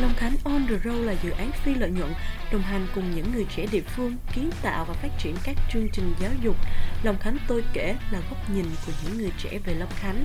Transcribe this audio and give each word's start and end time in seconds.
Long 0.00 0.14
Khánh 0.16 0.32
On 0.44 0.66
The 0.68 0.74
Road 0.84 1.06
là 1.06 1.14
dự 1.22 1.30
án 1.30 1.50
phi 1.52 1.74
lợi 1.74 1.90
nhuận 1.90 2.12
đồng 2.52 2.62
hành 2.62 2.86
cùng 2.94 3.04
những 3.16 3.32
người 3.34 3.46
trẻ 3.56 3.66
địa 3.72 3.82
phương 3.96 4.16
kiến 4.34 4.50
tạo 4.62 4.84
và 4.88 4.94
phát 4.94 5.08
triển 5.18 5.34
các 5.44 5.56
chương 5.72 5.88
trình 5.92 6.14
giáo 6.20 6.30
dục. 6.42 6.56
Long 7.02 7.18
Khánh 7.18 7.36
tôi 7.48 7.64
kể 7.72 7.94
là 8.12 8.20
góc 8.30 8.38
nhìn 8.54 8.64
của 8.86 8.92
những 9.04 9.18
người 9.18 9.32
trẻ 9.38 9.58
về 9.66 9.74
Long 9.74 9.92
Khánh, 9.96 10.24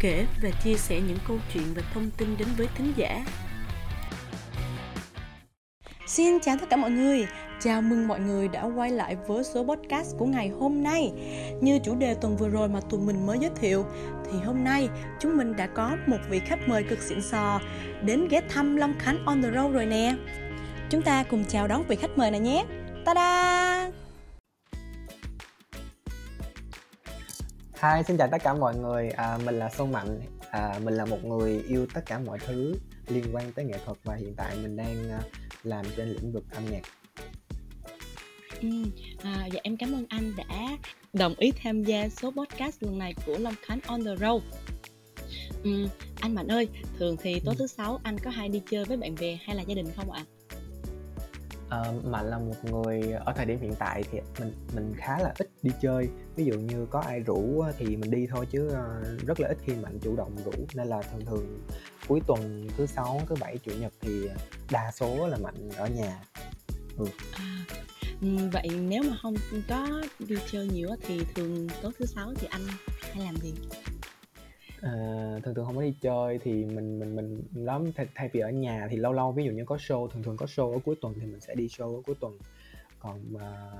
kể 0.00 0.26
và 0.42 0.50
chia 0.64 0.74
sẻ 0.74 1.00
những 1.00 1.18
câu 1.28 1.38
chuyện 1.54 1.64
và 1.74 1.82
thông 1.94 2.10
tin 2.10 2.36
đến 2.38 2.48
với 2.56 2.66
thính 2.74 2.92
giả. 2.96 3.24
Xin 6.06 6.38
chào 6.42 6.56
tất 6.60 6.66
cả 6.70 6.76
mọi 6.76 6.90
người, 6.90 7.26
chào 7.60 7.82
mừng 7.82 8.08
mọi 8.08 8.20
người 8.20 8.48
đã 8.48 8.64
quay 8.64 8.90
lại 8.90 9.16
với 9.26 9.44
số 9.44 9.64
podcast 9.64 10.16
của 10.18 10.26
ngày 10.26 10.48
hôm 10.48 10.82
nay. 10.82 11.12
Như 11.60 11.78
chủ 11.84 11.94
đề 11.94 12.14
tuần 12.14 12.36
vừa 12.36 12.48
rồi 12.48 12.68
mà 12.68 12.80
tụi 12.90 13.00
mình 13.00 13.26
mới 13.26 13.38
giới 13.40 13.50
thiệu, 13.60 13.84
thì 14.32 14.38
hôm 14.38 14.64
nay 14.64 14.88
chúng 15.20 15.36
mình 15.36 15.56
đã 15.56 15.66
có 15.66 15.96
một 16.06 16.18
vị 16.30 16.38
khách 16.38 16.68
mời 16.68 16.82
cực 16.82 16.98
xịn 16.98 17.22
sò 17.22 17.60
đến 18.04 18.28
ghé 18.28 18.40
thăm 18.48 18.76
Long 18.76 18.94
Khánh 18.98 19.24
on 19.24 19.42
the 19.42 19.50
road 19.50 19.72
rồi 19.72 19.86
nè. 19.86 20.14
Chúng 20.90 21.02
ta 21.02 21.24
cùng 21.30 21.44
chào 21.48 21.68
đón 21.68 21.82
vị 21.88 21.96
khách 21.96 22.18
mời 22.18 22.30
này 22.30 22.40
nhé. 22.40 22.64
Ta-da! 23.04 23.90
Hi, 27.82 28.02
xin 28.06 28.16
chào 28.16 28.28
tất 28.32 28.42
cả 28.42 28.54
mọi 28.54 28.76
người. 28.76 29.08
À, 29.08 29.38
mình 29.44 29.58
là 29.58 29.68
Xuân 29.68 29.92
Mạnh. 29.92 30.20
À, 30.50 30.74
mình 30.84 30.94
là 30.94 31.04
một 31.04 31.24
người 31.24 31.62
yêu 31.68 31.86
tất 31.94 32.00
cả 32.06 32.18
mọi 32.18 32.38
thứ 32.46 32.74
liên 33.08 33.24
quan 33.32 33.52
tới 33.52 33.64
nghệ 33.64 33.78
thuật 33.84 33.98
và 34.04 34.14
hiện 34.14 34.34
tại 34.36 34.56
mình 34.62 34.76
đang 34.76 35.10
uh, 35.18 35.24
làm 35.62 35.84
trên 35.96 36.08
lĩnh 36.08 36.32
vực 36.32 36.44
âm 36.54 36.64
nhạc. 36.70 36.82
Ừ, 38.60 38.68
à, 39.22 39.46
dạ 39.52 39.60
em 39.62 39.76
cảm 39.76 39.92
ơn 39.92 40.06
anh 40.08 40.32
đã 40.36 40.68
đồng 41.18 41.34
ý 41.38 41.52
tham 41.62 41.84
gia 41.84 42.08
số 42.08 42.30
podcast 42.30 42.82
lần 42.82 42.98
này 42.98 43.14
của 43.26 43.38
Long 43.38 43.54
Khánh 43.62 43.78
on 43.86 44.04
the 44.04 44.16
road. 44.16 44.42
Ừ, 45.64 45.88
anh 46.20 46.34
Mạnh 46.34 46.48
ơi, 46.48 46.68
thường 46.98 47.16
thì 47.22 47.40
tối 47.40 47.54
ừ. 47.54 47.58
thứ 47.58 47.66
sáu 47.66 48.00
anh 48.02 48.18
có 48.18 48.30
hay 48.30 48.48
đi 48.48 48.62
chơi 48.70 48.84
với 48.84 48.96
bạn 48.96 49.14
bè 49.20 49.38
hay 49.42 49.56
là 49.56 49.62
gia 49.62 49.74
đình 49.74 49.86
không 49.96 50.10
ạ? 50.10 50.24
À, 51.70 51.92
Mạnh 52.04 52.30
là 52.30 52.38
một 52.38 52.64
người 52.64 53.12
ở 53.12 53.32
thời 53.36 53.46
điểm 53.46 53.60
hiện 53.60 53.74
tại 53.78 54.02
thì 54.10 54.18
mình 54.38 54.52
mình 54.74 54.94
khá 54.96 55.18
là 55.18 55.32
ít 55.38 55.50
đi 55.62 55.70
chơi 55.82 56.08
ví 56.36 56.44
dụ 56.44 56.54
như 56.54 56.86
có 56.90 57.00
ai 57.00 57.20
rủ 57.20 57.64
thì 57.78 57.96
mình 57.96 58.10
đi 58.10 58.26
thôi 58.30 58.46
chứ 58.50 58.68
ờ, 58.68 59.02
rất 59.26 59.40
là 59.40 59.48
ít 59.48 59.58
khi 59.64 59.72
Mạnh 59.74 59.98
chủ 60.02 60.16
động 60.16 60.36
rủ 60.44 60.52
nên 60.74 60.86
là 60.86 61.02
thường 61.02 61.24
thường 61.26 61.60
cuối 62.08 62.20
tuần 62.26 62.68
thứ 62.76 62.86
sáu 62.86 63.20
thứ 63.28 63.34
bảy 63.40 63.58
chủ 63.58 63.72
nhật 63.80 63.92
thì 64.00 64.28
đa 64.70 64.90
số 64.94 65.26
là 65.26 65.36
Mạnh 65.36 65.70
ở 65.76 65.86
nhà 65.86 66.20
ừ. 66.98 67.04
à, 67.32 67.64
Ừ, 68.22 68.28
vậy 68.52 68.68
nếu 68.88 69.02
mà 69.02 69.16
không 69.22 69.34
có 69.68 70.02
đi 70.18 70.36
chơi 70.50 70.66
nhiều 70.66 70.88
thì 71.02 71.20
thường 71.34 71.68
tối 71.82 71.92
thứ 71.98 72.06
sáu 72.06 72.32
thì 72.34 72.46
anh 72.50 72.62
hay 73.00 73.24
làm 73.24 73.36
gì? 73.36 73.54
À, 74.80 74.92
thường 75.44 75.54
thường 75.54 75.66
không 75.66 75.76
có 75.76 75.82
đi 75.82 75.94
chơi 76.00 76.38
thì 76.38 76.52
mình 76.52 76.98
mình 76.98 77.16
mình 77.16 77.42
lắm. 77.54 77.92
Thay, 77.96 78.06
thay 78.14 78.30
vì 78.32 78.40
ở 78.40 78.50
nhà 78.50 78.88
thì 78.90 78.96
lâu 78.96 79.12
lâu 79.12 79.32
ví 79.32 79.44
dụ 79.44 79.50
như 79.50 79.64
có 79.64 79.76
show 79.76 80.08
thường 80.08 80.22
thường 80.22 80.36
có 80.36 80.46
show 80.46 80.72
ở 80.72 80.78
cuối 80.84 80.96
tuần 81.00 81.14
thì 81.20 81.26
mình 81.26 81.40
sẽ 81.40 81.54
đi 81.54 81.66
show 81.66 81.96
ở 81.96 82.02
cuối 82.06 82.14
tuần. 82.20 82.38
Còn 82.98 83.32
mà 83.32 83.72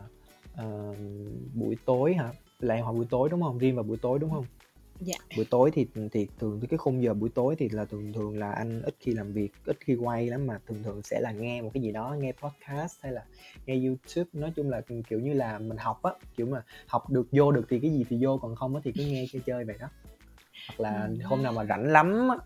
uh, 0.53 0.97
buổi 1.55 1.77
tối 1.85 2.15
hả? 2.15 2.33
Lại 2.61 2.81
hoặc 2.81 2.93
buổi 2.93 3.07
tối 3.11 3.29
đúng 3.29 3.43
không? 3.43 3.59
Riêng 3.59 3.75
vào 3.75 3.85
buổi 3.85 3.97
tối 3.97 4.19
đúng 4.19 4.31
không? 4.31 4.45
Dạ 5.01 5.17
buổi 5.37 5.45
tối 5.45 5.71
thì 5.75 5.87
thì 6.13 6.27
thường 6.39 6.61
cái 6.71 6.79
khung 6.79 7.03
giờ 7.03 7.15
buổi 7.15 7.31
tối 7.35 7.57
thì 7.59 7.69
là 7.69 7.85
thường 7.85 8.13
thường 8.13 8.39
là 8.39 8.53
anh 8.53 8.83
ít 8.83 8.95
khi 9.01 9.13
làm 9.13 9.33
việc 9.33 9.53
ít 9.65 9.77
khi 9.81 9.95
quay 9.95 10.27
lắm 10.27 10.47
mà 10.47 10.59
thường 10.67 10.83
thường 10.85 11.03
sẽ 11.03 11.21
là 11.21 11.33
nghe 11.33 11.63
một 11.63 11.71
cái 11.75 11.83
gì 11.83 11.93
đó 11.93 12.17
nghe 12.19 12.33
podcast 12.33 12.97
hay 13.01 13.13
là 13.13 13.25
nghe 13.67 13.75
youtube 13.87 14.31
nói 14.33 14.53
chung 14.57 14.71
là 14.71 14.81
kiểu 15.09 15.21
như 15.21 15.33
là 15.33 15.59
mình 15.59 15.77
học 15.77 16.03
á 16.03 16.13
kiểu 16.37 16.47
mà 16.47 16.63
học 16.87 17.11
được 17.11 17.27
vô 17.33 17.53
được 17.53 17.67
thì 17.71 17.79
cái 17.79 17.91
gì 17.91 18.05
thì 18.11 18.17
vô 18.21 18.39
còn 18.43 18.57
không 18.57 18.75
á 18.75 18.81
thì 18.85 18.93
cứ 18.93 19.05
nghe 19.05 19.27
chơi 19.33 19.43
chơi 19.47 19.65
vậy 19.65 19.77
đó 19.81 19.89
hoặc 20.69 20.81
là 20.81 21.07
ừ. 21.07 21.17
hôm 21.25 21.43
nào 21.43 21.53
mà 21.53 21.65
rảnh 21.65 21.85
lắm 21.85 22.29
á, 22.29 22.37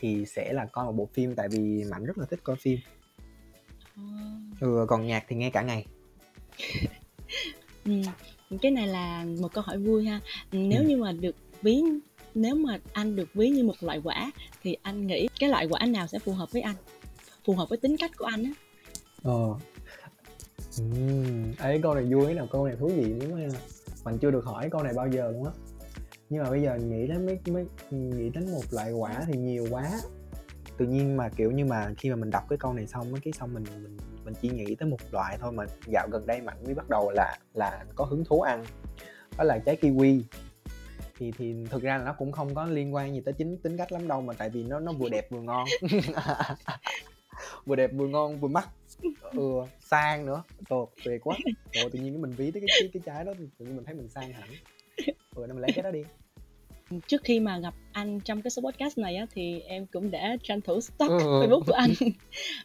thì 0.00 0.24
sẽ 0.26 0.52
là 0.52 0.66
coi 0.66 0.84
một 0.84 0.92
bộ 0.92 1.08
phim 1.12 1.34
tại 1.34 1.48
vì 1.48 1.84
mạnh 1.90 2.04
rất 2.04 2.18
là 2.18 2.26
thích 2.30 2.40
coi 2.42 2.56
phim 2.56 2.78
ừ, 4.60 4.86
còn 4.88 5.06
nhạc 5.06 5.24
thì 5.28 5.36
nghe 5.36 5.50
cả 5.50 5.62
ngày 5.62 5.86
ừ. 7.84 7.92
cái 8.62 8.70
này 8.70 8.86
là 8.86 9.24
một 9.40 9.52
câu 9.52 9.64
hỏi 9.66 9.78
vui 9.78 10.04
ha 10.04 10.20
nếu 10.52 10.82
ừ. 10.82 10.86
như 10.86 10.96
mà 10.96 11.12
được 11.12 11.36
ví 11.62 11.82
nếu 12.34 12.54
mà 12.54 12.78
anh 12.92 13.16
được 13.16 13.28
ví 13.34 13.48
như 13.48 13.64
một 13.64 13.74
loại 13.80 14.00
quả, 14.04 14.32
thì 14.62 14.76
anh 14.82 15.06
nghĩ 15.06 15.28
cái 15.40 15.50
loại 15.50 15.66
quả 15.70 15.86
nào 15.86 16.06
sẽ 16.06 16.18
phù 16.18 16.32
hợp 16.32 16.52
với 16.52 16.62
anh? 16.62 16.76
Phù 17.44 17.54
hợp 17.54 17.68
với 17.68 17.78
tính 17.78 17.96
cách 17.96 18.10
của 18.16 18.24
anh 18.24 18.44
á. 18.44 18.50
Ờ. 19.22 19.54
Ừ. 20.78 20.84
ấy 21.58 21.80
câu 21.82 21.94
này 21.94 22.04
vui 22.04 22.34
nào 22.34 22.48
câu 22.52 22.66
này 22.66 22.76
thú 22.76 22.88
vị 22.88 23.14
đúng 23.20 23.30
không 23.30 23.48
mình 24.04 24.18
chưa 24.18 24.30
được 24.30 24.44
hỏi 24.44 24.68
câu 24.70 24.82
này 24.82 24.92
bao 24.96 25.08
giờ 25.08 25.30
luôn 25.30 25.44
á. 25.44 25.50
Nhưng 26.30 26.42
mà 26.42 26.50
bây 26.50 26.62
giờ 26.62 26.78
nghĩ 26.78 27.06
đến 27.06 27.26
mấy 27.26 27.38
mấy, 27.50 27.66
nghĩ 27.90 28.30
đến 28.30 28.52
một 28.52 28.62
loại 28.70 28.92
quả 28.92 29.22
thì 29.26 29.38
nhiều 29.38 29.66
quá. 29.70 29.90
Tự 30.78 30.86
nhiên 30.86 31.16
mà, 31.16 31.28
kiểu 31.28 31.50
như 31.50 31.64
mà, 31.64 31.94
khi 31.98 32.10
mà 32.10 32.16
mình 32.16 32.30
đọc 32.30 32.42
cái 32.48 32.58
câu 32.58 32.72
này 32.72 32.86
xong 32.86 33.14
cái 33.24 33.32
xong 33.32 33.54
mình 33.54 33.64
mình 33.82 33.96
mình 34.24 34.34
chỉ 34.42 34.48
nghĩ 34.48 34.74
tới 34.74 34.88
một 34.88 35.00
loại 35.12 35.38
thôi 35.40 35.52
mà 35.52 35.64
dạo 35.92 36.08
gần 36.12 36.26
đây 36.26 36.40
mạnh 36.40 36.64
mới 36.64 36.74
bắt 36.74 36.88
đầu 36.88 37.10
là 37.10 37.38
là 37.54 37.84
có 37.94 38.04
hứng 38.04 38.24
thú 38.24 38.40
ăn. 38.40 38.64
Đó 39.38 39.44
là 39.44 39.58
trái 39.58 39.76
kiwi 39.80 40.22
thì 41.18 41.32
thì 41.38 41.54
thực 41.70 41.82
ra 41.82 41.98
là 41.98 42.04
nó 42.04 42.12
cũng 42.12 42.32
không 42.32 42.54
có 42.54 42.64
liên 42.64 42.94
quan 42.94 43.14
gì 43.14 43.20
tới 43.24 43.34
chính 43.38 43.56
tính 43.58 43.76
cách 43.76 43.92
lắm 43.92 44.08
đâu 44.08 44.20
mà 44.20 44.34
tại 44.34 44.50
vì 44.50 44.62
nó 44.62 44.80
nó 44.80 44.92
vừa 44.92 45.08
đẹp 45.08 45.30
vừa 45.30 45.40
ngon. 45.40 45.66
Vừa 47.64 47.76
đẹp 47.76 47.90
vừa 47.92 48.06
ngon 48.06 48.38
vừa 48.38 48.48
mắc. 48.48 48.68
Ừ 49.22 49.62
sang 49.80 50.26
nữa. 50.26 50.42
Tột 50.68 50.88
tuyệt 51.04 51.20
quá. 51.24 51.36
Rồi 51.72 51.90
tự 51.92 51.98
nhiên 51.98 52.12
cái 52.12 52.22
mình 52.22 52.30
ví 52.30 52.50
tới 52.50 52.62
cái 52.66 52.78
cái, 52.80 52.90
cái 52.92 53.02
trái 53.06 53.24
đó 53.24 53.32
tự 53.58 53.64
nhiên 53.64 53.76
mình 53.76 53.84
thấy 53.84 53.94
mình 53.94 54.08
sang 54.08 54.32
hẳn. 54.32 54.48
Ừ 55.36 55.46
nên 55.46 55.48
mình 55.48 55.58
lấy 55.58 55.70
cái 55.74 55.82
đó 55.82 55.90
đi. 55.90 56.02
Trước 57.06 57.20
khi 57.24 57.40
mà 57.40 57.58
gặp 57.58 57.74
anh 57.92 58.20
trong 58.20 58.42
cái 58.42 58.50
số 58.50 58.62
podcast 58.62 58.98
này 58.98 59.16
á 59.16 59.26
thì 59.34 59.60
em 59.60 59.86
cũng 59.86 60.10
đã 60.10 60.36
tranh 60.42 60.60
thủ 60.60 60.80
stock 60.80 61.10
ừ. 61.10 61.18
Facebook 61.18 61.62
của 61.66 61.72
anh. 61.72 61.90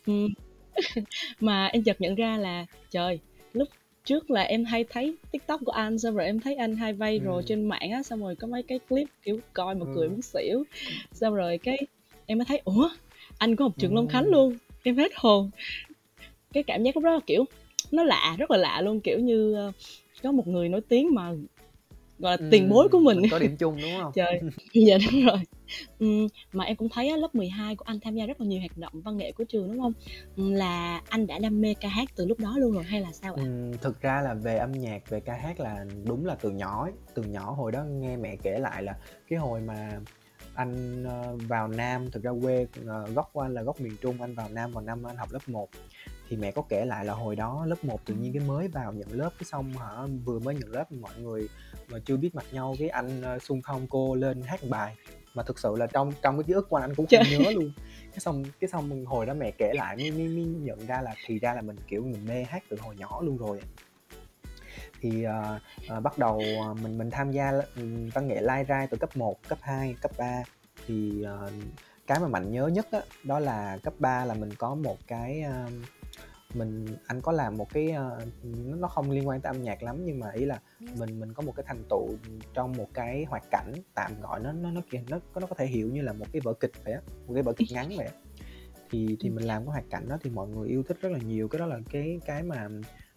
Mà 1.39 1.65
em 1.65 1.83
chợt 1.83 2.01
nhận 2.01 2.15
ra 2.15 2.37
là 2.37 2.65
trời 2.89 3.19
lúc 3.53 3.67
trước 4.05 4.31
là 4.31 4.41
em 4.41 4.65
hay 4.65 4.85
thấy 4.89 5.15
tiktok 5.31 5.61
của 5.65 5.71
anh 5.71 5.99
xong 5.99 6.15
rồi 6.15 6.25
em 6.25 6.39
thấy 6.39 6.55
anh 6.55 6.75
hay 6.75 6.93
viral 6.93 7.35
ừ. 7.35 7.41
trên 7.45 7.65
mạng 7.65 7.91
á 7.91 8.03
xong 8.03 8.21
rồi 8.23 8.35
có 8.35 8.47
mấy 8.47 8.63
cái 8.63 8.79
clip 8.89 9.07
kiểu 9.23 9.39
coi 9.53 9.75
mà 9.75 9.85
ừ. 9.85 9.91
cười 9.95 10.09
muốn 10.09 10.21
xỉu 10.21 10.63
xong 11.11 11.35
rồi 11.35 11.57
cái 11.57 11.77
em 12.25 12.37
mới 12.37 12.45
thấy 12.45 12.61
ủa 12.63 12.89
anh 13.37 13.55
có 13.55 13.65
một 13.65 13.73
trường 13.77 13.91
ừ. 13.91 13.95
long 13.95 14.07
khánh 14.07 14.25
luôn 14.25 14.57
em 14.83 14.97
hết 14.97 15.11
hồn 15.15 15.49
cái 16.53 16.63
cảm 16.63 16.83
giác 16.83 16.95
lúc 16.95 17.03
đó 17.03 17.13
là 17.13 17.19
kiểu 17.27 17.45
nó 17.91 18.03
lạ 18.03 18.35
rất 18.39 18.51
là 18.51 18.57
lạ 18.57 18.81
luôn 18.81 18.99
kiểu 18.99 19.19
như 19.19 19.53
ờ, 19.53 19.71
có 20.23 20.31
một 20.31 20.47
người 20.47 20.69
nổi 20.69 20.81
tiếng 20.81 21.15
mà 21.15 21.31
gọi 22.23 22.37
là 22.41 22.47
tiền 22.51 22.69
bối 22.69 22.87
của 22.91 22.99
mình, 22.99 23.21
có 23.31 23.39
điểm 23.39 23.57
chung 23.57 23.77
đúng 23.81 23.91
không? 24.01 24.11
Trời 24.15 24.41
dạ 24.73 24.97
đúng 25.11 25.25
rồi. 25.25 25.37
Ừ, 25.99 26.27
mà 26.53 26.63
em 26.63 26.75
cũng 26.75 26.89
thấy 26.89 27.09
á, 27.09 27.17
lớp 27.17 27.35
12 27.35 27.75
của 27.75 27.85
anh 27.87 27.99
tham 27.99 28.15
gia 28.15 28.25
rất 28.25 28.41
là 28.41 28.47
nhiều 28.47 28.59
hoạt 28.59 28.77
động 28.77 29.01
văn 29.01 29.17
nghệ 29.17 29.31
của 29.31 29.43
trường 29.43 29.67
đúng 29.67 29.81
không? 29.81 29.93
Là 30.35 31.01
anh 31.09 31.27
đã 31.27 31.39
đam 31.39 31.61
mê 31.61 31.73
ca 31.81 31.89
hát 31.89 32.09
từ 32.15 32.25
lúc 32.25 32.39
đó 32.39 32.53
luôn 32.57 32.71
rồi 32.71 32.83
hay 32.83 33.01
là 33.01 33.11
sao 33.11 33.33
ạ? 33.33 33.43
Ừ, 33.45 33.77
thực 33.81 34.01
ra 34.01 34.21
là 34.21 34.33
về 34.33 34.57
âm 34.57 34.71
nhạc 34.71 35.09
về 35.09 35.19
ca 35.19 35.33
hát 35.33 35.59
là 35.59 35.85
đúng 36.05 36.25
là 36.25 36.35
từ 36.35 36.51
nhỏ 36.51 36.83
ấy. 36.83 36.91
từ 37.13 37.23
nhỏ 37.23 37.51
hồi 37.51 37.71
đó 37.71 37.83
nghe 37.83 38.17
mẹ 38.17 38.35
kể 38.43 38.59
lại 38.59 38.83
là 38.83 38.95
cái 39.29 39.39
hồi 39.39 39.61
mà 39.61 39.99
anh 40.55 41.03
uh, 41.05 41.41
vào 41.47 41.67
Nam 41.67 42.11
thực 42.11 42.23
ra 42.23 42.31
quê 42.41 42.63
uh, 42.63 43.15
gốc 43.15 43.29
của 43.33 43.41
anh 43.41 43.53
là 43.53 43.61
gốc 43.61 43.81
miền 43.81 43.93
Trung 44.01 44.21
anh 44.21 44.33
vào 44.33 44.49
Nam 44.49 44.71
vào 44.71 44.83
năm 44.83 45.03
anh 45.07 45.17
học 45.17 45.31
lớp 45.31 45.39
1 45.47 45.69
thì 46.33 46.39
mẹ 46.41 46.51
có 46.51 46.63
kể 46.69 46.85
lại 46.85 47.05
là 47.05 47.13
hồi 47.13 47.35
đó 47.35 47.65
lớp 47.65 47.83
1 47.83 48.05
tự 48.05 48.13
nhiên 48.13 48.33
cái 48.33 48.47
mới 48.47 48.67
vào 48.67 48.93
nhận 48.93 49.11
lớp 49.11 49.29
cái 49.39 49.43
xong 49.43 49.73
hả 49.73 50.07
vừa 50.25 50.39
mới 50.39 50.55
nhận 50.55 50.71
lớp 50.71 50.91
mọi 50.91 51.11
người 51.19 51.49
mà 51.89 51.99
chưa 52.05 52.17
biết 52.17 52.35
mặt 52.35 52.45
nhau 52.51 52.75
cái 52.79 52.89
anh 52.89 53.21
uh, 53.35 53.43
xung 53.43 53.61
phong 53.67 53.87
cô 53.89 54.15
lên 54.15 54.41
hát 54.41 54.59
bài. 54.69 54.95
Mà 55.33 55.43
thực 55.43 55.59
sự 55.59 55.75
là 55.77 55.87
trong 55.87 56.11
trong 56.21 56.37
cái 56.37 56.43
ký 56.43 56.53
ức 56.53 56.69
của 56.69 56.77
anh, 56.77 56.83
anh 56.83 56.95
cũng 56.95 57.05
không 57.05 57.25
nhớ 57.31 57.51
luôn. 57.51 57.71
Cái 58.11 58.19
xong 58.19 58.43
cái 58.59 58.69
xong 58.69 59.05
hồi 59.05 59.25
đó 59.25 59.33
mẹ 59.33 59.51
kể 59.51 59.71
lại 59.73 59.95
mới, 59.97 60.11
mới, 60.11 60.27
mới 60.27 60.45
nhận 60.45 60.85
ra 60.87 61.01
là 61.01 61.15
thì 61.25 61.39
ra 61.39 61.53
là 61.53 61.61
mình 61.61 61.75
kiểu 61.87 62.03
mình 62.03 62.25
mê 62.27 62.43
hát 62.43 62.63
từ 62.69 62.77
hồi 62.81 62.95
nhỏ 62.95 63.21
luôn 63.21 63.37
rồi 63.37 63.61
thì 65.01 65.25
uh, 65.27 65.61
uh, 65.97 66.03
bắt 66.03 66.17
đầu 66.17 66.41
uh, 66.71 66.81
mình 66.81 66.97
mình 66.97 67.11
tham 67.11 67.31
gia 67.31 67.51
um, 67.75 68.09
văn 68.09 68.27
nghệ 68.27 68.41
lai 68.41 68.65
rai 68.69 68.87
từ 68.87 68.97
cấp 68.97 69.17
1, 69.17 69.47
cấp 69.47 69.57
2, 69.61 69.95
cấp 70.01 70.11
3 70.17 70.43
thì 70.87 71.25
uh, 71.45 71.51
cái 72.07 72.19
mà 72.19 72.27
mạnh 72.27 72.51
nhớ 72.51 72.67
nhất 72.67 72.87
đó, 72.91 73.01
đó 73.23 73.39
là 73.39 73.77
cấp 73.83 73.93
3 73.99 74.25
là 74.25 74.33
mình 74.33 74.53
có 74.57 74.75
một 74.75 74.97
cái 75.07 75.43
uh, 75.47 75.73
mình 76.55 76.85
anh 77.07 77.21
có 77.21 77.31
làm 77.31 77.57
một 77.57 77.73
cái 77.73 77.93
uh, 78.17 78.45
nó 78.65 78.87
không 78.87 79.11
liên 79.11 79.27
quan 79.27 79.41
tới 79.41 79.49
âm 79.49 79.61
nhạc 79.61 79.83
lắm 79.83 80.05
nhưng 80.05 80.19
mà 80.19 80.31
ý 80.31 80.45
là 80.45 80.59
mình 80.79 81.19
mình 81.19 81.33
có 81.33 81.43
một 81.43 81.53
cái 81.55 81.65
thành 81.67 81.83
tựu 81.89 82.09
trong 82.53 82.73
một 82.77 82.87
cái 82.93 83.25
hoạt 83.29 83.43
cảnh 83.51 83.73
tạm 83.93 84.21
gọi 84.21 84.39
nó 84.39 84.51
nó 84.51 84.71
nó 84.71 84.81
nó 85.09 85.19
nó 85.35 85.47
có 85.47 85.55
thể 85.57 85.65
hiểu 85.65 85.89
như 85.89 86.01
là 86.01 86.13
một 86.13 86.25
cái 86.33 86.41
vở 86.43 86.53
kịch 86.53 86.71
vậy 86.83 86.93
á 86.93 87.01
một 87.27 87.33
cái 87.33 87.43
vở 87.43 87.53
kịch 87.53 87.67
ngắn 87.71 87.89
vậy 87.97 88.07
á. 88.07 88.13
Thì 88.91 89.17
thì 89.19 89.29
mình 89.29 89.43
làm 89.43 89.65
cái 89.65 89.71
hoạt 89.71 89.85
cảnh 89.89 90.09
đó 90.09 90.17
thì 90.21 90.29
mọi 90.29 90.47
người 90.47 90.69
yêu 90.69 90.83
thích 90.83 90.97
rất 91.01 91.11
là 91.11 91.19
nhiều. 91.19 91.47
Cái 91.47 91.59
đó 91.59 91.65
là 91.65 91.79
cái 91.91 92.19
cái 92.25 92.43
mà 92.43 92.67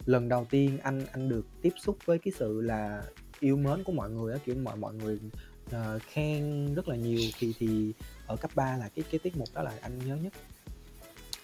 lần 0.05 0.29
đầu 0.29 0.45
tiên 0.49 0.77
anh 0.83 1.05
anh 1.11 1.29
được 1.29 1.45
tiếp 1.61 1.73
xúc 1.77 1.97
với 2.05 2.19
cái 2.19 2.33
sự 2.37 2.61
là 2.61 3.03
yêu 3.39 3.57
mến 3.57 3.83
của 3.83 3.91
mọi 3.91 4.09
người 4.09 4.33
á 4.33 4.39
kiểu 4.45 4.55
mọi 4.55 4.75
mọi 4.75 4.93
người 4.93 5.19
uh, 5.65 6.01
khen 6.01 6.73
rất 6.73 6.87
là 6.87 6.95
nhiều. 6.95 7.19
Thì 7.39 7.53
thì 7.59 7.93
ở 8.27 8.35
cấp 8.35 8.51
3 8.55 8.77
là 8.77 8.89
cái 8.95 9.05
cái 9.11 9.19
tiết 9.23 9.37
mục 9.37 9.47
đó 9.53 9.61
là 9.63 9.73
anh 9.81 9.99
nhớ 10.05 10.15
nhất 10.15 10.33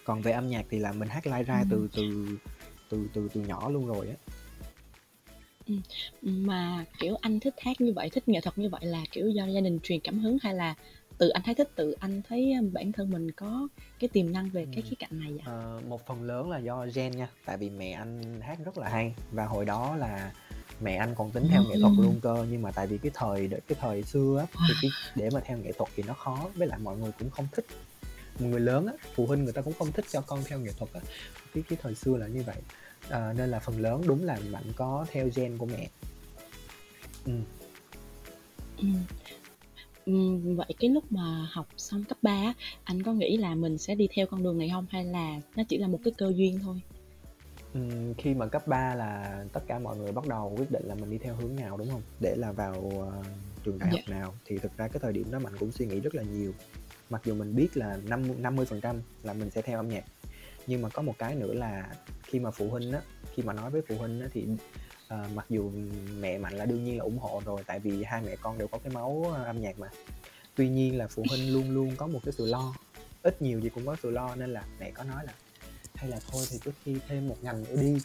còn 0.03 0.21
về 0.21 0.31
âm 0.31 0.49
nhạc 0.49 0.65
thì 0.69 0.79
là 0.79 0.91
mình 0.91 1.09
hát 1.09 1.27
live 1.27 1.43
ra 1.43 1.59
ừ. 1.59 1.65
từ 1.69 1.87
từ 1.95 2.37
từ 2.89 3.07
từ 3.13 3.27
từ 3.33 3.41
nhỏ 3.41 3.69
luôn 3.69 3.87
rồi 3.87 4.07
á 4.09 4.15
ừ. 5.67 5.73
mà 6.21 6.85
kiểu 6.99 7.15
anh 7.21 7.39
thích 7.39 7.53
hát 7.57 7.81
như 7.81 7.93
vậy 7.95 8.09
thích 8.09 8.27
nghệ 8.27 8.41
thuật 8.41 8.57
như 8.57 8.69
vậy 8.69 8.85
là 8.85 9.03
kiểu 9.11 9.29
do 9.29 9.45
gia 9.45 9.61
đình 9.61 9.79
truyền 9.83 9.99
cảm 9.99 10.19
hứng 10.19 10.37
hay 10.41 10.53
là 10.53 10.75
từ 11.17 11.29
anh 11.29 11.43
thấy 11.45 11.55
thích 11.55 11.69
từ 11.75 11.95
anh 11.99 12.21
thấy 12.29 12.53
bản 12.73 12.91
thân 12.91 13.11
mình 13.11 13.31
có 13.31 13.67
cái 13.99 14.07
tiềm 14.07 14.31
năng 14.33 14.49
về 14.49 14.65
cái 14.65 14.81
Ừm. 14.81 14.89
khía 14.89 14.95
cạnh 14.99 15.19
này 15.19 15.31
vậy? 15.31 15.41
Ờ, 15.45 15.81
một 15.87 16.07
phần 16.07 16.23
lớn 16.23 16.49
là 16.49 16.57
do 16.57 16.85
gen 16.93 17.11
nha, 17.11 17.27
tại 17.45 17.57
vì 17.57 17.69
mẹ 17.69 17.91
anh 17.91 18.41
hát 18.41 18.57
rất 18.65 18.77
là 18.77 18.89
hay 18.89 19.13
và 19.31 19.45
hồi 19.45 19.65
đó 19.65 19.95
là 19.95 20.31
mẹ 20.81 20.95
anh 20.95 21.15
còn 21.15 21.31
tính 21.31 21.47
theo 21.49 21.63
nghệ 21.63 21.77
thuật 21.77 21.93
luôn 21.97 22.19
cơ, 22.21 22.45
nhưng 22.51 22.61
mà 22.61 22.71
tại 22.71 22.87
vì 22.87 22.97
cái 22.97 23.11
thời 23.13 23.47
cái 23.67 23.77
thời 23.81 24.03
xưa 24.03 24.37
á, 24.39 24.59
thì 24.67 24.73
cái 24.81 24.91
để 25.15 25.29
mà 25.33 25.39
theo 25.39 25.57
nghệ 25.57 25.71
thuật 25.71 25.89
thì 25.95 26.03
nó 26.07 26.13
khó, 26.13 26.49
với 26.55 26.67
lại 26.67 26.79
mọi 26.83 26.97
người 26.97 27.11
cũng 27.19 27.29
không 27.29 27.47
thích. 27.51 27.65
Người 28.39 28.59
lớn 28.59 28.85
á, 28.87 28.93
phụ 29.15 29.25
huynh 29.25 29.43
người 29.43 29.53
ta 29.53 29.61
cũng 29.61 29.73
không 29.79 29.91
thích 29.91 30.05
cho 30.09 30.21
con 30.21 30.39
theo 30.45 30.59
nghệ 30.59 30.71
thuật 30.77 30.93
á, 30.93 30.99
cái 31.53 31.63
cái 31.69 31.77
thời 31.81 31.95
xưa 31.95 32.17
là 32.17 32.27
như 32.27 32.43
vậy. 32.45 32.55
Ờ, 33.09 33.33
nên 33.37 33.49
là 33.49 33.59
phần 33.59 33.81
lớn 33.81 34.01
đúng 34.07 34.23
là 34.23 34.39
Mạnh 34.51 34.63
có 34.75 35.05
theo 35.11 35.29
gen 35.35 35.57
của 35.57 35.65
mẹ. 35.65 35.89
Ừm. 37.25 37.43
Ừm. 38.77 38.95
Ừm, 40.05 40.55
vậy 40.55 40.73
cái 40.79 40.89
lúc 40.89 41.11
mà 41.11 41.47
học 41.51 41.67
xong 41.77 42.03
cấp 42.03 42.17
3 42.21 42.31
á, 42.31 42.53
anh 42.83 43.03
có 43.03 43.13
nghĩ 43.13 43.37
là 43.37 43.55
mình 43.55 43.77
sẽ 43.77 43.95
đi 43.95 44.07
theo 44.15 44.25
con 44.25 44.43
đường 44.43 44.57
này 44.57 44.69
hông? 44.69 44.85
Hay 44.89 45.05
là 45.05 45.39
nó 45.55 45.63
chỉ 45.69 45.77
là 45.77 45.87
một 45.87 45.99
cái 46.03 46.13
cơ 46.17 46.31
duyên 46.35 46.59
thôi? 46.63 46.81
Ừm, 47.73 48.13
khi 48.13 48.33
mà 48.33 48.47
cấp 48.47 48.67
3 48.67 48.95
là 48.95 49.43
tất 49.53 49.61
cả 49.67 49.79
mọi 49.79 49.97
người 49.97 50.11
bắt 50.11 50.27
đầu 50.27 50.53
quyết 50.57 50.71
định 50.71 50.85
là 50.85 50.95
mình 50.95 51.09
đi 51.11 51.17
theo 51.17 51.35
hướng 51.35 51.55
nào, 51.55 51.77
đúng 51.77 51.89
hông? 51.89 52.01
Để 52.19 52.35
là 52.35 52.51
vào, 52.51 52.91
ờ, 53.11 53.23
trường 53.63 53.79
đại 53.79 53.89
học 53.89 53.99
Dạ. 54.07 54.13
nào, 54.15 54.33
thì 54.45 54.57
thực 54.57 54.77
ra 54.77 54.87
cái 54.87 54.99
thời 55.01 55.13
điểm 55.13 55.31
đó 55.31 55.39
Mạnh 55.39 55.53
cũng 55.59 55.71
suy 55.71 55.85
nghĩ 55.85 55.99
rất 55.99 56.15
là 56.15 56.23
nhiều. 56.23 56.53
Mặc 57.09 57.21
dù 57.25 57.35
mình 57.35 57.55
biết 57.55 57.77
là 57.77 57.97
năm 58.07 58.41
50% 58.41 59.01
là 59.23 59.33
mình 59.33 59.49
sẽ 59.51 59.61
theo 59.61 59.79
âm 59.79 59.89
nhạc, 59.89 60.03
nhưng 60.67 60.81
mà 60.81 60.89
có 60.89 61.01
một 61.01 61.15
cái 61.17 61.35
nữa 61.35 61.53
là 61.53 61.95
khi 62.23 62.39
mà 62.39 62.51
phụ 62.51 62.69
huynh 62.69 62.91
á, 62.91 63.01
khi 63.33 63.43
mà 63.43 63.53
nói 63.53 63.69
với 63.71 63.81
phụ 63.87 63.95
huynh 63.97 64.21
á 64.21 64.27
thì, 64.33 64.47
ờ, 65.07 65.27
mặc 65.35 65.45
dù 65.49 65.71
mẹ 66.19 66.37
Mạnh 66.37 66.53
là 66.53 66.65
đương 66.65 66.83
nhiên 66.83 66.97
là 66.97 67.03
ủng 67.03 67.17
hộ 67.17 67.41
rồi, 67.45 67.63
tại 67.67 67.79
vì 67.79 68.03
hai 68.03 68.21
mẹ 68.25 68.35
con 68.41 68.57
đều 68.57 68.67
có 68.67 68.77
cái 68.83 68.93
máu, 68.93 69.25
ơ, 69.35 69.43
âm 69.43 69.61
nhạc 69.61 69.79
mà. 69.79 69.87
Tuy 70.55 70.69
nhiên 70.69 70.97
là 70.97 71.07
phụ 71.07 71.25
huynh 71.29 71.53
luôn 71.53 71.71
luôn 71.71 71.95
có 71.97 72.07
một 72.07 72.19
cái 72.25 72.33
sự 72.37 72.45
lo, 72.45 72.75
ít 73.23 73.41
nhiều 73.41 73.59
gì 73.59 73.69
cũng 73.69 73.85
có 73.85 73.95
sự 74.03 74.11
lo 74.11 74.35
nên 74.35 74.49
là 74.49 74.63
mẹ 74.79 74.91
có 74.91 75.03
nói 75.03 75.25
là 75.25 75.33
"Hay 75.95 76.09
là 76.09 76.19
thôi 76.31 76.45
thì 76.49 76.57
cứ 76.63 76.71
thi 76.85 76.95
thêm 77.07 77.27
một 77.27 77.37
ngành 77.41 77.63
nữa 77.63 77.81
đi, 77.81 77.97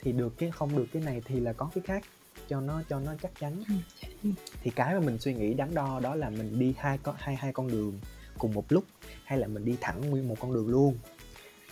thì 0.00 0.12
được 0.12 0.34
cái 0.38 0.50
không 0.50 0.76
được 0.76 0.86
cái 0.92 1.02
này 1.02 1.22
thì 1.24 1.40
là 1.40 1.52
có 1.52 1.70
cái 1.74 1.84
khác, 1.86 2.04
cho 2.48 2.60
nó 2.60 2.82
cho 2.88 3.00
nó 3.00 3.14
chắc 3.22 3.32
chắn." 3.40 3.64
Ừm. 3.68 4.34
Thì 4.62 4.70
cái 4.70 4.94
mà 4.94 5.00
mình 5.00 5.18
suy 5.18 5.34
nghĩ 5.34 5.54
đắn 5.54 5.74
đo 5.74 6.00
đó 6.00 6.14
là 6.14 6.30
mình 6.30 6.58
đi 6.58 6.74
hai 6.78 6.98
con 6.98 7.14
hai 7.18 7.36
hai 7.36 7.52
con 7.52 7.68
đường 7.68 8.00
cùng 8.38 8.54
một 8.54 8.64
lúc, 8.68 8.84
hay 9.24 9.38
là 9.38 9.46
mình 9.46 9.64
đi 9.64 9.76
thẳng 9.80 10.10
nguyên 10.10 10.28
một 10.28 10.36
con 10.40 10.54
đường 10.54 10.68
luôn. 10.68 10.98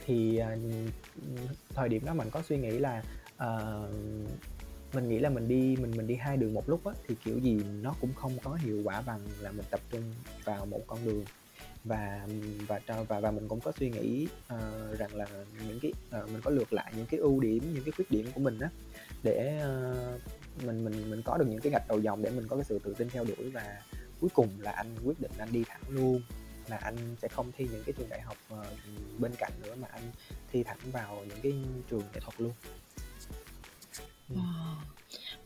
Thì, 0.07 0.37
à, 0.37 0.57
thời 1.75 1.89
điểm 1.89 2.05
đó 2.05 2.15
mình 2.15 2.31
có 2.31 2.43
suy 2.43 2.57
nghĩ 2.57 2.79
là, 2.79 3.03
uh, 3.37 3.91
mình 4.95 5.09
nghĩ 5.09 5.19
là 5.19 5.29
mình 5.29 5.49
đi 5.49 5.77
mình 5.77 5.97
mình 5.97 6.07
đi 6.07 6.15
hai 6.15 6.37
đường 6.37 6.55
một 6.55 6.69
lúc 6.69 6.87
á, 6.87 6.93
thì 7.09 7.15
kiểu 7.25 7.39
gì 7.39 7.61
nó 7.83 7.95
cũng 8.01 8.15
không 8.15 8.39
có 8.45 8.55
hiệu 8.55 8.83
quả 8.85 9.01
bằng 9.01 9.21
là 9.41 9.53
mình 9.53 9.67
tập 9.71 9.81
trung 9.91 10.15
vào 10.45 10.67
một 10.67 10.81
con 10.87 11.05
đường. 11.05 11.25
Và, 11.85 12.29
và 12.67 12.81
và 13.09 13.21
và 13.21 13.31
mình 13.31 13.49
cũng 13.49 13.61
có 13.61 13.73
suy 13.79 13.91
nghĩ, 13.91 14.29
uh, 14.55 14.99
rằng 14.99 15.15
là 15.15 15.27
những 15.69 15.81
cái 15.83 15.93
uh, 16.23 16.31
mình 16.31 16.41
có 16.45 16.51
lược 16.51 16.73
lại 16.73 16.93
những 16.97 17.07
cái 17.07 17.21
ưu 17.21 17.41
điểm, 17.41 17.75
những 17.75 17.85
cái 17.85 17.93
khuyết 17.93 18.11
điểm 18.11 18.27
của 18.35 18.41
mình 18.41 18.59
á, 18.59 18.71
để, 19.23 19.63
uh, 19.63 20.65
mình 20.65 20.85
mình 20.85 21.11
mình 21.11 21.23
có 21.25 21.39
được 21.39 21.47
những 21.49 21.61
cái 21.61 21.73
gạch 21.73 21.89
đầu 21.89 21.99
dòng 21.99 22.23
để 22.23 22.31
mình 22.31 22.49
có 22.49 22.57
cái 22.57 22.65
sự 22.65 22.79
tự 22.79 22.95
tin 22.95 23.09
theo 23.09 23.25
đuổi. 23.25 23.51
Và 23.51 23.83
cuối 24.21 24.31
cùng 24.35 24.49
là 24.59 24.71
anh 24.71 24.97
quyết 25.05 25.21
định 25.21 25.31
anh 25.39 25.53
đi 25.53 25.65
thẳng 25.69 25.83
luôn, 25.89 26.23
là 26.69 26.77
anh 26.77 27.17
sẽ 27.23 27.29
không 27.29 27.53
thi 27.57 27.69
những 27.73 27.83
cái 27.87 27.93
trường 27.99 28.09
đại 28.09 28.21
học, 28.21 28.37
ờ, 28.49 28.77
bên 29.19 29.33
cạnh 29.39 29.53
nữa 29.63 29.75
mà 29.81 29.89
anh 29.93 30.03
thi 30.53 30.63
thẳng 30.63 30.79
vào 30.93 31.25
những 31.29 31.39
cái 31.43 31.53
trường 31.91 32.03
nghệ 32.15 32.21
thuật 32.21 32.41
luôn. 32.41 32.53
Ừm. 34.29 34.39
Ờ, 34.39 34.77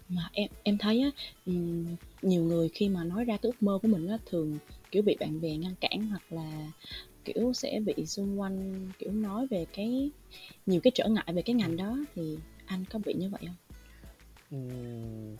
mà 0.08 0.28
em 0.32 0.48
em 0.62 0.78
thấy 0.78 1.00
á, 1.02 1.10
ừm, 1.46 1.96
nhiều 2.22 2.42
người 2.42 2.68
khi 2.68 2.88
mà 2.88 3.04
nói 3.04 3.24
ra 3.24 3.36
cái 3.36 3.50
ước 3.50 3.62
mơ 3.62 3.78
của 3.82 3.88
mình 3.88 4.08
á, 4.08 4.18
thường, 4.26 4.58
kiểu, 4.90 5.02
bị 5.02 5.16
bạn 5.20 5.40
bè 5.40 5.56
ngăn 5.56 5.74
cản 5.80 6.06
hoặc 6.06 6.22
là, 6.30 6.72
kiểu, 7.24 7.52
sẽ 7.52 7.80
bị 7.86 8.06
xung 8.06 8.40
quanh, 8.40 8.86
kiểu, 8.98 9.12
nói 9.12 9.46
về 9.46 9.66
cái 9.72 10.10
nhiều 10.66 10.80
cái 10.84 10.90
trở 10.94 11.08
ngại 11.08 11.32
về 11.34 11.42
cái 11.42 11.54
ngành 11.54 11.76
đó, 11.76 11.98
thì 12.14 12.38
anh 12.66 12.84
có 12.90 12.98
bị 13.04 13.14
như 13.14 13.30
vậy 13.30 13.40
hông? 13.46 13.56
Ừm, 14.50 15.36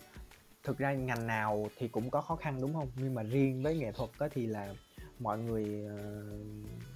thực 0.63 0.77
ra 0.77 0.93
ngành 0.93 1.27
nào 1.27 1.69
thì 1.77 1.87
cũng 1.87 2.09
có 2.09 2.21
khó 2.21 2.35
khăn, 2.35 2.61
đúng 2.61 2.73
hông? 2.73 2.91
Nhưng 2.95 3.13
mà 3.13 3.23
riêng 3.23 3.63
với 3.63 3.75
nghệ 3.77 3.91
thuật 3.91 4.09
thì 4.33 4.45
là 4.45 4.73
mọi 5.19 5.39
người, 5.39 5.65
ờ, 5.89 6.23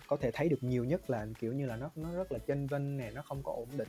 có 0.08 0.18
thể 0.18 0.32
thấy 0.34 0.50
được 0.50 0.58
nhiều 0.64 0.84
nhất 0.84 1.10
là, 1.10 1.28
kiểu 1.40 1.54
như 1.54 1.66
là, 1.66 1.76
nó 1.76 1.90
nó 1.96 2.14
rất 2.14 2.32
là 2.32 2.40
chênh 2.48 2.68
vênh 2.68 2.98
nè, 2.98 3.12
nó 3.16 3.22
không 3.22 3.44
có 3.44 3.52
ổn 3.52 3.68
định. 3.78 3.88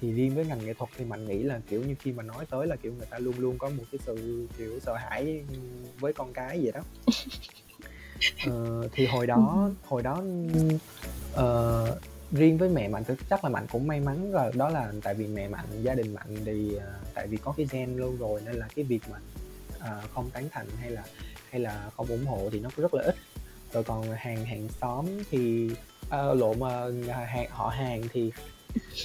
Thì 0.00 0.12
riêng 0.12 0.34
với 0.34 0.46
ngành 0.46 0.66
nghệ 0.66 0.74
thuật 0.74 0.90
thì 0.96 1.04
Mạnh 1.04 1.26
nghĩ 1.26 1.42
là, 1.42 1.60
kiểu 1.68 1.82
như, 1.82 1.94
khi 2.00 2.12
mà 2.12 2.22
nói 2.22 2.46
tới 2.50 2.66
là, 2.66 2.76
kiểu, 2.76 2.92
người 2.94 3.06
ta 3.10 3.18
luôn 3.18 3.34
luôn 3.38 3.58
có 3.58 3.68
một 3.68 3.84
cái 3.92 3.98
sự, 4.06 4.46
kiểu, 4.58 4.80
sợ 4.80 4.94
hãi, 4.94 5.44
với 6.00 6.12
con 6.12 6.32
cái 6.32 6.60
vậy 6.62 6.72
đó. 6.72 6.80
Ờ, 8.46 8.88
thì 8.92 9.06
hồi 9.06 9.26
đó 9.26 9.70
hồi 9.84 10.02
đó, 10.02 10.14
ưm, 10.54 10.78
ờ, 11.34 11.98
riêng 12.32 12.58
với 12.58 12.68
mẹ 12.68 12.88
Mạnh 12.88 13.04
thì 13.08 13.14
chắc 13.30 13.44
là 13.44 13.50
Mạnh 13.50 13.66
cũng 13.72 13.86
may 13.86 14.00
mắn 14.00 14.32
là 14.32 14.50
đó 14.54 14.68
là 14.68 14.92
tại 15.02 15.14
vì 15.14 15.26
mẹ 15.26 15.48
Mạnh, 15.48 15.64
gia 15.82 15.94
đình 15.94 16.14
Mạnh 16.14 16.36
thì, 16.44 16.74
ờ, 16.76 16.92
tại 17.14 17.26
vì 17.26 17.36
có 17.36 17.54
cái 17.56 17.66
gen 17.70 17.96
luôn 17.96 18.16
rồi 18.16 18.40
nên 18.44 18.54
là 18.54 18.68
cái 18.76 18.84
việc 18.84 19.00
mà, 19.10 19.18
ờ, 19.78 20.02
không 20.14 20.30
tán 20.30 20.48
thành 20.50 20.66
hay 20.80 20.90
là 20.90 21.04
hay 21.50 21.60
là 21.60 21.90
không 21.96 22.06
ủng 22.06 22.26
hộ 22.26 22.48
thì 22.52 22.60
nó 22.60 22.70
rất 22.76 22.94
là 22.94 23.02
ít. 23.02 23.14
Rồi 23.76 23.84
còn 23.84 24.10
hàng 24.16 24.44
hàng 24.44 24.68
xóm 24.80 25.06
thì, 25.30 25.70
ơ, 26.08 26.34
lộn, 26.34 26.60
mà 26.60 26.90
hàng 27.08 27.46
họ 27.50 27.68
hàng 27.68 28.02
thì, 28.12 28.32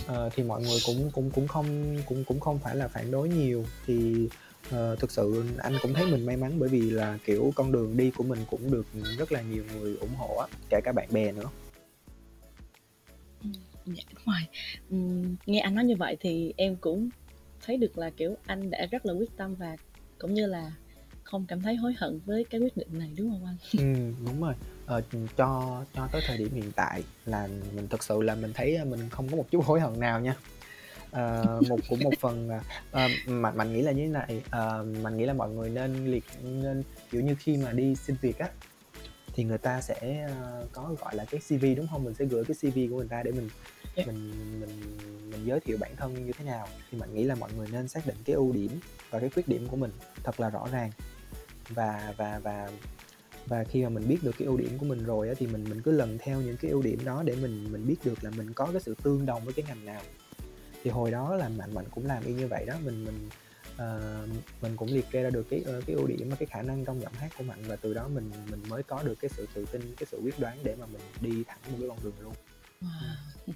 ờ, 0.07 0.29
thì 0.35 0.44
mọi 0.44 0.62
người 0.62 0.79
cũng 0.85 1.12
cũng 1.13 1.31
cũng 1.31 1.47
không 1.47 1.97
cũng 2.06 2.23
cũng 2.23 2.39
không 2.39 2.59
phải 2.59 2.75
là 2.75 2.88
phản 2.88 3.12
đối 3.12 3.29
nhiều. 3.29 3.65
Thì, 3.85 4.27
Uh, 4.75 5.00
thực 5.00 5.12
sự 5.12 5.44
anh 5.57 5.73
cũng 5.81 5.94
thấy 5.94 6.06
mình 6.12 6.25
may 6.25 6.38
mắn 6.38 6.59
bởi 6.59 6.69
vì 6.69 6.89
là, 6.89 7.18
kiểu, 7.25 7.51
con 7.56 7.71
đường 7.71 7.97
đi 7.97 8.12
của 8.12 8.23
mình 8.23 8.39
cũng 8.50 8.71
được 8.71 8.85
rất 9.18 9.31
là 9.31 9.41
nhiều 9.41 9.63
người 9.73 9.97
ủng 10.01 10.15
hộ 10.18 10.35
á, 10.35 10.47
kể 10.69 10.79
cả 10.83 10.91
bạn 10.95 11.07
bè 11.12 11.31
nữa. 11.31 11.50
Ừ, 13.44 13.50
dạ, 13.85 14.03
đúng 14.13 14.23
rồi. 14.25 14.41
Ừ, 14.89 14.97
nghe 15.45 15.59
anh 15.59 15.75
nói 15.75 15.85
như 15.85 15.95
vậy 15.95 16.18
thì 16.19 16.53
em 16.57 16.75
cũng 16.75 17.09
thấy 17.65 17.77
được 17.77 17.97
là, 17.97 18.09
kiểu, 18.09 18.35
anh 18.45 18.69
đã 18.69 18.88
rất 18.91 19.06
là 19.06 19.13
quyết 19.13 19.38
tâm 19.38 19.56
và 19.56 19.77
cũng 20.19 20.33
như 20.33 20.45
là 20.45 20.71
không 21.31 21.45
cảm 21.48 21.62
thấy 21.62 21.75
hối 21.75 21.94
hận 21.98 22.19
với 22.25 22.44
cái 22.50 22.62
quyết 22.62 22.78
định 22.78 22.88
này, 23.00 23.13
đúng 23.18 23.30
hông 23.30 23.45
anh? 23.45 23.56
Ừm, 23.78 24.25
đúng 24.25 24.42
rồi. 24.42 24.54
Ờ, 24.86 25.01
cho 25.38 25.83
cho 25.95 26.07
tới 26.12 26.22
thời 26.25 26.38
điểm 26.38 26.50
hiện 26.54 26.72
tại 26.75 27.04
là 27.25 27.48
mình 27.75 27.88
thực 27.88 28.04
sự 28.04 28.22
là 28.22 28.36
mình 28.36 28.51
thấy, 28.54 28.86
mình 28.86 29.10
không 29.10 29.28
có 29.30 29.38
một 29.38 29.45
chút 29.51 29.66
hối 29.66 29.80
hận 29.80 30.00
nào 30.00 30.19
nha. 30.19 30.36
Ờ, 31.12 31.62
một 31.69 31.80
cũng 31.89 32.04
một 32.04 32.13
phần 32.19 32.50
ờ, 32.92 33.10
Mạnh 33.28 33.57
Mạnh 33.57 33.74
nghĩ 33.74 33.81
là 33.81 33.92
như 33.92 34.01
thế 34.06 34.10
này, 34.12 34.42
ờ, 34.50 34.86
Mạnh 35.04 35.18
nghĩ 35.18 35.25
là 35.25 35.33
mọi 35.33 35.50
người 35.50 35.69
nên 35.69 36.06
liệt 36.06 36.24
nên, 36.44 36.83
kiểu 37.12 37.22
như, 37.22 37.36
khi 37.39 37.57
mà 37.57 37.72
đi 37.72 37.95
xin 37.95 38.16
việc 38.22 38.38
á, 38.39 38.50
thì 39.33 39.44
người 39.44 39.57
ta 39.57 39.81
sẽ, 39.81 40.30
có, 40.72 40.95
gọi 41.01 41.16
là, 41.16 41.25
cái 41.31 41.42
CV, 41.42 41.66
đúng 41.78 41.88
hông? 41.88 42.04
Mình 42.04 42.14
sẽ 42.14 42.26
gửi 42.26 42.44
cái 42.45 42.56
CV 42.56 42.90
của 42.90 42.97
người 42.97 43.07
ta 43.07 43.23
để 43.23 43.31
mình 43.31 43.50
Dạ. 43.95 44.04
mình 44.07 44.31
mình 44.59 44.69
mình 45.31 45.45
giới 45.45 45.59
thiệu 45.59 45.78
bản 45.80 45.92
thân 45.97 46.26
như 46.26 46.31
thế 46.38 46.45
nào. 46.45 46.68
Thì 46.92 46.97
Mạnh 46.97 47.14
nghĩ 47.16 47.23
là 47.23 47.35
mọi 47.35 47.50
người 47.57 47.68
nên 47.71 47.88
xác 47.88 48.07
định 48.07 48.16
cái 48.26 48.35
ưu 48.35 48.54
điểm 48.54 48.80
và 49.09 49.19
cái 49.19 49.30
khuyết 49.30 49.47
điểm 49.47 49.68
của 49.68 49.78
mình 49.78 49.92
thật 50.23 50.40
là 50.40 50.50
rõ 50.50 50.68
ràng. 50.71 50.92
Và 51.75 52.13
và 52.18 52.40
và 52.44 52.69
và 53.47 53.63
khi 53.63 53.83
mà 53.83 53.90
mình 53.90 54.07
biết 54.07 54.18
được 54.21 54.35
cái 54.37 54.45
ưu 54.45 54.57
điểm 54.57 54.78
của 54.78 54.85
mình 54.85 55.06
rồi 55.06 55.28
á, 55.30 55.33
thì 55.37 55.47
mình 55.47 55.63
mình 55.69 55.81
cứ 55.81 55.92
lần 55.92 56.18
theo 56.18 56.42
những 56.42 56.57
cái 56.57 56.71
ưu 56.71 56.81
điểm 56.81 56.99
đó 57.06 57.23
để 57.25 57.35
mình 57.35 57.71
mình 57.71 57.87
biết 57.87 57.95
được 58.04 58.23
là 58.23 58.30
mình 58.37 58.54
có 58.54 58.66
cái 58.71 58.81
sự 58.81 58.95
tương 59.04 59.25
đồng 59.25 59.45
với 59.45 59.54
cái 59.54 59.66
ngành 59.68 59.85
nào. 59.85 60.01
Thì 60.83 60.90
hồi 60.90 61.11
đó 61.11 61.35
là 61.35 61.49
Mạnh 61.49 61.73
Mạnh 61.73 61.85
cũng 61.92 62.06
làm 62.06 62.23
y 62.23 62.33
như 62.33 62.47
vậy 62.47 62.66
đó, 62.66 62.73
mình 62.85 63.06
mình, 63.06 63.30
uh, 63.75 64.30
mình 64.61 64.78
cũng 64.78 64.94
liệt 64.94 65.06
kê 65.11 65.23
ra 65.23 65.30
được 65.30 65.49
cái, 65.49 65.63
ờ, 65.66 65.81
cái 65.85 65.95
ưu 65.95 66.07
điểm 66.07 66.30
và 66.30 66.35
cái 66.35 66.45
khả 66.45 66.61
năng 66.61 66.85
trong 66.85 67.01
giọng 67.01 67.13
hát 67.13 67.31
của 67.37 67.44
Mạnh 67.44 67.63
và 67.68 67.75
từ 67.75 67.94
đó 67.94 68.07
mình 68.07 68.31
mình 68.51 68.59
mới 68.69 68.83
có 68.83 69.04
được 69.04 69.16
cái 69.21 69.30
sự 69.30 69.47
tự 69.54 69.66
tin, 69.71 69.95
cái 69.97 70.07
sự 70.11 70.19
quyết 70.23 70.40
đoán 70.40 70.57
để 70.63 70.75
mà 70.80 70.85
mình 70.85 71.01
đi 71.21 71.44
thẳng 71.47 71.59
một 71.71 71.78
cái 71.80 71.90
con 71.90 71.97
đường 72.04 72.13
luôn. 72.21 72.33
Wow! 72.81 73.16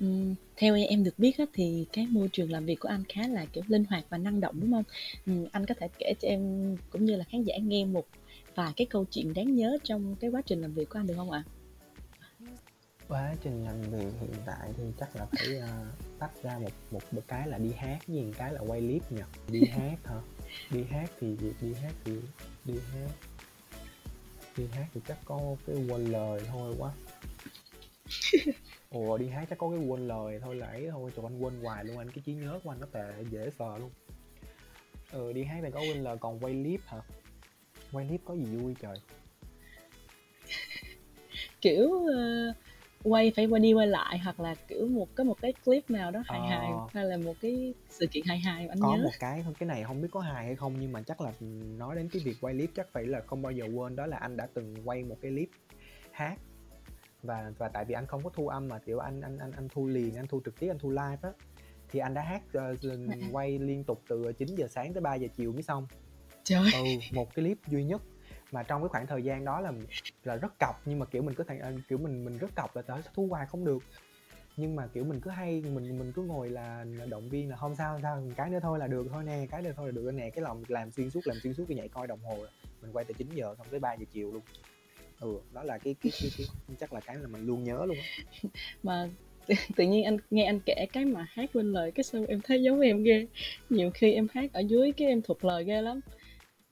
Ừm, 0.00 0.34
theo 0.56 0.74
em 0.88 1.04
được 1.04 1.18
biết 1.18 1.38
á, 1.38 1.44
thì 1.52 1.86
cái 1.92 2.06
môi 2.10 2.28
trường 2.32 2.50
làm 2.50 2.66
việc 2.66 2.80
của 2.80 2.88
anh 2.88 3.04
khá 3.08 3.28
là, 3.28 3.44
kiểu, 3.52 3.64
linh 3.68 3.84
hoạt 3.84 4.04
và 4.08 4.18
năng 4.18 4.40
động, 4.40 4.54
đúng 4.60 4.72
hông? 4.72 4.84
Ừm, 5.26 5.46
anh 5.52 5.66
có 5.66 5.74
thể 5.80 5.88
kể 5.98 6.14
cho 6.20 6.28
em 6.28 6.76
cũng 6.90 7.04
như 7.04 7.16
là 7.16 7.24
khán 7.24 7.42
giả 7.42 7.54
nghe 7.62 7.84
một 7.84 8.06
vài 8.54 8.72
cái 8.76 8.86
câu 8.90 9.04
chuyện 9.10 9.34
đáng 9.34 9.54
nhớ 9.54 9.78
trong 9.84 10.16
cái 10.20 10.30
quá 10.30 10.42
trình 10.46 10.60
làm 10.60 10.74
việc 10.74 10.88
của 10.88 10.98
anh 10.98 11.06
được 11.06 11.14
hông 11.14 11.30
ạ? 11.30 11.42
Quá 13.08 13.34
trình 13.44 13.64
làm 13.64 13.82
việc 13.82 14.12
hiện 14.20 14.30
tại 14.46 14.70
thì 14.76 14.82
chắc 15.00 15.16
là 15.16 15.26
phải, 15.26 15.56
ơ, 15.56 15.86
tách 16.18 16.42
ra 16.42 16.58
một 16.58 16.70
một 16.90 17.00
một 17.12 17.22
cái 17.28 17.48
là 17.48 17.58
đi 17.58 17.72
hát 17.76 17.98
với 18.06 18.22
một 18.22 18.32
cái 18.38 18.52
là 18.52 18.60
quay 18.60 18.80
clip 18.80 19.12
nhỉ? 19.12 19.22
Đi 19.52 19.64
hát 19.66 19.96
hả? 20.04 20.20
Đi 20.70 20.84
hát 20.84 21.10
thì 21.20 21.34
việc 21.34 21.52
đi 21.60 21.74
hát 21.82 21.92
thì 22.04 22.12
đi 22.64 22.74
hát 22.92 23.10
đi 24.56 24.64
hát 24.72 24.86
thì 24.94 25.00
chắc 25.08 25.18
có 25.24 25.40
cái 25.66 25.76
quên 25.88 26.04
lời 26.04 26.40
thôi 26.48 26.74
quá. 26.78 26.92
Ủa, 28.90 29.18
đi 29.18 29.28
hát 29.28 29.46
chắc 29.50 29.58
có 29.58 29.70
cái 29.70 29.78
quên 29.78 30.08
lời 30.08 30.38
thôi 30.42 30.56
là 30.56 30.66
ấy 30.66 30.88
thôi, 30.90 31.10
trời 31.16 31.24
anh 31.28 31.38
quên 31.42 31.60
hoài 31.62 31.84
luôn, 31.84 31.98
anh 31.98 32.10
cái 32.10 32.22
trí 32.26 32.32
nhớ 32.34 32.60
của 32.64 32.70
anh 32.70 32.80
nó 32.80 32.86
tệ 32.92 33.24
dễ 33.30 33.50
sợ 33.58 33.78
luôn. 33.78 33.90
Ừ, 35.10 35.32
đi 35.32 35.44
hát 35.44 35.60
thì 35.62 35.70
có 35.70 35.80
quên 35.80 36.04
lời, 36.04 36.16
còn 36.20 36.38
quay 36.40 36.52
clip 36.52 36.80
hả? 36.86 36.98
Quay 37.92 38.06
clip 38.08 38.20
có 38.24 38.34
gì 38.34 38.44
vui 38.56 38.74
trời? 38.80 38.98
Kiểu, 41.60 41.90
ơ, 42.14 42.52
quay 43.02 43.32
phải 43.36 43.46
quay 43.46 43.60
đi 43.60 43.72
quay 43.72 43.86
lại 43.86 44.18
hoặc 44.18 44.40
là 44.40 44.54
kiểu 44.68 44.86
một 44.88 45.08
cái 45.16 45.24
một 45.24 45.36
cái 45.40 45.52
clip 45.64 45.90
nào 45.90 46.10
đó 46.10 46.22
hài 46.26 46.40
hài 46.40 46.70
Ờ. 46.70 46.88
hay 46.94 47.04
là 47.04 47.16
một 47.16 47.34
cái 47.40 47.74
sự 47.90 48.06
kiện 48.06 48.24
hài 48.26 48.38
hài 48.38 48.68
anh 48.68 48.80
có 48.80 48.96
nhớ 48.96 49.02
một 49.04 49.10
cái 49.20 49.44
cái 49.58 49.66
này 49.66 49.84
không 49.84 50.02
biết 50.02 50.08
có 50.10 50.20
hài 50.20 50.44
hay 50.44 50.56
không 50.56 50.74
nhưng 50.80 50.92
mà 50.92 51.02
chắc 51.02 51.20
là 51.20 51.32
nói 51.78 51.96
đến 51.96 52.08
cái 52.12 52.22
việc 52.24 52.36
quay 52.40 52.54
clip 52.54 52.70
chắc 52.74 52.88
phải 52.92 53.06
là 53.06 53.20
không 53.20 53.42
bao 53.42 53.52
giờ 53.52 53.64
quên 53.74 53.96
đó 53.96 54.06
là 54.06 54.16
anh 54.16 54.36
đã 54.36 54.48
từng 54.54 54.76
quay 54.84 55.04
một 55.04 55.16
cái 55.22 55.30
clip 55.30 55.48
hát 56.10 56.38
và 57.22 57.52
và 57.58 57.68
tại 57.68 57.84
vì 57.84 57.94
anh 57.94 58.06
không 58.06 58.24
có 58.24 58.30
thu 58.30 58.48
âm 58.48 58.68
mà 58.68 58.78
kiểu 58.78 58.98
anh 58.98 59.20
anh 59.20 59.38
anh 59.38 59.52
anh 59.52 59.68
thu 59.68 59.86
liền 59.86 60.16
anh 60.16 60.26
thu 60.26 60.40
trực 60.44 60.60
tiếp 60.60 60.68
anh 60.68 60.78
thu 60.78 60.90
live 60.90 61.18
á 61.22 61.30
thì 61.90 61.98
anh 61.98 62.14
đã 62.14 62.22
hát 62.22 62.42
ờ, 62.52 62.76
quay 63.32 63.58
liên 63.58 63.84
tục 63.84 64.02
từ 64.08 64.32
9 64.32 64.54
giờ 64.54 64.68
sáng 64.68 64.92
tới 64.92 65.00
3 65.00 65.14
giờ 65.14 65.28
chiều 65.36 65.52
mới 65.52 65.62
xong. 65.62 65.86
Trời 66.44 66.70
ừ 66.72 66.84
một 67.12 67.34
cái 67.34 67.44
clip 67.44 67.58
duy 67.68 67.84
nhất 67.84 68.02
mà 68.52 68.62
trong 68.62 68.82
cái 68.82 68.88
khoảng 68.88 69.06
thời 69.06 69.22
gian 69.22 69.44
đó 69.44 69.60
là 69.60 69.72
là 70.24 70.36
rất 70.36 70.58
cọc 70.58 70.82
nhưng 70.84 70.98
mà 70.98 71.06
kiểu 71.06 71.22
mình 71.22 71.34
cứ 71.34 71.44
thành 71.44 71.58
ờ, 71.60 71.72
kiểu 71.88 71.98
mình 71.98 72.24
mình 72.24 72.38
rất 72.38 72.54
cọc 72.56 72.76
là 72.76 72.82
tới 72.82 73.00
thu 73.14 73.26
hoài 73.26 73.46
không 73.46 73.64
được. 73.64 73.82
Nhưng 74.56 74.76
mà 74.76 74.86
kiểu 74.86 75.04
mình 75.04 75.20
cứ 75.20 75.30
hay 75.30 75.62
mình 75.74 75.98
mình 75.98 76.12
cứ 76.12 76.22
ngồi 76.22 76.50
là 76.50 76.84
động 77.10 77.28
viên 77.28 77.50
là 77.50 77.56
không 77.56 77.74
sao 77.76 77.92
không 77.92 78.02
sao 78.02 78.22
cái 78.36 78.50
nữa 78.50 78.58
thôi 78.62 78.78
là 78.78 78.86
được 78.86 79.06
thôi 79.12 79.24
nè 79.24 79.46
cái 79.50 79.62
nữa 79.62 79.72
thôi 79.76 79.86
là 79.86 79.92
được 79.92 80.10
nè 80.14 80.30
cái 80.30 80.42
lòng 80.44 80.64
làm 80.68 80.90
xuyên 80.90 81.10
suốt 81.10 81.26
làm 81.26 81.40
xuyên 81.40 81.54
suốt 81.54 81.64
cái 81.68 81.76
nhảy 81.76 81.88
coi 81.88 82.06
đồng 82.06 82.20
hồ 82.20 82.36
rồi. 82.38 82.48
mình 82.82 82.92
quay 82.92 83.04
từ 83.04 83.14
9 83.14 83.28
giờ 83.34 83.54
xong 83.58 83.66
tới 83.70 83.80
3 83.80 83.94
giờ 83.94 84.04
chiều 84.12 84.32
luôn 84.32 84.42
ừ 85.20 85.38
đó 85.52 85.62
là 85.62 85.78
cái 85.78 85.94
cái, 86.02 86.12
cái, 86.20 86.30
cái, 86.38 86.46
chắc 86.80 86.92
là 86.92 87.00
cái 87.00 87.16
là 87.16 87.28
mình 87.28 87.46
luôn 87.46 87.64
nhớ 87.64 87.84
luôn 87.86 87.96
á. 87.98 88.24
Mà 88.82 89.08
tự, 89.46 89.54
tự 89.76 89.84
nhiên 89.84 90.04
anh 90.04 90.16
nghe 90.30 90.44
anh 90.44 90.60
kể 90.66 90.86
cái 90.92 91.04
mà 91.04 91.26
hát 91.30 91.50
quên 91.52 91.72
lời 91.72 91.90
cái 91.90 92.04
sao 92.04 92.24
em 92.28 92.40
thấy 92.44 92.62
giống 92.62 92.80
em 92.80 93.02
ghê. 93.02 93.26
Nhiều 93.70 93.90
khi 93.94 94.12
em 94.12 94.26
hát 94.34 94.52
ở 94.52 94.60
dưới 94.60 94.92
cái 94.92 95.08
em 95.08 95.22
thuộc 95.22 95.44
lời 95.44 95.64
ghê 95.64 95.82
lắm. 95.82 96.00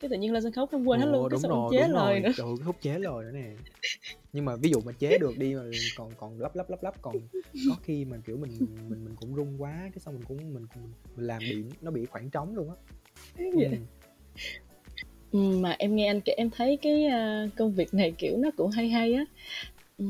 Cái 0.01 0.09
tự 0.11 0.17
nhiên 0.17 0.33
lên 0.33 0.43
sân 0.43 0.53
khấu 0.53 0.69
em 0.73 0.85
quên 0.85 1.01
hết 1.01 1.07
luôn 1.07 1.29
cái 1.31 1.41
sao 1.41 1.51
rồi 1.51 1.71
chế 1.73 1.89
lời 1.89 1.91
rồi. 1.93 2.21
nữa. 2.21 2.33
Trời 2.37 2.47
cái 2.59 2.67
khúc 2.67 2.77
chế 2.81 2.99
lời 2.99 3.25
nữa 3.25 3.31
nè. 3.33 3.51
Nhưng 4.33 4.45
mà 4.45 4.57
ví 4.57 4.71
dụ 4.71 4.81
mà 4.81 4.93
chế 4.93 5.19
được 5.19 5.39
đi 5.39 5.55
mà 5.55 5.63
còn 5.95 6.13
còn 6.19 6.41
lấp 6.41 6.57
lấp 6.57 6.71
lấp 6.71 6.83
lấp 6.83 6.95
còn 7.03 7.17
có 7.69 7.77
khi 7.83 8.05
mà 8.05 8.17
kiểu 8.27 8.37
mình 8.37 8.59
mình 8.89 9.05
mình 9.05 9.17
cũng 9.17 9.35
rung 9.37 9.63
quá 9.63 9.91
cái 9.95 9.99
xong 9.99 10.15
mình 10.15 10.25
cũng 10.25 10.55
mình 10.55 10.67
mình 11.17 11.27
làm 11.27 11.49
bị 11.49 11.65
nó 11.81 11.91
bị 11.91 12.07
khoảng 12.07 12.31
trống 12.31 12.55
luôn 12.55 12.71
á. 12.71 12.77
Ừ. 13.37 13.69
Ừ, 15.37 15.59
mà 15.59 15.77
em 15.79 15.97
nghe 15.97 16.07
anh 16.07 16.21
kể 16.21 16.33
em 16.33 16.51
thấy 16.51 16.79
cái 16.83 17.05
à, 17.05 17.47
công 17.57 17.73
việc 17.73 17.95
này 17.95 18.15
kiểu 18.19 18.37
nó 18.39 18.51
cũng 18.57 18.71
hay 18.71 18.89
hay 18.89 19.13
á. 19.13 19.25
Ừ, 19.99 20.05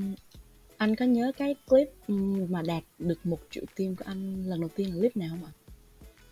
anh 0.77 0.97
có 0.97 1.05
nhớ 1.05 1.33
cái 1.37 1.55
clip 1.69 1.89
ừ, 2.09 2.15
mà 2.51 2.63
đạt 2.63 2.83
được 2.99 3.19
một 3.25 3.39
triệu 3.51 3.65
tim 3.77 3.97
của 3.97 4.05
anh 4.07 4.45
lần 4.47 4.61
đầu 4.61 4.71
tiên 4.77 4.89
là 4.91 4.97
clip 4.99 5.17
nào 5.17 5.29
không 5.31 5.45
ạ? 5.45 5.53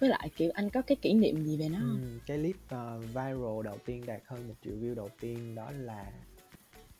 Với 0.00 0.08
lại 0.08 0.28
kiểu 0.36 0.50
anh 0.54 0.70
có 0.70 0.82
cái 0.82 0.96
kỷ 0.96 1.14
niệm 1.14 1.44
gì 1.44 1.56
về 1.56 1.68
nó 1.68 1.78
không? 1.78 2.00
Ừ, 2.02 2.18
cái 2.26 2.38
clip 2.38 2.56
ờ, 2.68 2.98
viral 2.98 3.64
đầu 3.64 3.78
tiên 3.86 4.02
đạt 4.06 4.20
hơn 4.26 4.48
một 4.48 4.54
triệu 4.64 4.74
view 4.74 4.94
đầu 4.94 5.10
tiên 5.20 5.54
đó 5.54 5.70
là 5.70 6.12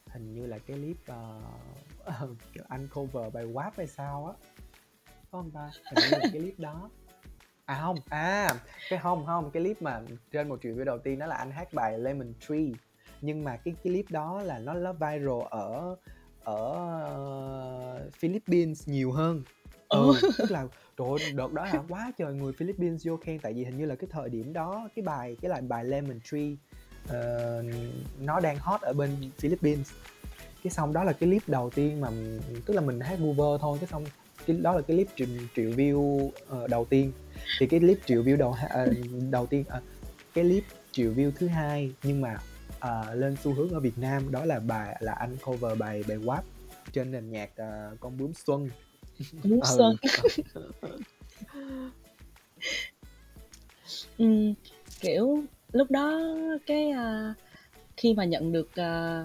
hình 0.06 0.34
như 0.34 0.46
là 0.46 0.58
cái 0.58 0.76
clip 0.76 0.96
ờ, 1.06 1.40
kiểu 2.54 2.64
anh 2.68 2.88
cover 2.94 3.32
bài 3.32 3.44
WAP 3.44 3.70
hay 3.76 3.86
sao 3.86 4.26
á. 4.26 4.32
Có 5.30 5.38
không 5.42 5.50
ta? 5.50 5.70
Hình 5.90 6.00
như 6.00 6.16
là 6.16 6.24
cái 6.32 6.42
clip 6.42 6.60
đó 6.60 6.90
à 7.64 7.80
không. 7.82 7.96
À 8.08 8.54
cái 8.90 8.98
không 8.98 9.26
không. 9.26 9.50
Cái 9.50 9.62
clip 9.62 9.82
mà 9.82 10.00
trên 10.32 10.48
một 10.48 10.58
triệu 10.62 10.74
view 10.74 10.84
đầu 10.84 10.98
tiên 10.98 11.18
đó 11.18 11.26
là 11.26 11.36
anh 11.36 11.50
hát 11.50 11.72
bài 11.72 11.98
Lemon 11.98 12.32
Tree. 12.48 12.70
Nhưng 13.20 13.44
mà 13.44 13.56
cái 13.56 13.74
cái 13.74 13.92
clip 13.92 14.10
đó 14.10 14.42
là 14.42 14.58
nó 14.58 14.74
nó 14.74 14.92
viral 14.92 15.42
ở 15.50 15.96
ở 16.44 16.74
ờ, 17.02 18.10
Philippines 18.18 18.88
nhiều 18.88 19.12
hơn. 19.12 19.42
Ừ, 19.88 20.12
tức 20.38 20.50
là 20.50 20.66
trời 20.98 21.08
ơi, 21.08 21.32
đợt 21.34 21.52
đó 21.52 21.64
là 21.64 21.82
quá 21.88 22.12
trời 22.18 22.34
người 22.34 22.52
Philippines 22.52 23.06
vô 23.06 23.16
khen. 23.16 23.38
Tại 23.38 23.52
vì 23.52 23.64
hình 23.64 23.78
như 23.78 23.86
là 23.86 23.94
cái 23.94 24.08
thời 24.12 24.28
điểm 24.28 24.52
đó 24.52 24.88
cái 24.96 25.02
bài 25.02 25.36
cái 25.42 25.48
lại 25.48 25.62
bài 25.62 25.84
Lemon 25.84 26.20
Tree 26.24 26.54
ờ, 27.08 27.62
nó 28.20 28.40
đang 28.40 28.58
hot 28.58 28.80
ở 28.80 28.92
bên 28.92 29.30
Philippines. 29.38 29.92
Cái 30.62 30.70
xong 30.70 30.92
đó 30.92 31.04
là 31.04 31.12
cái 31.12 31.28
clip 31.28 31.42
đầu 31.46 31.70
tiên 31.70 32.00
mà 32.00 32.08
tức 32.66 32.74
là 32.74 32.80
mình 32.80 33.00
hát 33.00 33.18
cover 33.22 33.60
thôi. 33.60 33.78
Cái 33.80 33.88
xong 33.88 34.04
cái 34.46 34.56
đó 34.56 34.72
là 34.72 34.82
cái 34.82 34.96
clip 34.96 35.08
triệu, 35.16 35.26
triệu 35.56 35.70
view 35.70 36.30
ờ, 36.48 36.66
đầu 36.66 36.84
tiên. 36.84 37.12
Thì 37.58 37.66
cái 37.66 37.80
clip 37.80 37.98
triệu 38.06 38.22
view 38.22 38.36
đầu 38.36 38.56
ờ, 38.68 38.92
đầu 39.30 39.46
tiên 39.46 39.64
ờ, 39.68 39.80
cái 40.34 40.44
clip 40.44 40.64
triệu 40.92 41.12
view 41.12 41.30
thứ 41.38 41.46
hai 41.46 41.92
nhưng 42.02 42.20
mà 42.20 42.36
ờ, 42.80 43.14
lên 43.14 43.36
xu 43.42 43.54
hướng 43.54 43.70
ở 43.70 43.80
Việt 43.80 43.98
Nam 43.98 44.30
đó 44.30 44.44
là 44.44 44.60
bài 44.60 44.96
là 45.00 45.12
anh 45.12 45.36
cover 45.44 45.78
bài 45.78 46.02
bài 46.08 46.18
WAP 46.18 46.42
trên 46.92 47.12
nền 47.12 47.30
nhạc 47.30 47.50
ờ, 47.56 47.96
con 48.00 48.18
bướm 48.18 48.32
xuân. 48.46 48.68
Bướm 49.44 49.60
Ừ. 49.60 49.66
xuân. 49.76 49.96
Ừ, 54.18 54.26
kiểu 55.00 55.44
lúc 55.72 55.90
đó 55.90 56.20
cái 56.66 56.90
à, 56.90 57.34
khi 57.96 58.14
mà 58.14 58.24
nhận 58.24 58.52
được 58.52 58.74
à, 58.74 59.24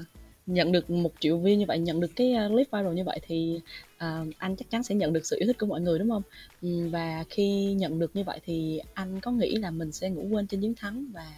nhận 0.49 0.71
được 0.71 0.89
một 0.89 1.11
triệu 1.19 1.39
view 1.39 1.55
như 1.55 1.65
vậy 1.67 1.79
nhận 1.79 1.99
được 1.99 2.11
cái 2.15 2.33
à, 2.33 2.47
clip 2.47 2.67
viral 2.71 2.93
như 2.93 3.03
vậy 3.03 3.19
thì 3.27 3.61
à, 3.97 4.25
anh 4.37 4.55
chắc 4.55 4.69
chắn 4.69 4.83
sẽ 4.83 4.95
nhận 4.95 5.13
được 5.13 5.25
sự 5.25 5.37
yêu 5.39 5.47
thích 5.47 5.57
của 5.59 5.65
mọi 5.65 5.81
người 5.81 5.99
đúng 5.99 6.09
không? 6.09 6.23
Ừ, 6.61 6.89
và 6.91 7.23
khi 7.29 7.73
nhận 7.73 7.99
được 7.99 8.15
như 8.15 8.23
vậy 8.23 8.39
thì 8.45 8.81
anh 8.93 9.19
có 9.21 9.31
nghĩ 9.31 9.55
là 9.55 9.71
mình 9.71 9.91
sẽ 9.91 10.09
ngủ 10.09 10.27
quên 10.31 10.47
trên 10.47 10.61
chiến 10.61 10.73
thắng 10.77 11.05
và 11.13 11.33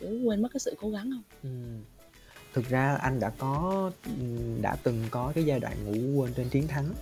kiểu 0.00 0.10
quên 0.24 0.42
mất 0.42 0.48
cái 0.52 0.60
sự 0.60 0.74
cố 0.80 0.90
gắng 0.90 1.10
không? 1.10 1.22
Ừ. 1.42 1.48
Thực 2.54 2.68
ra 2.68 2.94
anh 2.94 3.20
đã 3.20 3.30
có 3.30 3.90
ừm, 4.04 4.62
đã 4.62 4.76
từng 4.82 5.04
có 5.10 5.32
cái 5.34 5.44
giai 5.44 5.60
đoạn 5.60 5.76
ngủ 5.84 6.20
quên 6.20 6.32
trên 6.34 6.48
chiến 6.48 6.68
thắng. 6.68 6.94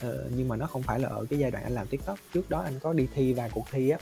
Ờ, 0.00 0.28
nhưng 0.36 0.48
mà 0.48 0.56
nó 0.56 0.66
không 0.66 0.82
phải 0.82 1.00
là 1.00 1.08
ở 1.08 1.26
cái 1.30 1.38
giai 1.38 1.50
đoạn 1.50 1.64
anh 1.64 1.74
làm 1.74 1.86
TikTok. 1.86 2.18
Trước 2.34 2.50
đó 2.50 2.60
anh 2.60 2.74
có 2.80 2.92
đi 2.92 3.06
thi 3.14 3.32
vài 3.32 3.50
cuộc 3.52 3.66
thi 3.70 3.90
á. 3.90 3.98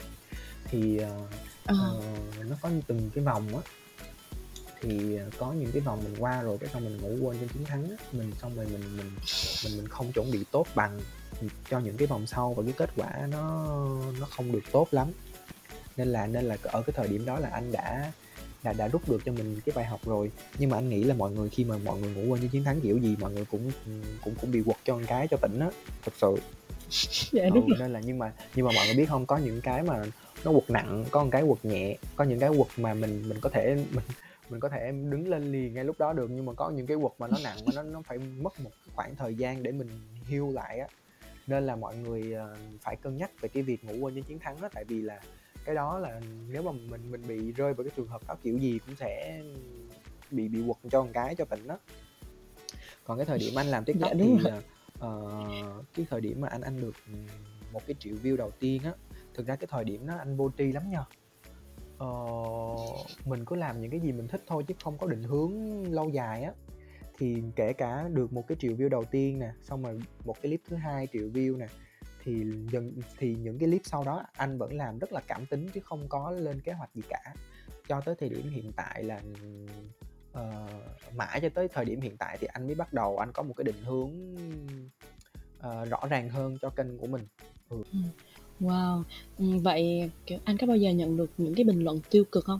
Thì 0.65 0.97
ờ, 0.97 1.27
Ờ, 1.65 1.75
ờ, 1.79 2.43
nó 2.49 2.55
có 2.61 2.69
từng 2.87 3.09
cái 3.15 3.23
vòng 3.23 3.47
á 3.47 3.61
thì 4.81 5.17
ờ, 5.17 5.29
có 5.37 5.53
những 5.53 5.71
cái 5.71 5.81
vòng 5.81 6.03
mình 6.03 6.15
qua 6.19 6.41
rồi 6.41 6.57
cái 6.57 6.69
xong 6.73 6.85
mình 6.85 6.97
ngủ 7.01 7.27
quên 7.27 7.39
trên 7.39 7.49
chiến 7.49 7.65
thắng 7.65 7.89
á 7.89 8.05
mình 8.11 8.31
xong 8.41 8.55
rồi 8.55 8.65
mình 8.65 8.97
mình 8.97 9.11
mình 9.63 9.77
mình 9.77 9.87
không 9.87 10.11
chuẩn 10.11 10.31
bị 10.31 10.43
tốt 10.51 10.67
bằng 10.75 10.99
cho 11.69 11.79
những 11.79 11.97
cái 11.97 12.07
vòng 12.07 12.27
sau 12.27 12.53
và 12.53 12.63
cái 12.63 12.73
kết 12.77 12.89
quả 12.95 13.27
nó 13.31 13.67
nó 14.19 14.25
không 14.25 14.51
được 14.51 14.63
tốt 14.71 14.87
lắm. 14.91 15.07
Nên 15.97 16.07
là 16.07 16.27
nên 16.27 16.45
là 16.45 16.57
ở 16.63 16.81
cái 16.81 16.93
thời 16.95 17.07
điểm 17.07 17.25
đó 17.25 17.39
là 17.39 17.49
anh 17.49 17.71
đã 17.71 18.11
đã 18.63 18.73
đã 18.73 18.87
rút 18.87 19.09
được 19.09 19.21
cho 19.25 19.31
mình 19.31 19.59
cái 19.65 19.73
bài 19.75 19.85
học 19.85 19.99
rồi. 20.05 20.31
Nhưng 20.59 20.69
mà 20.69 20.77
anh 20.77 20.89
nghĩ 20.89 21.03
là 21.03 21.13
mọi 21.13 21.31
người 21.31 21.49
khi 21.49 21.63
mà 21.63 21.77
mọi 21.77 21.99
người 21.99 22.13
ngủ 22.13 22.33
quên 22.33 22.41
trên 22.41 22.49
chiến 22.49 22.63
thắng 22.63 22.81
kiểu 22.81 22.97
gì 22.97 23.15
mọi 23.19 23.31
người 23.31 23.45
cũng 23.45 23.71
cũng 24.23 24.35
cũng 24.41 24.51
bị 24.51 24.63
quật 24.65 24.77
cho 24.85 24.95
một 24.95 25.03
cái 25.07 25.27
cho 25.27 25.37
tỉnh 25.37 25.59
á 25.59 25.69
thật 26.05 26.13
sự. 26.21 26.35
Dạ 27.31 27.43
ừ, 27.43 27.49
đúng 27.55 27.69
nên 27.79 27.93
là 27.93 28.01
nhưng 28.05 28.17
mà 28.19 28.31
nhưng 28.55 28.65
mà 28.65 28.71
mọi 28.75 28.85
người 28.85 28.95
biết 28.95 29.09
không 29.09 29.25
có 29.25 29.37
những 29.37 29.61
cái 29.61 29.83
mà 29.83 30.03
nó 30.45 30.51
quật 30.51 30.69
nặng 30.69 31.05
có 31.11 31.23
một 31.23 31.29
cái 31.31 31.43
quật 31.47 31.65
nhẹ 31.65 31.97
có 32.15 32.23
những 32.23 32.39
cái 32.39 32.49
quật 32.49 32.67
mà 32.77 32.93
mình 32.93 33.29
mình 33.29 33.39
có 33.41 33.49
thể 33.49 33.85
mình 33.91 34.03
mình 34.49 34.59
có 34.59 34.69
thể 34.69 34.91
đứng 34.91 35.27
lên 35.27 35.51
liền 35.51 35.73
ngay 35.73 35.83
lúc 35.85 35.99
đó 35.99 36.13
được 36.13 36.31
nhưng 36.31 36.45
mà 36.45 36.53
có 36.53 36.69
những 36.69 36.87
cái 36.87 36.97
quật 37.01 37.13
mà 37.19 37.27
nó 37.27 37.37
nặng 37.43 37.57
mà 37.65 37.71
nó 37.75 37.83
nó 37.83 38.01
phải 38.01 38.17
mất 38.17 38.59
một 38.59 38.71
khoảng 38.95 39.15
thời 39.15 39.35
gian 39.35 39.63
để 39.63 39.71
mình 39.71 39.89
heal 40.29 40.43
lại 40.53 40.79
á. 40.79 40.87
Nên 41.47 41.65
là 41.65 41.75
mọi 41.75 41.97
người 41.97 42.33
ờ, 42.33 42.57
phải 42.81 42.95
cân 42.95 43.17
nhắc 43.17 43.31
về 43.41 43.49
cái 43.49 43.63
việc 43.63 43.85
ngủ 43.85 43.93
quên 44.05 44.15
trên 44.15 44.23
chiến 44.23 44.39
thắng 44.39 44.61
đó 44.61 44.69
tại 44.73 44.83
vì 44.83 45.01
là 45.01 45.21
cái 45.65 45.75
đó 45.75 45.99
là 45.99 46.21
nếu 46.49 46.61
mà 46.61 46.71
mình 46.71 47.11
mình 47.11 47.21
bị 47.27 47.51
rơi 47.51 47.73
vào 47.73 47.83
cái 47.83 47.91
trường 47.97 48.07
hợp 48.07 48.21
đó 48.27 48.35
kiểu 48.43 48.57
gì 48.57 48.79
cũng 48.85 48.95
sẽ 48.95 49.41
bị 50.31 50.47
bị 50.47 50.63
quật 50.67 50.77
cho 50.91 51.03
một 51.03 51.09
cái 51.13 51.35
cho 51.35 51.45
tỉnh 51.45 51.67
đó. 51.67 51.79
Còn 53.03 53.17
cái 53.17 53.25
thời 53.25 53.39
điểm 53.39 53.55
anh 53.55 53.67
làm 53.67 53.85
tiktok 53.85 54.11
Dạ, 54.11 54.17
thì 54.19 54.37
rồi. 54.43 54.61
ờ, 54.99 55.83
cái 55.95 56.05
thời 56.09 56.21
điểm 56.21 56.41
mà 56.41 56.47
anh 56.47 56.61
anh 56.61 56.81
được 56.81 56.95
một 57.71 57.81
cái 57.87 57.95
triệu 57.99 58.15
view 58.23 58.37
đầu 58.37 58.51
tiên 58.59 58.81
á 58.83 58.91
thực 59.33 59.47
ra 59.47 59.55
cái 59.55 59.67
thời 59.71 59.83
điểm 59.83 60.07
đó 60.07 60.15
anh 60.19 60.37
vô 60.37 60.51
tri 60.57 60.71
lắm 60.71 60.89
nha 60.89 61.03
uh, 62.03 63.07
mình 63.25 63.45
cứ 63.45 63.55
làm 63.55 63.81
những 63.81 63.91
cái 63.91 63.99
gì 63.99 64.11
mình 64.11 64.27
thích 64.27 64.43
thôi 64.47 64.63
chứ 64.67 64.73
không 64.83 64.97
có 64.97 65.07
định 65.07 65.23
hướng 65.23 65.83
lâu 65.93 66.09
dài 66.09 66.43
á. 66.43 66.51
Thì 67.17 67.43
kể 67.55 67.73
cả 67.73 68.09
được 68.13 68.33
một 68.33 68.47
cái 68.47 68.57
triệu 68.59 68.73
view 68.73 68.89
đầu 68.89 69.03
tiên 69.03 69.39
nè 69.39 69.51
xong 69.61 69.83
rồi 69.83 69.99
một 70.25 70.33
cái 70.33 70.49
clip 70.49 70.61
thứ 70.69 70.75
hai 70.75 71.07
triệu 71.13 71.29
view 71.29 71.57
nè 71.57 71.67
thì 72.23 72.45
dần 72.71 72.91
thì 73.17 73.35
những 73.35 73.59
cái 73.59 73.69
clip 73.69 73.81
sau 73.83 74.03
đó 74.03 74.23
anh 74.33 74.57
vẫn 74.57 74.73
làm 74.73 74.99
rất 74.99 75.13
là 75.13 75.21
cảm 75.27 75.45
tính 75.45 75.69
chứ 75.73 75.81
không 75.83 76.07
có 76.09 76.31
lên 76.31 76.61
kế 76.61 76.71
hoạch 76.71 76.89
gì 76.95 77.01
cả. 77.09 77.33
Cho 77.87 78.01
tới 78.01 78.15
thời 78.19 78.29
điểm 78.29 78.49
hiện 78.49 78.71
tại 78.75 79.03
là 79.03 79.21
uh, 80.31 81.15
mãi 81.15 81.39
cho 81.41 81.49
tới 81.49 81.67
thời 81.67 81.85
điểm 81.85 82.01
hiện 82.01 82.17
tại 82.17 82.37
thì 82.41 82.47
anh 82.47 82.65
mới 82.65 82.75
bắt 82.75 82.93
đầu 82.93 83.17
anh 83.17 83.31
có 83.31 83.43
một 83.43 83.53
cái 83.57 83.63
định 83.63 83.83
hướng 83.83 84.35
uh, 85.57 85.89
rõ 85.89 85.99
ràng 86.09 86.29
hơn 86.29 86.57
cho 86.61 86.69
kênh 86.69 86.97
của 86.97 87.07
mình. 87.07 87.27
Ừ. 87.69 87.83
Ừ. 87.91 87.99
Wow, 88.59 89.03
ừ, 89.37 89.45
vậy 89.63 90.11
kiểu 90.25 90.39
anh 90.43 90.57
có 90.57 90.67
bao 90.67 90.77
giờ 90.77 90.91
nhận 90.91 91.17
được 91.17 91.31
những 91.37 91.55
cái 91.55 91.63
bình 91.63 91.83
luận 91.83 91.99
tiêu 92.09 92.23
cực 92.31 92.45
không? 92.45 92.59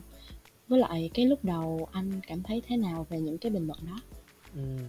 Với 0.68 0.78
lại 0.78 1.10
cái 1.14 1.26
lúc 1.26 1.44
đầu 1.44 1.88
anh 1.92 2.20
cảm 2.26 2.42
thấy 2.42 2.62
thế 2.66 2.76
nào 2.76 3.06
về 3.10 3.20
những 3.20 3.38
cái 3.38 3.52
bình 3.52 3.66
luận 3.66 3.78
đó? 3.86 4.00
Ừm, 4.54 4.88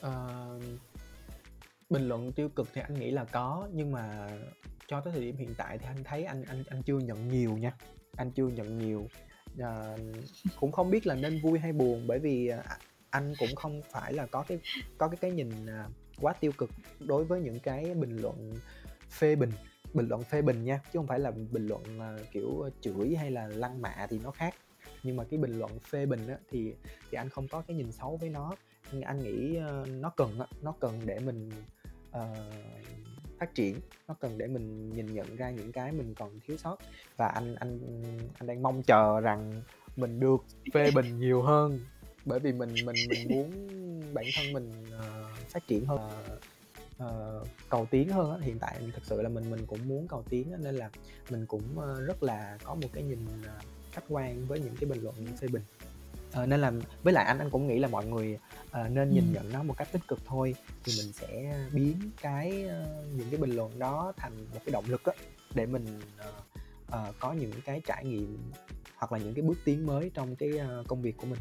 ờ, 0.00 0.58
bình 1.90 2.08
luận 2.08 2.32
tiêu 2.32 2.48
cực 2.48 2.68
thì 2.74 2.80
anh 2.80 2.98
nghĩ 2.98 3.10
là 3.10 3.24
có 3.24 3.68
nhưng 3.74 3.92
mà 3.92 4.30
cho 4.88 5.00
tới 5.00 5.12
thời 5.12 5.22
điểm 5.22 5.36
hiện 5.36 5.54
tại 5.56 5.78
thì 5.78 5.86
anh 5.86 6.04
thấy 6.04 6.24
anh 6.24 6.44
anh 6.44 6.64
anh 6.68 6.82
chưa 6.82 6.98
nhận 6.98 7.30
nhiều 7.30 7.56
nha 7.56 7.72
anh 8.16 8.30
chưa 8.30 8.48
nhận 8.48 8.78
nhiều 8.78 9.08
Ờ, 9.58 9.98
cũng 10.60 10.72
không 10.72 10.90
biết 10.90 11.06
là 11.06 11.14
nên 11.14 11.38
vui 11.38 11.58
hay 11.58 11.72
buồn 11.72 12.04
bởi 12.06 12.18
vì 12.18 12.48
à, 12.48 12.78
anh 13.10 13.34
cũng 13.36 13.54
không 13.54 13.80
phải 13.92 14.12
là 14.12 14.26
có 14.26 14.44
cái 14.48 14.58
có 14.98 15.08
cái 15.08 15.16
cái 15.20 15.30
nhìn 15.30 15.66
à, 15.66 15.88
quá 16.20 16.32
tiêu 16.40 16.52
cực 16.52 16.70
đối 17.00 17.24
với 17.24 17.40
những 17.40 17.60
cái 17.60 17.94
bình 17.94 18.16
luận 18.16 18.54
phê 19.10 19.36
bình 19.36 19.50
bình 19.94 20.08
luận 20.08 20.22
phê 20.22 20.42
bình 20.42 20.64
nha 20.64 20.80
chứ 20.84 20.98
không 20.98 21.06
phải 21.06 21.18
là 21.18 21.30
bình 21.30 21.66
luận 21.66 21.82
ờ, 21.98 22.18
kiểu 22.32 22.60
ờ, 22.60 22.70
chửi 22.80 23.16
hay 23.16 23.30
là 23.30 23.46
lăng 23.46 23.82
mạ 23.82 24.06
thì 24.10 24.18
nó 24.24 24.30
khác. 24.30 24.54
Nhưng 25.02 25.16
mà 25.16 25.24
cái 25.24 25.38
bình 25.38 25.58
luận 25.58 25.78
phê 25.78 26.06
bình 26.06 26.26
á, 26.26 26.36
thì 26.50 26.74
thì 27.10 27.16
anh 27.16 27.28
không 27.28 27.48
có 27.48 27.62
cái 27.68 27.76
nhìn 27.76 27.92
xấu 27.92 28.16
với 28.16 28.30
nó. 28.30 28.54
Nhưng 28.92 29.02
anh 29.02 29.18
nghĩ 29.18 29.56
ờ, 29.56 29.86
nó 29.88 30.10
cần 30.10 30.38
nó 30.62 30.74
cần 30.80 31.00
để 31.06 31.18
mình 31.18 31.50
uh, 32.08 32.54
phát 33.38 33.54
triển 33.54 33.80
nó 34.08 34.14
cần 34.20 34.38
để 34.38 34.46
mình 34.46 34.90
nhìn 34.90 35.14
nhận 35.14 35.36
ra 35.36 35.50
những 35.50 35.72
cái 35.72 35.92
mình 35.92 36.14
còn 36.14 36.40
thiếu 36.46 36.56
sót. 36.56 36.76
Và 37.16 37.26
anh 37.26 37.54
anh 37.54 37.80
anh 38.38 38.46
đang 38.46 38.62
mong 38.62 38.82
chờ 38.82 39.20
rằng 39.20 39.62
mình 39.96 40.20
được 40.20 40.44
phê 40.74 40.90
bình 40.90 41.18
nhiều 41.18 41.42
hơn 41.42 41.80
bởi 42.24 42.40
vì 42.40 42.52
mình 42.52 42.74
mình 42.84 42.96
mình 43.08 43.28
muốn 43.28 43.50
bản 44.14 44.24
thân 44.36 44.52
mình 44.52 44.70
uh, 44.98 45.48
phát 45.48 45.66
triển 45.66 45.86
hơn. 45.86 45.98
Uh, 45.98 46.42
uh, 47.04 47.48
cầu 47.68 47.86
tiến 47.90 48.08
hơn 48.08 48.30
á. 48.30 48.38
hiện 48.40 48.58
tại 48.58 48.80
thực 48.92 49.04
sự 49.04 49.22
là 49.22 49.28
mình 49.28 49.50
mình 49.50 49.66
cũng 49.66 49.88
muốn 49.88 50.08
cầu 50.08 50.24
tiến 50.28 50.52
á, 50.52 50.58
nên 50.62 50.74
là 50.74 50.90
mình 51.30 51.46
cũng 51.46 51.62
uh, 51.76 52.06
rất 52.06 52.22
là 52.22 52.58
có 52.64 52.74
một 52.74 52.88
cái 52.92 53.02
nhìn 53.02 53.26
uh, 53.26 53.64
khách 53.92 54.04
quan 54.08 54.46
với 54.46 54.60
những 54.60 54.76
cái 54.80 54.90
bình 54.90 55.02
luận 55.02 55.26
phê 55.40 55.48
bình 55.48 55.62
uh, 56.42 56.48
nên 56.48 56.60
là 56.60 56.72
với 57.02 57.12
lại 57.12 57.24
anh 57.24 57.38
anh 57.38 57.50
cũng 57.50 57.66
nghĩ 57.66 57.78
là 57.78 57.88
mọi 57.88 58.06
người 58.06 58.38
uh, 58.66 58.90
nên 58.90 59.10
nhìn 59.10 59.24
ừ. 59.24 59.34
nhận 59.34 59.52
nó 59.52 59.62
một 59.62 59.76
cách 59.76 59.88
tích 59.92 60.02
cực 60.08 60.18
thôi 60.26 60.54
thì 60.84 60.92
mình 60.98 61.12
sẽ 61.12 61.54
biến 61.72 62.10
cái 62.22 62.64
uh, 62.64 63.18
những 63.18 63.30
cái 63.30 63.40
bình 63.40 63.50
luận 63.50 63.78
đó 63.78 64.12
thành 64.16 64.32
một 64.54 64.60
cái 64.64 64.72
động 64.72 64.84
lực 64.88 65.04
á, 65.04 65.12
để 65.54 65.66
mình 65.66 66.00
uh, 66.28 66.34
uh, 66.88 67.14
có 67.18 67.32
những 67.32 67.52
cái 67.64 67.80
trải 67.86 68.04
nghiệm 68.04 68.38
hoặc 68.94 69.12
là 69.12 69.18
những 69.18 69.34
cái 69.34 69.42
bước 69.42 69.58
tiến 69.64 69.86
mới 69.86 70.10
trong 70.14 70.36
cái 70.36 70.50
uh, 70.80 70.86
công 70.88 71.02
việc 71.02 71.16
của 71.16 71.26
mình 71.26 71.38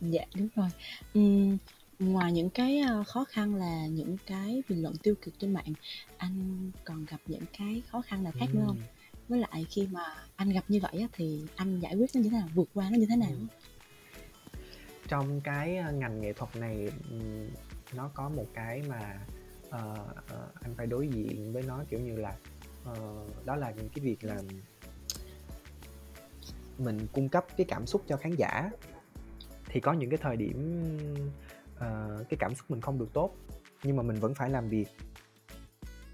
dạ 0.00 0.24
đúng 0.36 0.48
rồi 0.56 0.68
uhm, 1.18 1.58
ngoài 2.04 2.32
những 2.32 2.50
cái 2.50 2.82
uh, 3.00 3.06
khó 3.06 3.24
khăn 3.24 3.54
là 3.54 3.86
những 3.86 4.16
cái 4.26 4.62
bình 4.68 4.82
luận 4.82 4.96
tiêu 5.02 5.14
cực 5.22 5.38
trên 5.38 5.52
mạng 5.52 5.72
anh 6.16 6.70
còn 6.84 7.04
gặp 7.04 7.20
những 7.26 7.44
cái 7.58 7.82
khó 7.90 8.02
khăn 8.02 8.24
nào 8.24 8.32
khác 8.38 8.46
nữa 8.52 8.62
không? 8.66 8.80
Với 9.28 9.38
lại 9.38 9.66
khi 9.70 9.88
mà 9.92 10.04
anh 10.36 10.48
gặp 10.50 10.64
như 10.68 10.80
vậy 10.82 11.00
á, 11.00 11.08
thì 11.12 11.44
anh 11.56 11.80
giải 11.80 11.94
quyết 11.94 12.10
nó 12.14 12.20
như 12.20 12.30
thế 12.30 12.36
nào 12.36 12.48
vượt 12.54 12.68
qua 12.74 12.90
nó 12.90 12.96
như 12.96 13.06
thế 13.08 13.16
nào? 13.16 13.30
Ừ. 13.30 13.46
trong 15.08 15.40
cái 15.40 15.78
ngành 15.94 16.20
nghệ 16.20 16.32
thuật 16.32 16.56
này 16.56 16.88
nó 17.94 18.10
có 18.14 18.28
một 18.28 18.46
cái 18.54 18.82
mà 18.88 19.20
uh, 19.68 19.74
uh, 20.34 20.62
anh 20.62 20.74
phải 20.76 20.86
đối 20.86 21.08
diện 21.08 21.52
với 21.52 21.62
nó 21.62 21.84
kiểu 21.90 22.00
như 22.00 22.16
là 22.16 22.36
uh, 22.90 23.46
đó 23.46 23.56
là 23.56 23.70
những 23.70 23.88
cái 23.88 24.04
việc 24.04 24.24
là 24.24 24.42
mình 26.78 27.06
cung 27.12 27.28
cấp 27.28 27.46
cái 27.56 27.66
cảm 27.68 27.86
xúc 27.86 28.02
cho 28.08 28.16
khán 28.16 28.34
giả. 28.36 28.70
Thì 29.64 29.80
có 29.80 29.92
những 29.92 30.10
cái 30.10 30.18
thời 30.22 30.36
điểm 30.36 30.86
uh, 31.82 32.28
cái 32.28 32.36
cảm 32.38 32.54
xúc 32.54 32.70
mình 32.70 32.80
không 32.80 32.98
được 32.98 33.08
tốt 33.12 33.34
nhưng 33.82 33.96
mà 33.96 34.02
mình 34.02 34.16
vẫn 34.16 34.34
phải 34.34 34.50
làm 34.50 34.68
việc. 34.68 34.86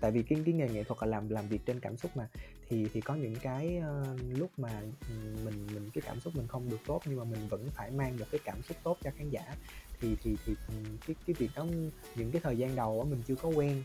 Tại 0.00 0.10
vì 0.10 0.22
cái 0.22 0.42
cái 0.44 0.54
nghề 0.54 0.68
nghệ 0.68 0.84
thuật 0.84 1.00
là 1.00 1.06
làm 1.06 1.28
làm 1.28 1.48
việc 1.48 1.60
trên 1.66 1.80
cảm 1.80 1.96
xúc 1.96 2.16
mà. 2.16 2.28
Thì 2.68 2.86
thì 2.92 3.00
có 3.00 3.14
những 3.14 3.34
cái 3.36 3.82
uh, 4.02 4.38
lúc 4.38 4.50
mà 4.56 4.80
ừ, 5.08 5.14
mình 5.44 5.66
mình 5.74 5.90
cái 5.94 6.02
cảm 6.06 6.20
xúc 6.20 6.36
mình 6.36 6.46
không 6.46 6.70
được 6.70 6.78
tốt 6.86 7.00
nhưng 7.06 7.18
mà 7.18 7.24
mình 7.24 7.48
vẫn 7.48 7.68
phải 7.70 7.90
mang 7.90 8.16
được 8.16 8.24
cái 8.30 8.40
cảm 8.44 8.62
xúc 8.62 8.76
tốt 8.82 8.98
cho 9.02 9.10
khán 9.18 9.30
giả. 9.30 9.56
Thì 10.00 10.16
thì 10.22 10.36
thì 10.46 10.54
ừ, 10.68 10.74
cái 11.06 11.16
cái 11.26 11.34
việc 11.38 11.50
đó 11.56 11.66
những 12.14 12.30
cái 12.30 12.40
thời 12.44 12.58
gian 12.58 12.76
đầu 12.76 12.98
đó, 12.98 13.04
mình 13.10 13.22
chưa 13.26 13.34
có 13.34 13.48
quen. 13.48 13.82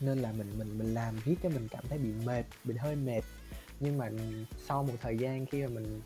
Nên 0.00 0.18
là 0.18 0.32
mình 0.32 0.58
mình 0.58 0.78
mình 0.78 0.94
làm 0.94 1.14
riết 1.24 1.36
cho 1.42 1.48
mình 1.48 1.68
cảm 1.70 1.84
thấy 1.88 1.98
bị 1.98 2.12
mệt 2.24 2.44
bị 2.64 2.76
hơi 2.76 2.96
mệt. 2.96 3.22
Nhưng 3.80 3.98
mà 3.98 4.10
sau 4.66 4.82
một 4.82 4.94
thời 5.00 5.18
gian 5.18 5.46
khi 5.46 5.62
mà 5.62 5.68
mình 5.68 6.00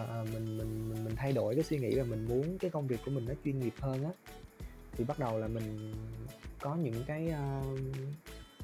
uh, 0.00 0.32
mình, 0.32 0.58
mình 0.58 0.88
mình 0.88 1.04
mình 1.04 1.16
thay 1.16 1.32
đổi 1.32 1.54
cái 1.54 1.64
suy 1.64 1.78
nghĩ 1.78 1.94
và 1.98 2.04
mình 2.04 2.26
muốn 2.28 2.58
cái 2.58 2.70
công 2.70 2.86
việc 2.86 3.00
của 3.04 3.10
mình 3.10 3.24
nó 3.24 3.34
chuyên 3.44 3.60
nghiệp 3.60 3.74
hơn 3.80 4.04
á. 4.04 4.10
Thì 4.92 5.04
bắt 5.04 5.18
đầu 5.18 5.38
là 5.38 5.48
mình 5.48 5.94
có 6.60 6.76
những 6.76 7.04
cái 7.06 7.32
uh, 7.32 7.80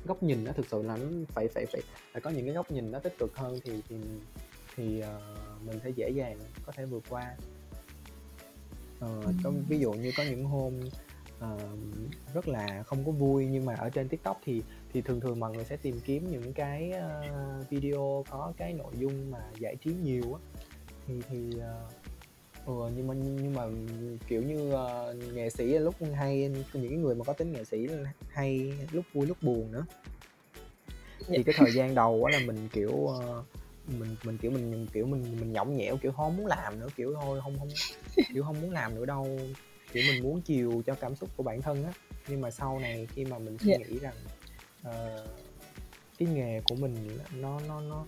góc 0.06 0.22
nhìn 0.22 0.44
nó 0.44 0.52
thực 0.52 0.66
sự 0.66 0.82
là 0.82 0.96
nó 0.96 1.06
phải 1.28 1.48
phải 1.48 1.66
phải 1.72 1.82
phải 2.12 2.20
có 2.20 2.30
những 2.30 2.44
cái 2.44 2.54
góc 2.54 2.70
nhìn 2.70 2.90
nó 2.90 2.98
tích 2.98 3.18
cực 3.18 3.36
hơn 3.36 3.58
thì 3.64 3.82
thì 3.88 3.96
thì 4.76 5.02
uh, 5.02 5.66
mình 5.66 5.80
sẽ 5.84 5.90
dễ 5.90 6.10
dàng 6.10 6.38
có 6.66 6.72
thể 6.72 6.84
vượt 6.84 7.02
qua. 7.08 7.36
Uh, 9.04 9.34
có 9.44 9.52
ví 9.68 9.78
dụ 9.78 9.92
như 9.92 10.12
có 10.16 10.22
những 10.22 10.44
hôm 10.44 10.80
uh, 11.38 12.34
rất 12.34 12.48
là 12.48 12.82
không 12.82 13.04
có 13.04 13.12
vui 13.12 13.46
nhưng 13.46 13.64
mà 13.64 13.74
ở 13.74 13.90
trên 13.90 14.08
tiktok 14.08 14.40
thì 14.44 14.62
thì 14.92 15.00
thường 15.00 15.20
thường 15.20 15.40
mọi 15.40 15.54
người 15.54 15.64
sẽ 15.64 15.76
tìm 15.76 16.00
kiếm 16.04 16.30
những 16.30 16.52
cái 16.52 16.92
uh, 16.96 17.70
video 17.70 18.24
có 18.30 18.52
cái 18.56 18.72
nội 18.72 18.92
dung 18.98 19.30
mà 19.30 19.38
giải 19.58 19.76
trí 19.76 19.94
nhiều 20.04 20.34
á 20.34 20.57
thì 21.08 21.14
thì 21.28 21.60
ừ, 22.66 22.74
nhưng 22.96 23.06
mà 23.06 23.14
nhưng 23.14 23.54
mà 23.54 23.66
kiểu 24.28 24.42
như 24.42 24.74
uh, 24.74 25.34
nghệ 25.34 25.50
sĩ 25.50 25.78
lúc 25.78 25.94
hay 26.14 26.48
những 26.48 26.88
cái 26.88 26.98
người 26.98 27.14
mà 27.14 27.24
có 27.24 27.32
tính 27.32 27.52
nghệ 27.52 27.64
sĩ 27.64 27.86
hay 28.28 28.72
lúc 28.92 29.04
vui 29.12 29.26
lúc 29.26 29.42
buồn 29.42 29.72
nữa. 29.72 29.86
Thì 31.18 31.36
dạ. 31.36 31.42
cái 31.46 31.54
thời 31.58 31.72
gian 31.72 31.94
đầu 31.94 32.26
là 32.26 32.38
mình 32.46 32.68
kiểu 32.72 32.92
uh, 32.92 33.44
mình 33.86 34.16
mình 34.24 34.38
kiểu 34.38 34.50
mình, 34.50 34.86
kiểu 34.92 35.06
mình 35.06 35.36
mình 35.40 35.52
nhõng 35.52 35.76
nhẽo 35.76 35.96
kiểu 35.96 36.12
không 36.12 36.36
muốn 36.36 36.46
làm 36.46 36.80
nữa 36.80 36.88
kiểu 36.96 37.14
thôi 37.22 37.40
không 37.42 37.58
không 37.58 37.68
kiểu 38.34 38.44
không 38.44 38.60
muốn 38.60 38.70
làm 38.70 38.94
nữa 38.94 39.06
đâu. 39.06 39.38
Kiểu 39.92 40.02
mình 40.08 40.22
muốn 40.22 40.40
chiều 40.40 40.82
cho 40.86 40.94
cảm 40.94 41.16
xúc 41.16 41.30
của 41.36 41.42
bản 41.42 41.62
thân 41.62 41.84
á. 41.84 41.92
Nhưng 42.28 42.40
mà 42.40 42.50
sau 42.50 42.78
này 42.78 43.06
khi 43.14 43.24
mà 43.24 43.38
mình 43.38 43.58
suy 43.58 43.70
dạ. 43.70 43.78
nghĩ 43.78 43.98
rằng 43.98 44.14
uh, 44.88 45.28
cái 46.18 46.28
nghề 46.28 46.60
của 46.68 46.74
mình 46.74 47.18
nó 47.34 47.60
nó 47.68 47.80
nó 47.80 48.06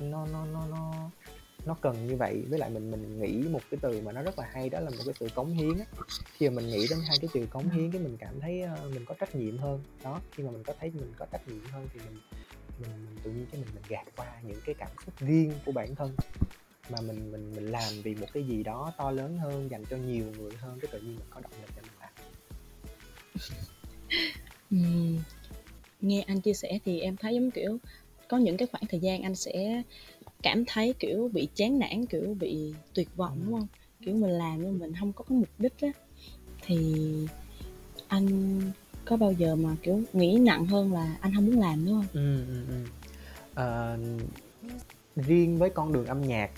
nó 0.00 0.26
nó 0.26 0.46
nó, 0.46 0.66
nó 0.70 1.10
nó 1.66 1.76
cần 1.80 2.06
như 2.06 2.16
vậy 2.16 2.44
với 2.48 2.58
lại 2.58 2.70
mình 2.70 2.90
mình 2.90 3.20
nghĩ 3.20 3.48
một 3.48 3.60
cái 3.70 3.78
từ 3.82 4.00
mà 4.00 4.12
nó 4.12 4.22
rất 4.22 4.38
là 4.38 4.48
hay 4.52 4.68
đó 4.68 4.80
là 4.80 4.90
một 4.90 5.02
cái 5.04 5.14
từ 5.18 5.28
cống 5.28 5.52
hiến 5.52 5.78
ấy. 5.78 5.86
khi 6.32 6.48
mà 6.48 6.56
mình 6.56 6.70
nghĩ 6.70 6.86
đến 6.90 6.98
hai 7.06 7.16
cái 7.20 7.28
từ 7.34 7.46
cống 7.46 7.70
hiến 7.70 7.90
cái 7.90 8.02
mình 8.02 8.16
cảm 8.20 8.40
thấy 8.40 8.62
uh, 8.86 8.94
mình 8.94 9.04
có 9.04 9.14
trách 9.20 9.34
nhiệm 9.34 9.58
hơn. 9.58 9.82
Đó 10.02 10.20
khi 10.32 10.42
mà 10.42 10.50
mình 10.50 10.62
có 10.62 10.72
thấy 10.80 10.90
mình 10.94 11.12
có 11.18 11.26
trách 11.32 11.48
nhiệm 11.48 11.64
hơn 11.64 11.88
thì 11.94 12.00
mình 12.04 12.20
mình, 12.80 12.90
mình 13.06 13.16
tự 13.22 13.30
nhiên 13.30 13.46
cái 13.52 13.60
mình 13.60 13.70
mình 13.74 13.84
gạt 13.88 14.06
qua 14.16 14.40
những 14.42 14.60
cái 14.64 14.74
cảm 14.78 14.88
xúc 15.04 15.14
riêng 15.20 15.52
của 15.64 15.72
bản 15.72 15.94
thân. 15.94 16.14
Mà 16.90 17.00
mình 17.00 17.32
mình 17.32 17.52
mình 17.56 17.66
làm 17.66 17.92
vì 18.02 18.14
một 18.14 18.26
cái 18.32 18.42
gì 18.42 18.62
đó 18.62 18.92
to 18.96 19.10
lớn 19.10 19.38
hơn 19.38 19.70
dành 19.70 19.84
cho 19.90 19.96
nhiều 19.96 20.24
người 20.38 20.52
hơn 20.58 20.78
cái 20.80 20.88
tự 20.92 21.00
nhiên 21.00 21.16
mình 21.16 21.26
có 21.30 21.40
động 21.40 21.52
lực 21.60 21.70
để 21.76 21.82
mình 21.82 22.00
làm. 22.00 22.12
Uhm, 24.74 25.18
nghe 26.00 26.24
anh 26.26 26.40
chia 26.40 26.54
sẻ 26.54 26.78
thì 26.84 27.00
em 27.00 27.16
thấy 27.16 27.34
giống 27.34 27.50
kiểu 27.50 27.78
có 28.28 28.36
những 28.36 28.56
cái 28.56 28.68
khoảng 28.72 28.86
thời 28.88 29.00
gian 29.00 29.22
anh 29.22 29.34
sẽ 29.34 29.82
cảm 30.42 30.64
thấy 30.66 30.94
kiểu 30.98 31.30
bị 31.32 31.48
chán 31.54 31.78
nản 31.78 32.06
kiểu 32.06 32.36
bị 32.40 32.74
tuyệt 32.94 33.08
vọng 33.16 33.38
đúng 33.44 33.52
không? 33.52 33.66
Kiểu 34.04 34.14
mình 34.14 34.30
làm 34.30 34.62
nhưng 34.62 34.78
mình 34.78 34.92
không 35.00 35.12
có 35.12 35.24
cái 35.28 35.38
mục 35.38 35.48
đích 35.58 35.80
á. 35.80 35.88
Thì 36.66 37.04
anh 38.08 38.60
có 39.04 39.16
bao 39.16 39.32
giờ 39.32 39.56
mà 39.56 39.76
kiểu 39.82 40.02
nghĩ 40.12 40.38
nặng 40.40 40.66
hơn 40.66 40.92
là 40.92 41.16
anh 41.20 41.34
không 41.34 41.46
muốn 41.46 41.60
làm 41.60 41.84
nữa 41.84 41.92
không? 41.92 42.06
Ừ, 42.12 42.44
ừ, 42.48 42.64
ừ. 42.68 42.84
À, 43.54 43.96
riêng 45.16 45.58
với 45.58 45.70
con 45.70 45.92
đường 45.92 46.06
âm 46.06 46.22
nhạc 46.22 46.50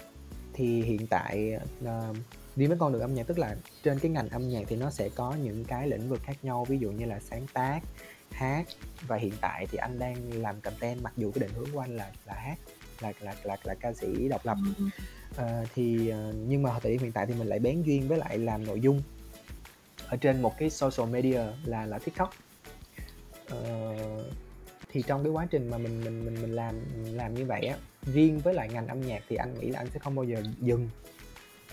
thì 0.53 0.83
hiện 0.83 1.07
tại 1.07 1.53
uh, 1.85 2.17
riêng 2.57 2.69
với 2.69 2.79
con 2.79 2.93
đường 2.93 3.03
âm 3.03 3.15
nhạc 3.15 3.27
tức 3.27 3.39
là 3.39 3.57
trên 3.83 3.99
cái 3.99 4.11
ngành 4.11 4.29
âm 4.29 4.49
nhạc 4.49 4.63
thì 4.69 4.77
nó 4.77 4.91
sẽ 4.91 5.09
có 5.09 5.35
những 5.43 5.65
cái 5.65 5.89
lĩnh 5.89 6.09
vực 6.09 6.21
khác 6.23 6.37
nhau 6.43 6.65
ví 6.65 6.79
dụ 6.79 6.91
như 6.91 7.07
là 7.07 7.21
sáng 7.21 7.47
tác 7.53 7.81
hát. 8.31 8.65
Và 9.07 9.17
hiện 9.17 9.33
tại 9.41 9.67
thì 9.71 9.79
anh 9.79 9.99
đang 9.99 10.43
làm 10.43 10.61
content 10.61 11.03
mặc 11.03 11.13
dù 11.17 11.31
cái 11.31 11.41
định 11.41 11.51
hướng 11.57 11.73
của 11.73 11.81
anh 11.81 11.97
là 11.97 12.13
là 12.27 12.35
hát 12.35 12.59
là 13.01 13.13
là 13.21 13.35
là 13.45 13.57
là 13.65 13.75
ca 13.75 13.93
sĩ 13.93 14.29
độc 14.29 14.47
lập. 14.47 14.59
Uh, 15.35 15.69
thì 15.75 16.13
uh, 16.13 16.35
nhưng 16.49 16.63
mà 16.63 16.79
thời 16.83 16.93
điểm 16.93 17.01
hiện 17.01 17.13
tại 17.13 17.27
thì 17.27 17.35
mình 17.35 17.47
lại 17.47 17.59
bén 17.59 17.83
duyên 17.83 18.09
với 18.09 18.19
lại 18.19 18.39
làm 18.39 18.67
nội 18.67 18.81
dung 18.81 19.03
ở 20.09 20.17
trên 20.17 20.43
một 20.43 20.59
cái 20.59 20.71
social 20.71 21.11
media 21.11 21.41
là 21.65 21.87
là 21.87 21.99
tiktok. 21.99 22.35
Uh, 23.53 24.25
thì 24.93 25.03
trong 25.07 25.25
cái 25.25 25.33
quá 25.33 25.47
trình 25.51 25.71
mà 25.71 25.79
mình 25.79 26.01
mình 26.05 26.25
mình 26.25 26.43
mình 26.43 26.55
làm 26.55 26.75
làm 27.05 27.35
như 27.35 27.45
vậy 27.45 27.67
á 27.67 27.77
riêng 28.03 28.39
với 28.39 28.55
lại 28.55 28.69
ngành 28.69 28.89
âm 28.89 29.01
nhạc 29.01 29.23
thì 29.29 29.37
anh 29.37 29.55
nghĩ 29.61 29.71
là 29.71 29.79
anh 29.79 29.89
sẽ 29.91 29.99
không 29.99 30.15
bao 30.15 30.25
giờ 30.25 30.43
dừng. 30.61 30.89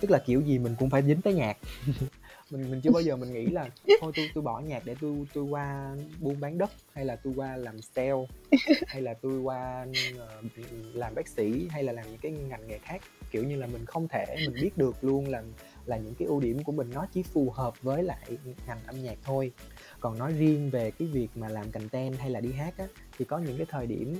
Tức 0.02 0.12
là 0.12 0.20
kiểu 0.26 0.42
gì 0.42 0.60
mình 0.60 0.76
cũng 0.80 0.90
phải 0.90 1.04
dính 1.04 1.22
tới 1.22 1.34
nhạc 1.34 1.58
mình 2.50 2.72
mình 2.72 2.82
chưa 2.82 2.92
bao 2.92 3.02
giờ 3.02 3.16
mình 3.16 3.34
nghĩ 3.34 3.46
là 3.46 3.70
thôi 4.02 4.12
tôi 4.16 4.30
tôi 4.34 4.44
bỏ 4.44 4.60
nhạc 4.60 4.86
để 4.86 4.96
tôi 5.02 5.16
tôi 5.34 5.44
qua 5.44 5.96
buôn 6.20 6.40
bán 6.40 6.58
đất 6.58 6.70
hay 6.94 7.06
là 7.06 7.16
tôi 7.16 7.34
qua 7.36 7.58
làm 7.58 7.82
sale 7.82 8.28
hay 8.88 9.02
là 9.02 9.14
tôi 9.14 9.40
qua 9.40 9.86
uh, 10.16 10.52
làm 10.94 11.16
bác 11.16 11.28
sĩ 11.28 11.68
hay 11.70 11.84
là 11.84 11.94
làm 11.94 12.06
những 12.10 12.18
cái 12.18 12.32
ngành 12.32 12.68
nghề 12.68 12.78
khác. 12.78 13.02
Kiểu 13.32 13.44
như 13.44 13.56
là 13.56 13.68
mình 13.68 13.86
không 13.86 14.08
thể 14.08 14.26
mình 14.38 14.56
biết 14.62 14.78
được 14.78 15.04
luôn 15.04 15.30
là 15.30 15.44
là 15.86 15.98
những 15.98 16.16
cái 16.20 16.28
ưu 16.28 16.40
điểm 16.40 16.64
của 16.64 16.72
mình 16.72 16.90
nó 16.94 17.08
chỉ 17.14 17.24
phù 17.24 17.50
hợp 17.50 17.82
với 17.82 18.04
lại 18.04 18.28
ngành 18.68 18.80
âm 18.88 19.04
nhạc 19.04 19.18
thôi. 19.24 19.52
Còn 20.00 20.18
nói 20.18 20.34
riêng 20.34 20.70
về 20.70 20.92
cái 20.92 21.08
việc 21.08 21.28
mà 21.36 21.50
làm 21.50 21.72
content 21.72 22.20
hay 22.20 22.30
là 22.30 22.40
đi 22.40 22.52
hát 22.52 22.78
á 22.78 22.88
thì 23.18 23.26
có 23.26 23.38
những 23.38 23.58
cái 23.58 23.66
thời 23.70 23.88
điểm 23.88 24.16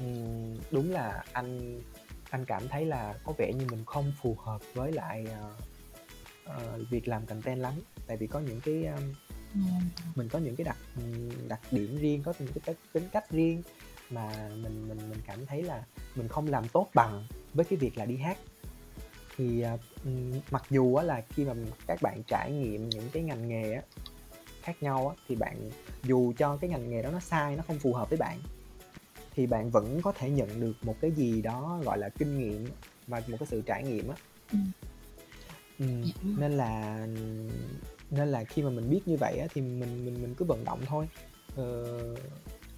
um, 0.00 0.56
đúng 0.70 0.92
là 0.92 1.24
anh 1.32 1.80
anh 2.30 2.44
cảm 2.44 2.68
thấy 2.68 2.86
là 2.86 3.14
có 3.24 3.32
vẻ 3.38 3.52
như 3.52 3.66
mình 3.70 3.84
không 3.86 4.12
phù 4.22 4.36
hợp 4.38 4.60
với 4.74 4.92
lại 4.92 5.26
uh, 5.26 5.69
uh, 6.46 6.90
việc 6.90 7.08
làm 7.08 7.26
content 7.26 7.58
lắm. 7.58 7.74
Tại 8.06 8.16
vì 8.16 8.26
có 8.26 8.40
những 8.40 8.60
cái 8.60 8.86
um, 8.86 9.14
mình 10.14 10.28
có 10.28 10.38
những 10.38 10.56
cái 10.56 10.64
đặc 10.64 10.76
đặc 11.48 11.60
điểm 11.70 11.96
riêng 11.96 12.22
có 12.22 12.32
những 12.38 12.52
cái 12.64 12.74
tính 12.92 13.08
cách 13.12 13.30
riêng 13.30 13.62
mà 14.10 14.48
mình 14.48 14.88
mình 14.88 15.10
mình 15.10 15.20
cảm 15.26 15.46
thấy 15.46 15.62
là 15.62 15.84
mình 16.14 16.28
không 16.28 16.46
làm 16.46 16.68
tốt 16.68 16.90
bằng 16.94 17.26
với 17.54 17.64
cái 17.64 17.76
việc 17.76 17.98
là 17.98 18.04
đi 18.04 18.16
hát. 18.16 18.38
Thì 19.36 19.64
uh, 19.74 19.80
mặc 20.50 20.62
dù 20.70 20.94
á, 20.94 21.04
là 21.04 21.22
khi 21.28 21.44
mà 21.44 21.54
các 21.86 22.02
bạn 22.02 22.22
trải 22.26 22.52
nghiệm 22.52 22.88
những 22.88 23.08
cái 23.12 23.22
ngành 23.22 23.48
nghề 23.48 23.72
á, 23.72 23.82
khác 24.62 24.82
nhau 24.82 25.08
á, 25.08 25.22
thì 25.28 25.34
bạn 25.34 25.70
dù 26.02 26.32
cho 26.38 26.56
cái 26.56 26.70
ngành 26.70 26.90
nghề 26.90 27.02
đó 27.02 27.10
nó 27.10 27.20
sai 27.20 27.56
nó 27.56 27.62
không 27.66 27.78
phù 27.78 27.94
hợp 27.94 28.10
với 28.10 28.18
bạn 28.18 28.40
thì 29.34 29.46
bạn 29.46 29.70
vẫn 29.70 30.02
có 30.02 30.12
thể 30.12 30.30
nhận 30.30 30.60
được 30.60 30.72
một 30.82 30.96
cái 31.00 31.10
gì 31.10 31.42
đó 31.42 31.80
gọi 31.84 31.98
là 31.98 32.08
kinh 32.08 32.38
nghiệm 32.38 32.66
và 33.06 33.22
một 33.28 33.36
cái 33.40 33.46
sự 33.50 33.62
trải 33.66 33.82
nghiệm 33.84 34.08
á. 34.08 34.16
Ừ 34.52 34.58
Ừm, 35.80 36.02
Dạ, 36.02 36.12
đúng 36.22 36.32
rồi. 36.34 36.40
nên 36.40 36.52
là 36.52 37.06
nên 38.10 38.28
là 38.28 38.44
khi 38.44 38.62
mà 38.62 38.70
mình 38.70 38.90
biết 38.90 39.00
như 39.06 39.16
vậy 39.16 39.38
á, 39.38 39.46
thì 39.54 39.60
mình 39.60 40.04
mình 40.04 40.22
mình 40.22 40.34
cứ 40.34 40.44
vận 40.44 40.64
động 40.64 40.80
thôi. 40.86 41.08
Ờ, 41.56 41.98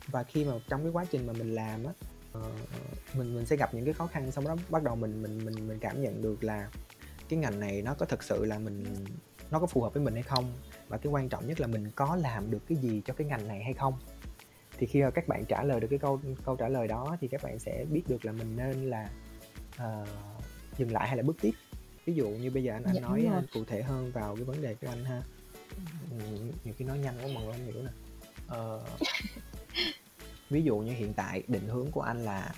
và 0.07 0.23
khi 0.23 0.45
mà 0.45 0.53
trong 0.69 0.83
cái 0.83 0.93
quá 0.93 1.05
trình 1.11 1.27
mà 1.27 1.33
mình 1.33 1.55
làm 1.55 1.85
á, 1.85 1.93
ờ, 2.33 2.53
mình 3.15 3.35
mình 3.35 3.47
sẽ 3.47 3.57
gặp 3.57 3.75
những 3.75 3.85
cái 3.85 3.95
khó 3.95 4.07
khăn, 4.07 4.33
xong 4.33 4.45
đó 4.45 4.57
bắt 4.71 4.83
đầu 4.83 4.97
mình 4.97 5.23
mình 5.23 5.45
mình 5.45 5.69
mình 5.69 5.79
cảm 5.79 6.03
nhận 6.03 6.23
được 6.23 6.45
là 6.45 6.69
cái 7.29 7.39
ngành 7.39 7.61
này 7.61 7.83
nó 7.83 7.95
có 7.95 8.07
thực 8.07 8.23
sự 8.23 8.45
là 8.45 8.59
mình 8.59 8.85
nó 9.51 9.59
có 9.61 9.67
phù 9.67 9.81
hợp 9.83 9.95
với 9.95 10.03
mình 10.03 10.15
hay 10.15 10.23
không? 10.23 10.53
Và 10.89 10.97
cái 10.99 11.13
quan 11.13 11.29
trọng 11.29 11.47
nhất 11.47 11.61
là 11.61 11.67
mình 11.67 11.91
có 11.97 12.17
làm 12.17 12.51
được 12.51 12.63
cái 12.69 12.79
gì 12.79 13.03
cho 13.05 13.15
cái 13.15 13.27
ngành 13.27 13.49
này 13.49 13.63
hay 13.65 13.73
không? 13.75 13.95
Thì 14.79 14.87
khi 14.87 15.03
mà 15.03 15.11
các 15.11 15.29
bạn 15.29 15.45
trả 15.45 15.63
lời 15.63 15.81
được 15.81 15.89
cái 15.91 15.99
câu 15.99 16.21
câu 16.45 16.57
trả 16.57 16.69
lời 16.69 16.89
đó 16.89 17.17
thì 17.21 17.29
các 17.29 17.43
bạn 17.43 17.59
sẽ 17.59 17.85
biết 17.91 18.03
được 18.09 18.25
là 18.25 18.33
mình 18.33 18.57
nên 18.57 18.91
là, 18.91 19.09
ờ, 19.77 20.07
dừng 20.79 20.93
lại 20.93 21.09
hay 21.09 21.17
là 21.17 21.23
bước 21.23 21.37
tiếp. 21.41 21.53
Ví 22.07 22.15
dụ 22.15 22.29
như 22.29 22.51
bây 22.51 22.63
giờ 22.65 22.73
anh 22.73 22.83
anh 22.85 22.95
Dạ, 22.95 23.01
nói, 23.01 23.21
đúng 23.23 23.31
a, 23.31 23.35
rồi. 23.35 23.43
cụ 23.53 23.65
thể 23.65 23.83
hơn 23.83 24.13
vào 24.13 24.37
cái 24.37 24.45
vấn 24.45 24.63
đề 24.63 24.75
của 24.75 24.89
anh 24.89 25.05
ha. 25.05 25.23
Ừm, 26.11 26.51
nhiều 26.65 26.75
khi 26.79 26.85
nói 26.85 26.99
nhanh 26.99 27.15
quá 27.23 27.29
mọi 27.35 27.45
người 27.45 27.53
hông 27.53 27.67
hiểu 27.67 27.83
nè. 27.83 27.91
Ờ 28.47 28.85
ví 30.51 30.63
dụ 30.63 30.79
như 30.79 30.93
hiện 30.93 31.13
tại 31.15 31.43
định 31.49 31.67
hướng 31.69 31.91
của 31.91 32.01
anh 32.01 32.25
là 32.25 32.55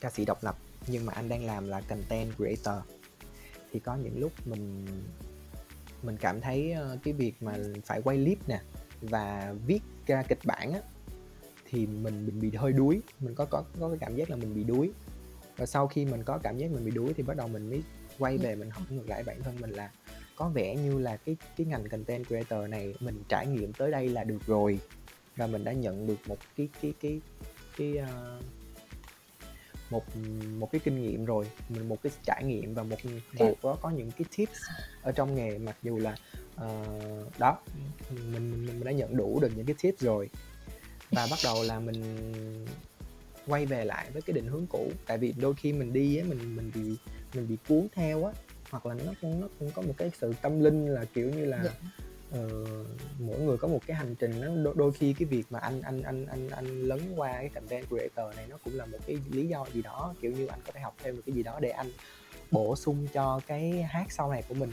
ca 0.00 0.10
sĩ 0.10 0.24
độc 0.24 0.44
lập, 0.44 0.56
nhưng 0.86 1.06
mà 1.06 1.12
anh 1.12 1.28
đang 1.28 1.44
làm 1.46 1.68
là 1.68 1.80
content 1.80 2.32
creator. 2.36 2.82
Thì 3.72 3.80
có 3.80 3.96
những 3.96 4.18
lúc 4.20 4.32
mình 4.46 4.86
mình 6.02 6.16
cảm 6.16 6.40
thấy, 6.40 6.72
ơ, 6.72 6.98
cái 7.04 7.14
việc 7.14 7.42
mà 7.42 7.58
phải 7.84 8.02
quay 8.02 8.16
clip 8.16 8.48
nè, 8.48 8.60
và 9.00 9.54
viết 9.66 9.80
ra 10.06 10.22
kịch 10.22 10.38
bản 10.44 10.72
á, 10.72 10.80
thì 11.64 11.86
mình 11.86 12.26
mình 12.26 12.40
bị 12.40 12.50
hơi 12.56 12.72
đuối, 12.72 13.00
mình 13.20 13.34
có 13.34 13.44
có 13.44 13.64
có 13.80 13.88
cái 13.88 13.98
cảm 14.00 14.16
giác 14.16 14.30
là 14.30 14.36
mình 14.36 14.54
bị 14.54 14.64
đuối. 14.64 14.90
Và 15.56 15.66
sau 15.66 15.86
khi 15.88 16.04
mình 16.04 16.24
có 16.24 16.38
cảm 16.38 16.58
giác 16.58 16.70
mình 16.70 16.84
bị 16.84 16.90
đuối 16.90 17.12
thì 17.16 17.22
bắt 17.22 17.36
đầu 17.36 17.48
mình 17.48 17.70
mới 17.70 17.82
quay 18.18 18.38
về 18.38 18.54
mình 18.54 18.70
hỏi 18.70 18.84
ngược 18.90 19.08
lại 19.08 19.22
bản 19.22 19.42
thân 19.42 19.60
mình 19.60 19.70
là 19.70 19.90
có 20.36 20.48
vẻ 20.48 20.76
như 20.76 20.98
là 20.98 21.16
cái 21.16 21.36
cái 21.56 21.66
ngành 21.66 21.88
content 21.88 22.26
creator 22.26 22.70
này 22.70 22.94
mình 23.00 23.22
trải 23.28 23.46
nghiệm 23.46 23.72
tới 23.72 23.90
đây 23.90 24.08
là 24.08 24.24
được 24.24 24.46
rồi, 24.46 24.78
và 25.36 25.46
mình 25.46 25.64
đã 25.64 25.72
nhận 25.72 26.06
được 26.06 26.16
một 26.26 26.38
cái 26.56 26.68
cái 26.82 26.92
cái 27.00 27.20
cái, 27.76 27.98
a 27.98 28.38
một 29.90 30.04
một 30.58 30.72
cái 30.72 30.80
kinh 30.84 31.02
nghiệm 31.02 31.24
rồi, 31.24 31.46
mình 31.68 31.88
một 31.88 32.02
cái 32.02 32.12
trải 32.24 32.44
nghiệm 32.44 32.74
và 32.74 32.82
một 32.82 32.96
và 33.02 33.10
Cái 33.38 33.54
có 33.62 33.76
có 33.82 33.90
những 33.90 34.10
cái 34.10 34.24
tips 34.36 34.58
ở 35.02 35.12
trong 35.12 35.34
nghề 35.34 35.58
mặc 35.58 35.76
dù 35.82 35.98
là, 35.98 36.16
ờ, 36.56 36.84
đó, 37.38 37.58
mình 38.10 38.32
mình 38.32 38.66
mình 38.66 38.84
đã 38.84 38.92
nhận 38.92 39.16
đủ 39.16 39.40
được 39.40 39.52
những 39.56 39.66
cái 39.66 39.76
tips 39.82 40.02
rồi. 40.02 40.28
Và 41.10 41.26
bắt 41.30 41.38
đầu 41.44 41.62
là 41.62 41.80
mình 41.80 42.26
quay 43.46 43.66
về 43.66 43.84
lại 43.84 44.10
với 44.12 44.22
cái 44.22 44.34
định 44.34 44.46
hướng 44.46 44.66
cũ, 44.66 44.90
tại 45.06 45.18
vì 45.18 45.34
đôi 45.40 45.54
khi 45.54 45.72
mình 45.72 45.92
đi 45.92 46.16
á, 46.16 46.24
mình 46.28 46.56
mình 46.56 46.70
bị 46.74 46.96
mình 47.34 47.48
bị 47.48 47.56
cuốn 47.68 47.86
theo 47.92 48.24
á, 48.24 48.32
hoặc 48.70 48.86
là 48.86 48.94
nó 49.06 49.12
cũng 49.20 49.40
nó 49.40 49.48
cũng 49.58 49.70
có 49.74 49.82
một 49.82 49.94
cái 49.96 50.10
sự 50.20 50.34
tâm 50.42 50.60
linh 50.60 50.86
là, 50.88 51.04
kiểu 51.04 51.30
như 51.30 51.40
Dạ. 51.50 51.56
là, 51.56 51.64
ờ, 52.32 52.48
mỗi 53.18 53.40
người 53.40 53.56
có 53.56 53.68
một 53.68 53.80
cái 53.86 53.96
hành 53.96 54.14
trình 54.14 54.40
nó 54.40 54.46
đôi 54.64 54.74
đôi 54.76 54.92
khi 54.92 55.12
cái 55.18 55.26
việc 55.26 55.46
mà 55.50 55.58
anh 55.58 55.82
anh 55.82 56.02
anh 56.02 56.26
anh 56.26 56.48
anh 56.48 56.82
lấn 56.82 57.00
qua 57.16 57.32
cái 57.32 57.48
content 57.48 57.86
creator 57.88 58.36
này 58.36 58.46
nó 58.48 58.56
cũng 58.64 58.74
là 58.74 58.86
một 58.86 58.98
cái 59.06 59.18
lý 59.30 59.46
do 59.48 59.66
gì 59.72 59.82
đó, 59.82 60.14
kiểu 60.20 60.32
như, 60.32 60.46
anh 60.46 60.60
có 60.66 60.72
thể 60.72 60.80
học 60.80 60.94
thêm 61.02 61.16
được 61.16 61.22
cái 61.26 61.34
gì 61.34 61.42
đó 61.42 61.58
để 61.60 61.70
anh 61.70 61.90
bổ 62.50 62.76
sung 62.76 63.06
cho 63.12 63.40
cái 63.46 63.82
hát 63.82 64.06
sau 64.12 64.30
này 64.30 64.42
của 64.48 64.54
mình. 64.54 64.70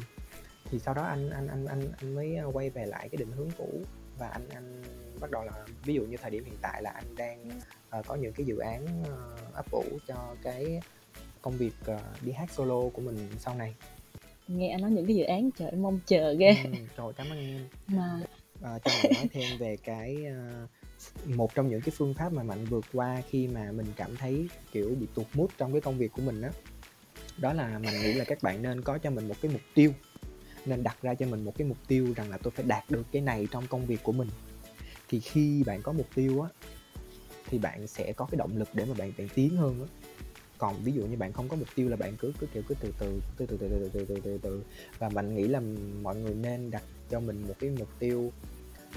Thì 0.72 0.80
sau 0.80 0.94
đó 0.94 1.04
anh 1.04 1.30
anh 1.30 1.48
anh 1.48 1.66
anh 1.66 1.92
anh 2.02 2.16
mới, 2.16 2.36
a, 2.36 2.44
quay 2.46 2.70
về 2.70 2.86
lại 2.86 3.10
cái 3.10 3.18
định 3.18 3.32
hướng 3.38 3.50
cũ 3.58 3.82
và 4.20 4.28
anh 4.28 4.50
anh 4.50 4.84
bắt 5.20 5.32
đầu 5.32 5.44
là 5.44 5.66
ví 5.86 5.94
dụ 5.94 6.02
như 6.06 6.18
thời 6.18 6.32
điểm 6.32 6.44
hiện 6.46 6.58
tại 6.62 6.82
là 6.82 6.90
anh 6.90 7.16
đang, 7.18 7.50
ờ, 7.94 8.02
có 8.08 8.16
những 8.16 8.34
cái 8.34 8.46
dự 8.46 8.58
án, 8.58 9.04
ơ, 9.04 9.38
ấp 9.54 9.72
ủ 9.72 9.84
cho 10.08 10.36
cái 10.44 10.80
công 11.42 11.58
việc, 11.58 11.74
ờ, 11.86 12.00
đi 12.22 12.32
hát 12.32 12.52
solo 12.52 12.90
của 12.94 13.02
mình 13.02 13.18
sau 13.40 13.56
này. 13.56 13.76
Nghe 14.48 14.70
anh 14.70 14.82
nói 14.82 14.92
những 14.92 15.08
cái 15.08 15.16
dự 15.16 15.24
án, 15.24 15.50
trời, 15.60 15.70
em 15.70 15.82
mong 15.82 16.00
chờ 16.06 16.34
ghê. 16.34 16.56
Ừm, 16.64 16.74
trời, 16.98 17.08
cảm 17.16 17.30
ơn 17.30 17.40
em. 17.40 17.68
Mà 17.88 18.22
Ờ, 18.62 18.80
cho 18.86 18.92
mình 19.04 19.14
nói 19.14 19.28
thêm 19.32 19.58
về 19.58 19.78
cái, 19.84 20.26
một 21.26 21.56
trong 21.56 21.70
những 21.70 21.82
cái 21.82 21.94
phương 21.98 22.14
pháp 22.14 22.34
mà 22.34 22.44
Mạnh 22.44 22.66
vượt 22.66 22.86
qua 22.94 23.22
khi 23.30 23.48
mà 23.48 23.72
mình 23.72 23.86
cảm 23.96 24.16
thấy, 24.16 24.48
kiểu, 24.72 24.96
bị 25.00 25.08
tụt 25.16 25.26
mood 25.34 25.50
trong 25.58 25.72
cái 25.72 25.82
công 25.82 25.98
việc 25.98 26.12
của 26.12 26.22
mình 26.22 26.42
á, 26.42 26.50
đó 27.38 27.54
là 27.54 27.80
mình 27.80 27.94
nghĩ 28.04 28.14
là 28.14 28.26
các 28.26 28.44
bạn 28.44 28.62
nên 28.62 28.82
có 28.82 28.98
cho 28.98 29.10
mình 29.10 29.28
một 29.28 29.36
cái 29.42 29.52
mục 29.52 29.62
tiêu, 29.74 29.92
nên 30.66 30.84
đặt 30.84 30.98
ra 31.02 31.16
cho 31.16 31.26
mình 31.26 31.46
một 31.46 31.54
cái 31.58 31.68
mục 31.68 31.78
tiêu 31.88 32.14
rằng 32.16 32.30
là 32.30 32.38
tôi 32.38 32.52
phải 32.52 32.66
đạt 32.68 32.92
được 32.92 33.06
cái 33.12 33.22
này 33.22 33.48
trong 33.52 33.68
công 33.68 33.86
việc 33.86 34.04
của 34.04 34.12
mình. 34.12 34.30
Thì 35.10 35.20
khi 35.20 35.64
bạn 35.64 35.82
có 35.82 35.92
mục 35.92 36.08
tiêu 36.16 36.42
á, 36.42 36.50
thì 37.54 37.60
bạn 37.60 37.88
sẽ 37.88 38.14
có 38.14 38.26
cái 38.26 38.38
động 38.38 38.58
lực 38.58 38.70
để 38.74 38.86
mà 38.86 38.94
bạn 38.94 39.12
bạn 39.18 39.28
tiến 39.36 39.58
hơn 39.58 39.80
á. 39.80 39.88
Còn 40.58 40.84
ví 40.84 40.92
dụ 40.92 41.02
như 41.06 41.18
bạn 41.18 41.34
không 41.34 41.50
có 41.50 41.56
mục 41.56 41.68
tiêu 41.76 41.90
là 41.90 41.96
bạn 41.96 42.18
cứ 42.18 42.34
cứ, 42.40 42.48
kiểu, 42.54 42.64
cứ 42.68 42.76
từ 42.80 42.94
từ, 43.00 43.20
từ 43.38 43.46
từ, 43.46 43.58
từ 43.58 43.68
từ, 43.70 43.90
từ 43.94 44.06
từ, 44.06 44.20
từ 44.24 44.38
từ. 44.42 44.64
Và 45.00 45.10
mình 45.10 45.36
nghĩ 45.36 45.48
là 45.48 45.62
mọi 46.02 46.16
người 46.16 46.34
nên 46.34 46.72
đặt 46.72 46.84
cho 47.10 47.20
mình 47.20 47.48
một 47.48 47.54
cái 47.60 47.70
mục 47.70 47.88
tiêu, 48.00 48.32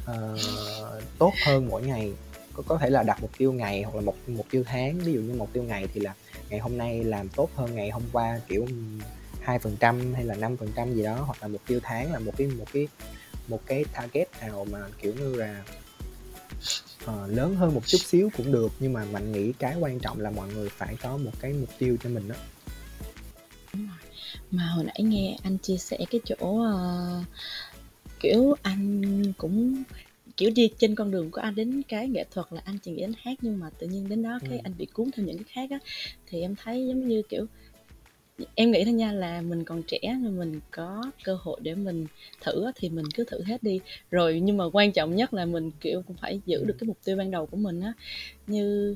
uh, 0.02 0.40
tốt 1.18 1.32
hơn 1.46 1.68
mỗi 1.68 1.82
ngày. 1.82 2.12
Có 2.52 2.62
có 2.66 2.78
thể 2.78 2.90
là 2.90 3.02
đặt 3.02 3.22
mục 3.22 3.30
tiêu 3.38 3.52
ngày 3.52 3.82
hoặc 3.82 3.94
là 3.94 4.00
một 4.00 4.14
mục 4.26 4.46
tiêu 4.50 4.62
tháng. 4.66 4.98
Ví 4.98 5.12
dụ 5.12 5.20
như 5.20 5.34
mục 5.34 5.52
tiêu 5.52 5.62
ngày 5.62 5.88
thì 5.94 6.00
là 6.00 6.14
ngày 6.50 6.60
hôm 6.60 6.78
nay 6.78 7.04
làm 7.04 7.28
tốt 7.28 7.50
hơn 7.54 7.74
ngày 7.74 7.90
hôm 7.90 8.02
qua, 8.12 8.40
kiểu, 8.48 8.66
hai 9.40 9.58
phần 9.58 9.76
trăm 9.80 10.14
hay 10.14 10.24
là 10.24 10.34
năm 10.34 10.56
phần 10.56 10.72
trăm 10.76 10.94
gì 10.94 11.02
đó, 11.02 11.22
hoặc 11.26 11.42
là 11.42 11.48
mục 11.48 11.62
tiêu 11.66 11.80
tháng 11.82 12.12
là 12.12 12.18
một 12.18 12.32
cái 12.36 12.46
một 12.46 12.66
cái 12.72 12.88
một 13.48 13.60
cái 13.66 13.84
target 13.92 14.28
nào 14.40 14.66
mà, 14.70 14.78
kiểu 15.02 15.14
như 15.14 15.34
là 15.34 15.64
ờ, 17.06 17.26
lớn 17.26 17.56
hơn 17.56 17.74
một 17.74 17.82
chút 17.86 17.98
xíu 17.98 18.30
cũng 18.36 18.52
được, 18.52 18.72
nhưng 18.80 18.92
mà 18.92 19.04
Mạnh 19.12 19.32
nghĩ 19.32 19.52
cái 19.58 19.76
quan 19.80 20.00
trọng 20.00 20.20
là 20.20 20.30
mọi 20.30 20.48
người 20.54 20.68
phải 20.68 20.96
có 21.02 21.16
một 21.16 21.32
cái 21.40 21.52
mục 21.52 21.68
tiêu 21.78 21.96
cho 22.02 22.10
mình 22.10 22.28
rồi. 22.28 22.38
Mà 24.50 24.66
hồi 24.66 24.84
nãy 24.84 25.00
nghe 25.02 25.36
anh 25.42 25.58
chia 25.58 25.76
sẻ 25.76 25.98
cái 26.10 26.20
chỗ, 26.24 26.62
ờ, 26.62 27.22
kiểu, 28.20 28.54
anh 28.62 29.22
cũng, 29.38 29.82
kiểu, 30.36 30.50
đi 30.50 30.70
trên 30.78 30.94
con 30.94 31.10
đường 31.10 31.30
của 31.30 31.40
anh 31.40 31.54
đến 31.54 31.82
cái 31.88 32.08
nghệ 32.08 32.24
thuật 32.30 32.46
là 32.50 32.60
anh 32.64 32.78
chỉ 32.78 32.90
nghĩ 32.90 33.00
đến 33.00 33.12
hát, 33.22 33.38
nhưng 33.42 33.58
mà 33.60 33.70
tự 33.78 33.86
nhiên 33.86 34.08
đến 34.08 34.22
đó 34.22 34.38
cái 34.42 34.58
Ừm. 34.58 34.64
anh 34.64 34.72
bị 34.78 34.86
cuốn 34.86 35.10
theo 35.10 35.26
những 35.26 35.36
cái 35.36 35.46
khác 35.52 35.70
á. 35.70 35.78
Thì 36.26 36.40
em 36.40 36.54
thấy 36.64 36.86
giống 36.88 37.08
như, 37.08 37.22
kiểu 37.28 37.46
em 38.54 38.70
nghĩ 38.70 38.84
thôi 38.84 38.92
nha 38.92 39.12
là 39.12 39.40
mình 39.42 39.64
còn 39.64 39.82
trẻ 39.82 39.98
nên 40.22 40.38
mình 40.38 40.60
có 40.70 41.10
cơ 41.24 41.38
hội 41.40 41.60
để 41.62 41.74
mình 41.74 42.06
thử 42.40 42.70
thì 42.76 42.88
mình 42.88 43.10
cứ 43.14 43.24
thử 43.24 43.42
hết 43.42 43.62
đi. 43.62 43.80
Rồi 44.10 44.40
nhưng 44.42 44.56
mà 44.56 44.64
quan 44.72 44.92
trọng 44.92 45.16
nhất 45.16 45.34
là 45.34 45.44
mình, 45.46 45.70
kiểu, 45.80 46.02
cũng 46.06 46.16
phải 46.20 46.40
giữ 46.46 46.64
được 46.64 46.74
cái 46.78 46.88
mục 46.88 46.98
tiêu 47.04 47.16
ban 47.16 47.30
đầu 47.30 47.46
của 47.46 47.56
mình 47.56 47.80
á. 47.80 47.92
Như 48.46 48.94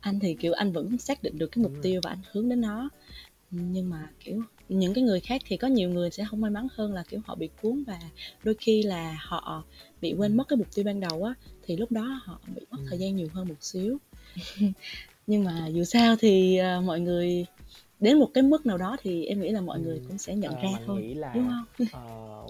anh 0.00 0.20
thì, 0.20 0.34
kiểu, 0.34 0.52
anh 0.52 0.72
vẫn 0.72 0.98
xác 0.98 1.22
định 1.22 1.38
được 1.38 1.46
cái 1.52 1.62
mục 1.62 1.72
tiêu 1.82 2.00
và 2.04 2.10
anh 2.10 2.20
hướng 2.32 2.48
đến 2.48 2.60
nó. 2.60 2.90
Nhưng 3.50 3.90
mà, 3.90 4.08
kiểu, 4.24 4.42
những 4.68 4.94
cái 4.94 5.04
người 5.04 5.20
khác 5.20 5.42
thì 5.46 5.56
có 5.56 5.68
nhiều 5.68 5.90
người 5.90 6.10
sẽ 6.10 6.22
hông 6.22 6.40
may 6.40 6.50
mắn 6.50 6.66
hơn 6.72 6.92
là, 6.92 7.04
kiểu, 7.08 7.20
họ 7.24 7.34
bị 7.34 7.48
cuốn 7.62 7.84
và 7.86 7.98
đôi 8.44 8.54
khi 8.58 8.82
là 8.82 9.16
họ 9.20 9.64
bị 10.00 10.14
quên 10.18 10.30
Ừm. 10.30 10.36
mất 10.36 10.48
cái 10.48 10.56
mục 10.56 10.68
tiêu 10.74 10.84
ban 10.84 11.00
đầu 11.00 11.24
á, 11.24 11.34
thì 11.62 11.76
lúc 11.76 11.92
đó 11.92 12.20
họ 12.24 12.40
bị 12.54 12.62
mất 12.70 12.78
thời 12.88 12.98
Ừm. 12.98 13.00
gian 13.00 13.16
nhiều 13.16 13.28
hơn 13.32 13.48
một 13.48 13.56
xíu. 13.60 13.98
Nhưng 15.26 15.44
mà 15.44 15.66
dù 15.68 15.84
sao 15.84 16.16
thì, 16.16 16.56
ờ, 16.56 16.80
mọi 16.80 17.00
người 17.00 17.46
đến 18.02 18.18
một 18.18 18.28
cái 18.34 18.42
mức 18.42 18.66
nào 18.66 18.78
đó 18.78 18.96
thì 19.02 19.24
em 19.24 19.40
nghĩ 19.40 19.50
là 19.50 19.60
mọi 19.60 19.80
người 19.80 20.00
cũng 20.08 20.18
sẽ 20.18 20.34
nhận 20.34 20.54
ờ, 20.54 20.62
ra 20.62 20.78
thôi, 20.86 21.02
nghĩ 21.02 21.14
đúng 21.14 21.20
là, 21.20 21.64
hông? 21.78 21.86
ờ, 21.92 22.46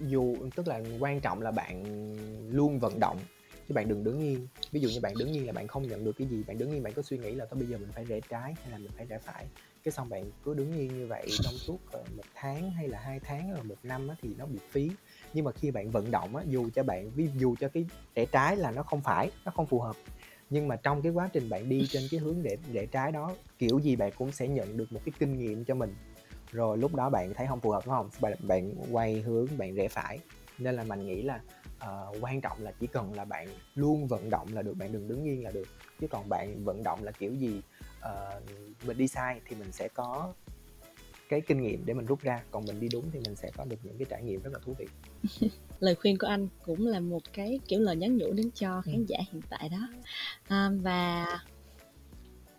dù 0.00 0.36
tức 0.56 0.68
là 0.68 0.80
quan 1.00 1.20
trọng 1.20 1.42
là 1.42 1.50
bạn 1.50 1.84
luôn 2.50 2.78
vận 2.78 3.00
động, 3.00 3.18
chứ 3.68 3.74
bạn 3.74 3.88
đừng 3.88 4.04
đứng 4.04 4.20
yên. 4.20 4.46
Ví 4.72 4.80
dụ 4.80 4.88
như 4.88 5.00
bạn 5.00 5.14
đứng 5.18 5.32
yên 5.32 5.46
là 5.46 5.52
bạn 5.52 5.66
không 5.68 5.88
nhận 5.88 6.04
được 6.04 6.12
cái 6.18 6.26
gì, 6.28 6.42
bạn 6.46 6.58
đứng 6.58 6.70
yên 6.70 6.82
bạn 6.82 6.92
cứ 6.92 7.02
suy 7.02 7.18
nghĩ 7.18 7.34
là 7.34 7.46
thôi 7.50 7.60
bây 7.60 7.68
giờ 7.68 7.78
mình 7.78 7.88
phải 7.92 8.04
rẽ 8.04 8.20
trái 8.28 8.54
hay 8.62 8.70
là 8.70 8.78
mình 8.78 8.90
phải 8.96 9.06
rẽ 9.06 9.18
phải, 9.18 9.46
cái 9.84 9.92
xong 9.92 10.08
bạn 10.08 10.30
cứ 10.44 10.54
đứng 10.54 10.78
yên 10.78 10.98
như 10.98 11.06
vậy 11.06 11.26
trong 11.42 11.54
suốt, 11.54 11.78
ờ, 11.92 12.02
1 12.16 12.22
tháng 12.34 12.70
hay 12.70 12.88
là 12.88 12.98
2 13.00 13.20
tháng 13.20 13.42
hay 13.42 13.52
là 13.56 13.62
1 13.62 13.76
năm 13.82 14.08
á 14.08 14.14
thì 14.22 14.28
nó 14.38 14.46
bị 14.46 14.58
phí. 14.70 14.90
Nhưng 15.34 15.44
mà 15.44 15.52
khi 15.52 15.70
bạn 15.70 15.90
vận 15.90 16.10
động 16.10 16.36
á, 16.36 16.44
dù 16.48 16.70
cho 16.74 16.82
bạn 16.82 17.10
ví 17.10 17.28
dù 17.38 17.54
cho 17.60 17.68
cái 17.68 17.86
rẽ 18.16 18.26
trái 18.32 18.56
là 18.56 18.70
nó 18.70 18.82
không 18.82 19.00
phải, 19.00 19.30
nó 19.44 19.52
không 19.56 19.66
phù 19.66 19.80
hợp, 19.80 19.96
nhưng 20.52 20.68
mà 20.68 20.76
trong 20.76 21.02
cái 21.02 21.12
quá 21.12 21.28
trình 21.32 21.48
bạn 21.48 21.68
đi 21.68 21.86
trên 21.90 22.02
cái 22.10 22.20
hướng 22.20 22.42
rẽ 22.42 22.56
rẽ 22.72 22.86
trái 22.86 23.12
đó, 23.12 23.34
kiểu 23.58 23.78
gì 23.78 23.96
bạn 23.96 24.12
cũng 24.18 24.32
sẽ 24.32 24.48
nhận 24.48 24.76
được 24.76 24.92
một 24.92 25.00
cái 25.04 25.12
kinh 25.18 25.38
nghiệm 25.38 25.64
cho 25.64 25.74
mình. 25.74 25.94
Rồi 26.50 26.78
lúc 26.78 26.94
đó 26.94 27.10
bạn 27.10 27.34
thấy 27.34 27.46
không 27.46 27.60
phù 27.60 27.70
hợp, 27.70 27.82
đúng 27.86 27.94
không 27.94 28.10
Bạn 28.20 28.32
bạn 28.40 28.74
quay 28.90 29.20
hướng 29.20 29.46
bạn 29.58 29.74
rẽ 29.74 29.88
phải. 29.88 30.18
Nên 30.58 30.74
là 30.74 30.84
mình 30.84 31.06
nghĩ 31.06 31.22
là, 31.22 31.40
uh, 31.76 32.16
quan 32.20 32.40
trọng 32.40 32.62
là 32.62 32.72
chỉ 32.80 32.86
cần 32.86 33.14
là 33.14 33.24
bạn 33.24 33.48
luôn 33.74 34.06
vận 34.06 34.30
động 34.30 34.48
là 34.52 34.62
được, 34.62 34.74
bạn 34.76 34.92
đừng 34.92 35.08
đứng 35.08 35.24
yên 35.24 35.44
là 35.44 35.50
được. 35.50 35.68
Chứ 36.00 36.06
còn 36.10 36.28
bạn 36.28 36.64
vận 36.64 36.82
động 36.82 37.04
là 37.04 37.12
kiểu 37.12 37.34
gì, 37.34 37.60
uh, 37.98 38.42
mình 38.86 38.98
đi 38.98 39.08
sai 39.08 39.40
thì 39.48 39.56
mình 39.56 39.72
sẽ 39.72 39.88
có 39.94 40.32
cái 41.32 41.40
kinh 41.40 41.62
nghiệm 41.62 41.86
để 41.86 41.94
mình 41.94 42.06
rút 42.06 42.20
ra, 42.22 42.42
còn 42.50 42.64
mình 42.64 42.80
đi 42.80 42.88
đúng 42.92 43.10
thì 43.12 43.18
mình 43.24 43.36
sẽ 43.36 43.50
có 43.56 43.64
được 43.64 43.76
những 43.82 43.98
cái 43.98 44.06
trải 44.10 44.22
nghiệm 44.22 44.42
rất 44.42 44.52
là 44.52 44.58
thú 44.64 44.74
vị. 44.78 44.86
Lời 45.80 45.94
khuyên 45.94 46.18
của 46.18 46.26
anh 46.26 46.48
cũng 46.66 46.86
là 46.86 47.00
một 47.00 47.22
cái, 47.32 47.60
kiểu, 47.68 47.80
lời 47.80 47.96
nhắn 47.96 48.16
nhủ 48.16 48.32
đến 48.32 48.50
cho 48.54 48.82
khán 48.82 48.94
Ừm. 48.94 49.06
giả 49.06 49.18
hiện 49.32 49.42
tại 49.50 49.68
đó. 49.68 49.88
À, 50.48 50.70
và 50.82 51.26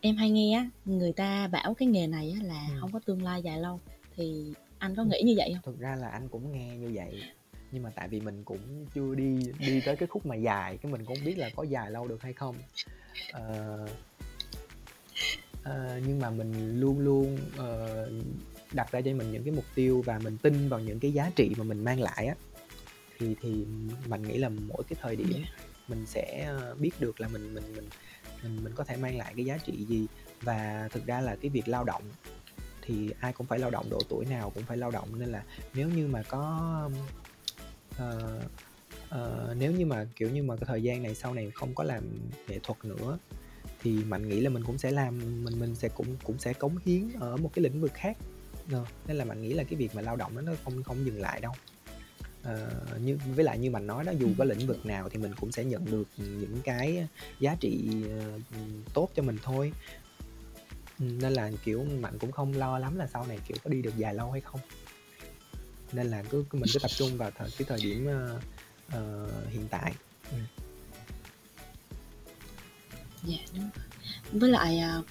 em 0.02 0.16
hay 0.16 0.30
nghe 0.30 0.58
á, 0.58 0.70
người 0.86 1.14
ta 1.14 1.48
bảo 1.48 1.74
cái 1.74 1.88
nghề 1.88 2.08
này 2.08 2.34
á 2.40 2.46
là 2.48 2.68
Ừm. 2.70 2.80
hông 2.80 2.92
có 2.92 3.00
tương 3.06 3.24
lai 3.24 3.42
dài 3.42 3.60
lâu, 3.60 3.80
thì 4.16 4.54
anh 4.78 4.96
có 4.96 5.02
Ừm. 5.02 5.10
nghĩ 5.10 5.22
như 5.26 5.34
vậy 5.38 5.54
hông? 5.54 5.62
Thực 5.66 5.80
ra 5.80 5.96
là 5.96 6.10
anh 6.10 6.28
cũng 6.28 6.52
nghe 6.52 6.78
như 6.78 6.92
vậy, 6.94 7.24
nhưng 7.72 7.84
mà 7.84 7.90
tại 7.96 8.08
vì 8.08 8.22
mình 8.22 8.44
cũng 8.44 8.86
chưa 8.94 9.16
đi 9.16 9.40
đi 9.60 9.82
tới 9.86 9.96
cái 9.96 10.08
khúc 10.08 10.26
mà 10.26 10.36
dài, 10.36 10.78
cái 10.78 10.92
mình 10.92 11.06
cũng 11.06 11.18
biết 11.26 11.38
là 11.38 11.50
có 11.56 11.64
dài 11.64 11.92
lâu 11.92 12.08
được 12.08 12.22
hay 12.22 12.34
không. 12.34 12.56
Ờ, 13.32 13.78
ờ, 15.64 16.00
nhưng 16.08 16.20
mà 16.20 16.30
mình 16.30 16.80
luôn 16.80 17.00
luôn, 17.00 17.38
ờ, 17.58 18.10
đặt 18.74 18.92
ra 18.92 19.02
cho 19.02 19.12
mình 19.14 19.32
những 19.32 19.44
cái 19.44 19.54
mục 19.54 19.66
tiêu 19.76 20.02
và 20.06 20.20
mình 20.20 20.38
tin 20.38 20.70
vào 20.70 20.80
những 20.80 21.00
cái 21.00 21.12
giá 21.12 21.32
trị 21.36 21.52
mà 21.58 21.64
mình 21.64 21.84
mang 21.84 22.02
lại 22.02 22.28
á 22.28 22.36
thì 23.20 23.36
thì 23.42 23.66
mình 24.08 24.22
nghĩ 24.22 24.38
là 24.38 24.50
mỗi 24.50 24.84
cái 24.90 24.98
thời 25.02 25.16
điểm 25.16 25.44
mình 25.88 26.06
sẽ 26.06 26.46
ờ, 26.48 26.76
biết 26.80 26.92
được 27.00 27.22
là 27.22 27.28
mình 27.28 27.54
mình 27.54 27.76
mình 27.76 27.90
mình 28.44 28.64
mình 28.64 28.74
có 28.76 28.84
thể 28.84 28.98
mang 28.98 29.18
lại 29.18 29.34
cái 29.36 29.46
giá 29.46 29.58
trị 29.58 29.86
gì. 29.86 30.08
Và 30.42 30.90
thực 30.92 31.06
ra 31.06 31.22
là 31.22 31.36
cái 31.36 31.50
việc 31.50 31.68
lao 31.68 31.84
động 31.84 32.04
thì 32.82 33.10
ai 33.20 33.34
cũng 33.34 33.48
phải 33.48 33.60
lao 33.60 33.70
động 33.70 33.90
độ 33.90 34.00
tuổi 34.10 34.26
nào 34.26 34.50
cũng 34.50 34.64
phải 34.64 34.78
lao 34.78 34.92
động. 34.92 35.20
Nên 35.20 35.30
là 35.30 35.44
nếu 35.74 35.90
như 35.90 36.08
mà 36.08 36.24
có 36.24 36.90
uh, 37.96 38.04
uh, 39.10 39.58
nếu 39.58 39.72
như 39.72 39.86
mà 39.86 40.08
kiểu 40.16 40.30
như 40.30 40.44
mà 40.44 40.56
cái 40.56 40.66
thời 40.68 40.84
gian 40.84 41.04
này 41.04 41.16
sau 41.16 41.34
này 41.34 41.52
không 41.56 41.76
có 41.76 41.84
làm 41.84 42.04
nghệ 42.48 42.60
thuật 42.64 42.86
nữa 42.86 43.18
thì 43.82 44.04
mình 44.04 44.30
nghĩ 44.30 44.40
là 44.40 44.50
mình 44.50 44.64
cũng 44.64 44.78
sẽ 44.78 44.92
làm 44.92 45.44
mình 45.44 45.60
mình 45.60 45.76
sẽ 45.76 45.90
cũng 45.90 46.08
cũng 46.24 46.40
sẽ 46.40 46.54
cống 46.54 46.78
hiến 46.86 47.10
ở 47.20 47.38
một 47.38 47.52
cái 47.54 47.64
lĩnh 47.64 47.82
vực 47.82 47.92
khác 47.94 48.18
ờ, 48.72 48.86
nên 49.08 49.18
là 49.18 49.26
mình 49.26 49.42
nghĩ 49.42 49.54
là 49.54 49.64
cái 49.64 49.76
việc 49.76 49.96
mà 49.96 50.02
lao 50.02 50.16
động 50.16 50.36
đó 50.36 50.42
nó 50.42 50.54
không 50.64 50.84
không 50.84 51.06
dừng 51.06 51.22
lại 51.22 51.42
đâu. 51.42 51.54
Uh, 52.42 53.02
như 53.02 53.18
với 53.36 53.46
lại 53.46 53.60
như 53.60 53.72
mình 53.72 53.88
nói 53.88 54.04
đó 54.04 54.12
dù 54.12 54.30
có 54.38 54.44
lĩnh 54.44 54.68
vực 54.68 54.86
nào 54.86 55.10
thì 55.10 55.18
mình 55.18 55.34
cũng 55.40 55.52
sẽ 55.52 55.64
nhận 55.64 55.86
được 55.86 56.08
những 56.18 56.62
cái 56.64 57.08
giá 57.40 57.56
trị 57.60 58.04
uh, 58.06 58.42
tốt 58.94 59.10
cho 59.16 59.24
mình 59.24 59.38
thôi. 59.44 59.74
Nên 61.00 61.34
là 61.34 61.52
kiểu 61.64 61.84
mạnh 61.84 62.18
cũng 62.20 62.32
không 62.32 62.54
lo 62.54 62.80
lắm 62.80 62.98
là 62.98 63.08
sau 63.08 63.28
này 63.28 63.40
kiểu 63.48 63.58
có 63.64 63.70
đi 63.70 63.82
được 63.82 63.98
dài 63.98 64.14
lâu 64.14 64.32
hay 64.32 64.42
không. 64.42 64.60
Nên 65.92 66.08
là 66.08 66.24
cứ 66.24 66.46
mình 66.52 66.70
cứ 66.74 66.80
tập 66.80 66.92
trung 66.92 67.18
vào 67.18 67.32
thời, 67.32 67.50
cái 67.58 67.66
thời 67.70 67.80
điểm 67.82 68.08
uh, 68.08 68.42
uh, 68.98 69.50
hiện 69.50 69.68
tại. 69.70 69.94
Ừ. 70.32 70.38
dạ 73.24 73.38
đúng 73.56 73.70
với 74.32 74.50
lại 74.50 74.82
uh, 75.00 75.06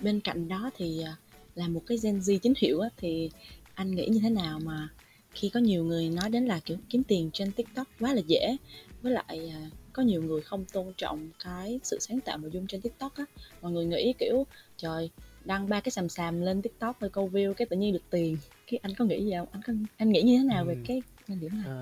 bên 0.00 0.20
cạnh 0.20 0.48
đó 0.48 0.70
thì 0.76 1.04
uh, 1.12 1.23
là 1.54 1.68
một 1.68 1.82
cái 1.86 1.98
Gen 2.02 2.18
Z 2.18 2.38
chính 2.38 2.54
hiệu 2.56 2.80
á, 2.80 2.88
thì 2.96 3.30
anh 3.74 3.90
nghĩ 3.90 4.08
như 4.08 4.20
thế 4.22 4.30
nào 4.30 4.60
mà 4.64 4.88
khi 5.30 5.48
có 5.48 5.60
nhiều 5.60 5.84
người 5.84 6.08
nói 6.08 6.30
đến 6.30 6.46
là 6.46 6.60
kiểu 6.64 6.76
kiếm 6.88 7.02
tiền 7.04 7.30
trên 7.32 7.52
TikTok 7.52 7.88
quá 8.00 8.14
là 8.14 8.20
dễ 8.26 8.56
với 9.02 9.12
lại 9.12 9.52
uh, 9.66 9.72
có 9.92 10.02
nhiều 10.02 10.22
người 10.22 10.42
không 10.42 10.64
tôn 10.64 10.92
trọng 10.96 11.30
cái 11.44 11.80
sự 11.82 11.98
sáng 12.00 12.20
tạo 12.20 12.38
nội 12.38 12.50
dung 12.50 12.66
trên 12.66 12.80
TikTok 12.80 13.16
á. 13.16 13.24
Mọi 13.62 13.72
người 13.72 13.86
nghĩ 13.86 14.14
kiểu 14.18 14.46
trời 14.76 15.10
đăng 15.44 15.68
ba 15.68 15.80
cái 15.80 15.90
sàm 15.90 16.08
sàm 16.08 16.40
lên 16.40 16.62
TikTok 16.62 17.00
rồi 17.00 17.10
câu 17.10 17.30
view 17.32 17.54
cái 17.54 17.66
tự 17.66 17.76
nhiên 17.76 17.92
được 17.92 18.02
tiền. 18.10 18.36
Cái 18.66 18.80
anh 18.82 18.94
có 18.98 19.04
nghĩ 19.04 19.24
gì 19.24 19.32
không? 19.38 19.48
Anh 19.52 19.62
có 19.66 19.72
anh 19.96 20.12
nghĩ 20.12 20.22
như 20.22 20.38
thế 20.38 20.44
nào 20.44 20.64
ừ. 20.64 20.68
về 20.68 20.76
cái 20.86 21.02
quan 21.28 21.40
điểm 21.40 21.50
này? 21.62 21.72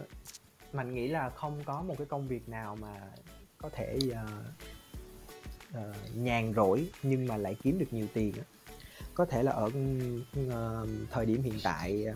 Uh, 0.00 0.74
mình 0.74 0.94
nghĩ 0.94 1.08
là 1.08 1.30
không 1.30 1.62
có 1.64 1.82
một 1.82 1.94
cái 1.98 2.06
công 2.06 2.28
việc 2.28 2.48
nào 2.48 2.76
mà 2.76 3.00
có 3.58 3.68
thể 3.68 3.98
uh, 4.08 4.16
uh, 5.78 6.16
nhàn 6.16 6.52
rỗi 6.56 6.86
nhưng 7.02 7.26
mà 7.26 7.36
lại 7.36 7.56
kiếm 7.62 7.78
được 7.78 7.92
nhiều 7.92 8.06
tiền 8.14 8.32
có 9.20 9.26
thể 9.26 9.42
là 9.42 9.52
ở 9.52 9.64
uh, 9.64 10.88
thời 11.10 11.26
điểm 11.26 11.42
hiện 11.42 11.54
tại 11.62 12.04
ờ, 12.04 12.14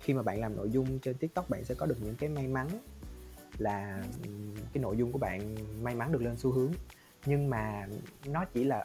khi 0.00 0.14
mà 0.14 0.22
bạn 0.22 0.40
làm 0.40 0.56
nội 0.56 0.70
dung 0.70 0.98
trên 0.98 1.16
tiktok 1.16 1.50
bạn 1.50 1.64
sẽ 1.64 1.74
có 1.74 1.86
được 1.86 1.96
những 2.02 2.14
cái 2.16 2.28
may 2.28 2.48
mắn 2.48 2.68
là 3.58 4.02
cái 4.72 4.82
nội 4.82 4.96
dung 4.96 5.12
của 5.12 5.18
bạn 5.18 5.54
may 5.82 5.94
mắn 5.94 6.12
được 6.12 6.22
lên 6.22 6.36
xu 6.36 6.52
hướng. 6.52 6.72
Nhưng 7.26 7.50
mà 7.50 7.86
nó 8.26 8.44
chỉ 8.44 8.64
là 8.64 8.84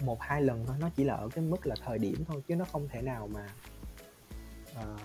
một 0.00 0.20
hai 0.20 0.42
lần 0.42 0.64
thôi 0.66 0.76
nó 0.80 0.90
chỉ 0.96 1.04
là 1.04 1.14
ở 1.14 1.28
cái 1.28 1.44
mức 1.44 1.66
là 1.66 1.74
thời 1.84 1.98
điểm 1.98 2.24
thôi 2.28 2.42
chứ 2.48 2.56
nó 2.56 2.64
không 2.64 2.88
thể 2.88 3.02
nào 3.02 3.28
mà 3.34 3.46
uh, 4.70 5.00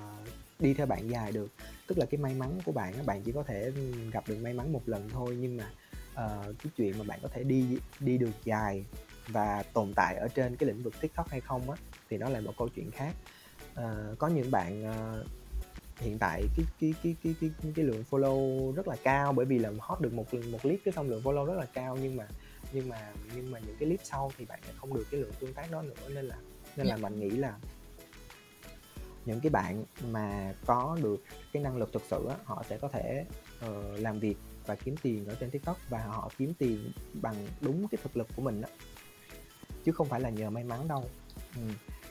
đi 0.59 0.73
theo 0.73 0.85
bạn 0.85 1.09
dài 1.09 1.31
được. 1.31 1.51
Tức 1.87 1.97
là 1.97 2.05
cái 2.05 2.17
may 2.17 2.33
mắn 2.33 2.59
của 2.65 2.71
bạn 2.71 2.93
bạn 3.05 3.21
chỉ 3.23 3.31
có 3.31 3.43
thể 3.43 3.71
gặp 4.11 4.23
được 4.27 4.37
may 4.41 4.53
mắn 4.53 4.73
một 4.73 4.81
lần 4.85 5.09
thôi 5.09 5.37
nhưng 5.41 5.57
mà 5.57 5.71
uh, 6.11 6.55
cái 6.63 6.71
chuyện 6.77 6.97
mà 6.97 7.03
bạn 7.07 7.19
có 7.21 7.27
thể 7.27 7.43
đi 7.43 7.77
đi 7.99 8.17
được 8.17 8.31
dài 8.43 8.85
và 9.27 9.63
tồn 9.73 9.93
tại 9.95 10.15
ở 10.15 10.27
trên 10.27 10.55
cái 10.55 10.67
lĩnh 10.67 10.83
vực 10.83 11.01
tiktok 11.01 11.29
hay 11.29 11.41
không 11.41 11.71
á 11.71 11.77
thì 12.09 12.17
nó 12.17 12.29
là 12.29 12.41
một 12.41 12.53
câu 12.57 12.67
chuyện 12.67 12.91
khác 12.91 13.15
uh, 13.79 14.19
có 14.19 14.27
những 14.27 14.51
bạn 14.51 14.83
uh, 14.89 15.27
hiện 15.97 16.17
tại 16.19 16.43
cái 16.57 16.65
cái 16.79 16.93
cái 17.03 17.15
cái 17.23 17.35
cái 17.41 17.71
cái 17.75 17.85
lượng 17.85 18.03
follow 18.09 18.71
rất 18.71 18.87
là 18.87 18.95
cao 19.03 19.33
bởi 19.33 19.45
vì 19.45 19.59
là 19.59 19.71
hot 19.79 20.01
được 20.01 20.13
một 20.13 20.33
một 20.33 20.61
clip 20.61 20.79
cái 20.85 20.93
xong 20.93 21.09
lượng 21.09 21.23
follow 21.23 21.45
rất 21.45 21.57
là 21.57 21.65
cao 21.73 21.97
nhưng 22.01 22.15
mà 22.15 22.27
nhưng 22.71 22.89
mà 22.89 23.13
nhưng 23.35 23.51
mà 23.51 23.59
những 23.59 23.75
cái 23.79 23.87
clip 23.89 23.99
sau 24.03 24.31
thì 24.37 24.45
bạn 24.45 24.59
không 24.77 24.93
được 24.93 25.07
cái 25.11 25.19
lượng 25.19 25.31
tương 25.39 25.53
tác 25.53 25.71
đó 25.71 25.81
nữa 25.81 26.09
nên 26.09 26.25
là 26.25 26.35
nên 26.75 26.87
là 26.87 26.95
dạ. 26.95 27.09
mình 27.09 27.19
nghĩ 27.19 27.29
là 27.29 27.57
những 29.25 29.39
cái 29.39 29.49
bạn 29.49 29.83
mà 30.11 30.53
có 30.65 30.97
được 31.01 31.23
cái 31.53 31.63
năng 31.63 31.77
lực 31.77 31.93
thực 31.93 32.01
sự 32.09 32.27
á, 32.29 32.35
họ 32.43 32.63
sẽ 32.69 32.77
có 32.77 32.87
thể 32.87 33.25
uh, 33.65 33.99
làm 33.99 34.19
việc 34.19 34.35
và 34.65 34.75
kiếm 34.75 34.95
tiền 35.01 35.25
ở 35.25 35.35
trên 35.39 35.51
tiktok 35.51 35.77
và 35.89 35.99
họ 35.99 36.29
kiếm 36.37 36.53
tiền 36.53 36.91
bằng 37.21 37.35
đúng 37.61 37.87
cái 37.87 37.99
thực 38.03 38.17
lực 38.17 38.27
của 38.35 38.41
mình 38.41 38.61
đó 38.61 38.69
chứ 39.85 39.91
không 39.91 40.07
phải 40.07 40.21
là 40.21 40.29
nhờ 40.29 40.49
may 40.49 40.63
mắn 40.63 40.87
đâu. 40.87 41.03
Ừ. 41.55 41.61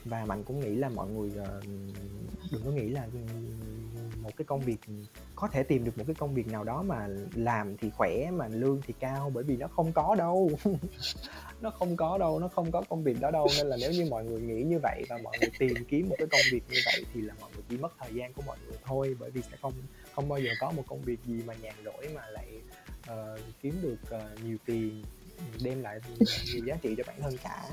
và 0.04 0.24
mạnh 0.24 0.42
cũng 0.44 0.60
nghĩ 0.60 0.74
là 0.74 0.88
mọi 0.88 1.08
người 1.08 1.30
ờ, 1.44 1.62
đừng 2.52 2.62
có 2.64 2.70
nghĩ 2.70 2.88
là 2.88 3.06
một 4.22 4.30
cái 4.36 4.44
công 4.44 4.60
việc 4.60 4.78
có 5.36 5.48
thể 5.48 5.62
tìm 5.62 5.84
được 5.84 5.98
một 5.98 6.04
cái 6.06 6.14
công 6.14 6.34
việc 6.34 6.46
nào 6.46 6.64
đó 6.64 6.82
mà 6.82 7.08
làm 7.34 7.76
thì 7.76 7.90
khỏe 7.90 8.30
mà 8.30 8.48
lương 8.48 8.80
thì 8.86 8.94
cao 9.00 9.30
bởi 9.34 9.44
vì 9.44 9.56
nó 9.56 9.68
không 9.68 9.92
có 9.92 10.14
đâu. 10.14 10.50
Nó 11.60 11.70
không 11.70 11.96
có 11.96 12.18
đâu 12.18 12.40
nó 12.40 12.48
không 12.48 12.72
có 12.72 12.82
công 12.88 13.04
việc 13.04 13.20
đó 13.20 13.30
đâu. 13.30 13.48
Nên 13.56 13.66
là 13.66 13.76
nếu 13.80 13.90
như 13.92 14.06
mọi 14.10 14.24
người 14.24 14.40
nghĩ 14.40 14.62
như 14.62 14.78
vậy 14.82 15.04
và 15.08 15.18
mọi 15.22 15.38
người 15.40 15.50
tìm 15.58 15.74
kiếm 15.88 16.08
một 16.08 16.14
cái 16.18 16.28
công 16.30 16.40
việc 16.52 16.62
như 16.70 16.78
vậy 16.84 17.04
thì 17.14 17.20
là 17.20 17.34
mọi 17.40 17.50
người 17.54 17.62
chỉ 17.68 17.76
mất 17.76 17.92
thời 17.98 18.14
gian 18.14 18.32
của 18.32 18.42
mọi 18.46 18.56
người 18.66 18.78
thôi 18.84 19.16
bởi 19.20 19.30
vì 19.30 19.42
sẽ 19.42 19.56
không 19.62 19.72
không 20.14 20.28
bao 20.28 20.38
giờ 20.38 20.50
có 20.60 20.70
một 20.70 20.82
công 20.86 21.02
việc 21.02 21.24
gì 21.24 21.42
mà 21.46 21.54
nhàn 21.54 21.74
rỗi 21.84 22.08
mà 22.14 22.22
lại 22.30 22.48
uh, 23.10 23.40
kiếm 23.62 23.74
được 23.82 24.16
uh, 24.16 24.44
nhiều 24.44 24.56
tiền 24.66 25.04
đem 25.64 25.82
lại 25.82 26.00
nhiều 26.46 26.64
giá 26.66 26.76
trị 26.82 26.94
cho 26.98 27.04
bản 27.06 27.16
thân 27.20 27.36
cả 27.44 27.68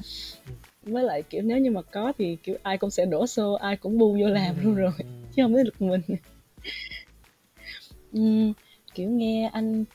với 0.84 1.03
lại 1.03 1.23
kiểu 1.23 1.41
nếu 1.41 1.58
như 1.58 1.71
mà 1.71 1.82
có 1.82 2.13
thì 2.17 2.38
kiểu 2.43 2.58
ai 2.63 2.77
cũng 2.77 2.89
sẽ 2.89 3.05
đổ 3.05 3.27
xô 3.27 3.53
ai 3.53 3.77
cũng 3.77 3.97
bu 3.97 4.17
vô 4.21 4.27
làm 4.27 4.55
ừ, 4.55 4.62
luôn 4.63 4.75
rồi 4.75 4.91
ừ. 4.97 5.05
chứ 5.36 5.43
không 5.43 5.53
biết 5.53 5.63
được 5.63 5.82
mình 5.82 6.01
Ừm, 8.13 8.53
kiểu, 8.93 9.10
nghe 9.10 9.49
anh, 9.53 9.86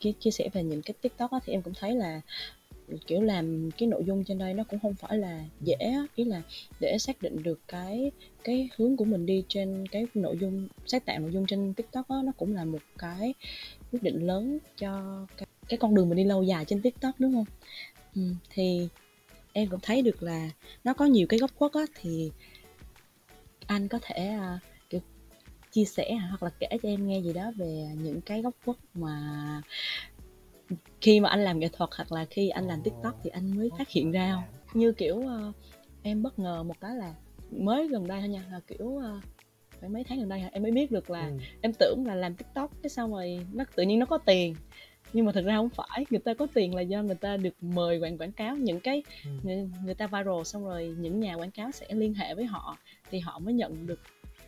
chia 0.00 0.12
chia 0.20 0.30
sẻ 0.30 0.48
về 0.52 0.62
những 0.62 0.82
cái 0.82 0.94
TikTok 1.00 1.30
á, 1.30 1.38
thì 1.44 1.52
em 1.52 1.62
cũng 1.62 1.74
thấy 1.74 1.94
là, 1.94 2.20
kiểu, 3.06 3.22
làm 3.22 3.70
cái 3.78 3.86
nội 3.88 4.04
dung 4.04 4.24
trên 4.24 4.38
đây 4.38 4.54
nó 4.54 4.64
cũng 4.64 4.80
không 4.80 4.94
phải 4.94 5.18
là 5.18 5.44
dễ. 5.60 5.76
Ý 6.14 6.24
là 6.24 6.42
để 6.80 6.98
xác 6.98 7.22
định 7.22 7.42
được 7.42 7.60
cái 7.68 8.10
cái 8.44 8.68
hướng 8.76 8.96
của 8.96 9.04
mình 9.04 9.26
đi 9.26 9.44
trên 9.48 9.84
cái 9.88 10.06
nội 10.14 10.38
dung 10.38 10.68
sáng 10.86 11.00
tạo 11.00 11.18
nội 11.18 11.32
dung 11.32 11.46
trên 11.46 11.74
TikTok 11.74 12.08
á, 12.08 12.16
nó 12.24 12.32
cũng 12.36 12.54
là 12.54 12.64
một 12.64 12.80
cái 12.98 13.34
quyết 13.92 14.02
định 14.02 14.26
lớn 14.26 14.58
cho 14.76 15.26
cái 15.36 15.46
cái 15.68 15.78
con 15.78 15.94
đường 15.94 16.08
mình 16.08 16.16
đi 16.16 16.24
lâu 16.24 16.42
dài 16.42 16.64
trên 16.64 16.82
TikTok, 16.82 17.14
đúng 17.18 17.32
không? 17.32 17.44
Ừm, 18.14 18.36
thì 18.50 18.88
em 19.52 19.68
cũng 19.68 19.80
thấy 19.82 20.02
được 20.02 20.22
là 20.22 20.50
nó 20.84 20.94
có 20.94 21.04
nhiều 21.04 21.26
cái 21.26 21.38
góc 21.38 21.50
khuất 21.54 21.72
á, 21.72 21.82
thì 21.94 22.30
anh 23.66 23.88
có 23.88 23.98
thể, 24.02 24.26
à 24.26 24.58
chia 25.76 25.84
sẻ 25.84 26.18
hoặc 26.30 26.42
là 26.42 26.50
kể 26.60 26.66
cho 26.82 26.88
em 26.88 27.06
nghe 27.06 27.20
gì 27.20 27.32
đó 27.32 27.52
về 27.56 27.88
những 28.02 28.20
cái 28.20 28.42
góc 28.42 28.54
khuất 28.64 28.76
mà 28.94 29.62
khi 31.00 31.20
mà 31.20 31.28
anh 31.28 31.44
làm 31.44 31.58
nghệ 31.58 31.68
thuật 31.72 31.90
hoặc 31.96 32.12
là 32.12 32.24
khi 32.24 32.48
anh 32.48 32.66
làm 32.66 32.82
tiktok 32.82 33.14
thì 33.22 33.30
anh 33.30 33.56
mới 33.56 33.70
phát 33.78 33.88
hiện 33.88 34.12
ra 34.12 34.32
không? 34.34 34.44
Như 34.74 34.92
kiểu 34.92 35.16
uh, 35.16 35.54
em 36.02 36.22
bất 36.22 36.38
ngờ 36.38 36.62
một 36.62 36.80
cái 36.80 36.96
là 36.96 37.14
mới 37.50 37.88
gần 37.88 38.06
đây 38.06 38.20
thôi 38.20 38.28
nha 38.28 38.44
là 38.50 38.60
kiểu 38.66 38.86
uh, 38.86 39.24
phải 39.80 39.88
mấy 39.88 40.04
tháng 40.04 40.18
gần 40.18 40.28
đây 40.28 40.42
em 40.52 40.62
mới 40.62 40.72
biết 40.72 40.90
được 40.90 41.10
là 41.10 41.26
ừ. 41.26 41.38
em 41.60 41.72
tưởng 41.72 42.06
là 42.06 42.14
làm 42.14 42.34
tiktok 42.34 42.70
cái 42.82 42.90
xong 42.90 43.12
rồi 43.12 43.46
nó 43.52 43.64
tự 43.74 43.82
nhiên 43.82 43.98
nó 43.98 44.06
có 44.06 44.18
tiền 44.18 44.54
nhưng 45.12 45.26
mà 45.26 45.32
thực 45.32 45.44
ra 45.44 45.56
không 45.56 45.68
phải. 45.68 46.06
Người 46.10 46.20
ta 46.20 46.34
có 46.34 46.46
tiền 46.54 46.74
là 46.74 46.82
do 46.82 47.02
người 47.02 47.14
ta 47.14 47.36
được 47.36 47.54
mời 47.60 47.98
quảng 47.98 48.18
quảng 48.18 48.32
cáo 48.32 48.56
những 48.56 48.80
cái 48.80 49.02
ừ. 49.24 49.30
người, 49.42 49.68
người 49.84 49.94
ta 49.94 50.06
viral 50.06 50.42
xong 50.44 50.64
rồi 50.64 50.94
những 50.98 51.20
nhà 51.20 51.34
quảng 51.34 51.50
cáo 51.50 51.70
sẽ 51.70 51.86
liên 51.90 52.14
hệ 52.14 52.34
với 52.34 52.44
họ 52.44 52.76
thì 53.10 53.18
họ 53.18 53.38
mới 53.38 53.54
nhận 53.54 53.86
được 53.86 54.00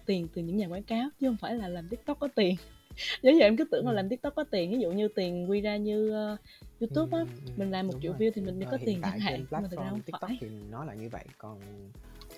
tiền 0.07 0.29
từ 0.35 0.42
những 0.42 0.57
nhà 0.57 0.66
quảng 0.66 0.83
cáo 0.83 1.09
chứ 1.21 1.29
không 1.29 1.37
phải 1.37 1.55
là 1.55 1.68
làm 1.68 1.88
tiktok 1.88 2.21
có 2.21 2.29
tiền. 2.35 2.57
Giống 3.23 3.35
như 3.35 3.40
em 3.40 3.57
cứ 3.57 3.64
tưởng 3.64 3.85
là 3.87 3.92
ừ. 3.92 3.97
làm 3.97 4.09
tiktok 4.09 4.35
có 4.35 4.44
tiền 4.44 4.71
ví 4.71 4.79
dụ 4.79 4.92
như 4.92 5.09
tiền 5.09 5.51
quy 5.51 5.61
ra 5.61 5.77
như 5.77 6.11
uh, 6.33 6.38
youtube 6.81 7.18
á 7.18 7.25
ừ, 7.25 7.27
ừ, 7.47 7.53
mình 7.57 7.71
làm 7.71 7.87
một 7.87 7.94
triệu 8.03 8.12
view 8.12 8.31
thì 8.35 8.42
mình 8.42 8.59
mới 8.59 8.68
có 8.71 8.79
tiền 8.85 9.01
chẳng 9.03 9.21
hạn 9.21 9.44
nhưng 9.51 9.62
mà 9.62 9.68
thực 9.68 9.79
ra 9.79 9.87
không 9.90 10.01
tiktok 10.01 10.21
phải. 10.21 10.38
thì 10.40 10.49
nó 10.71 10.85
là 10.85 10.94
như 10.94 11.09
vậy. 11.09 11.25
Còn 11.38 11.61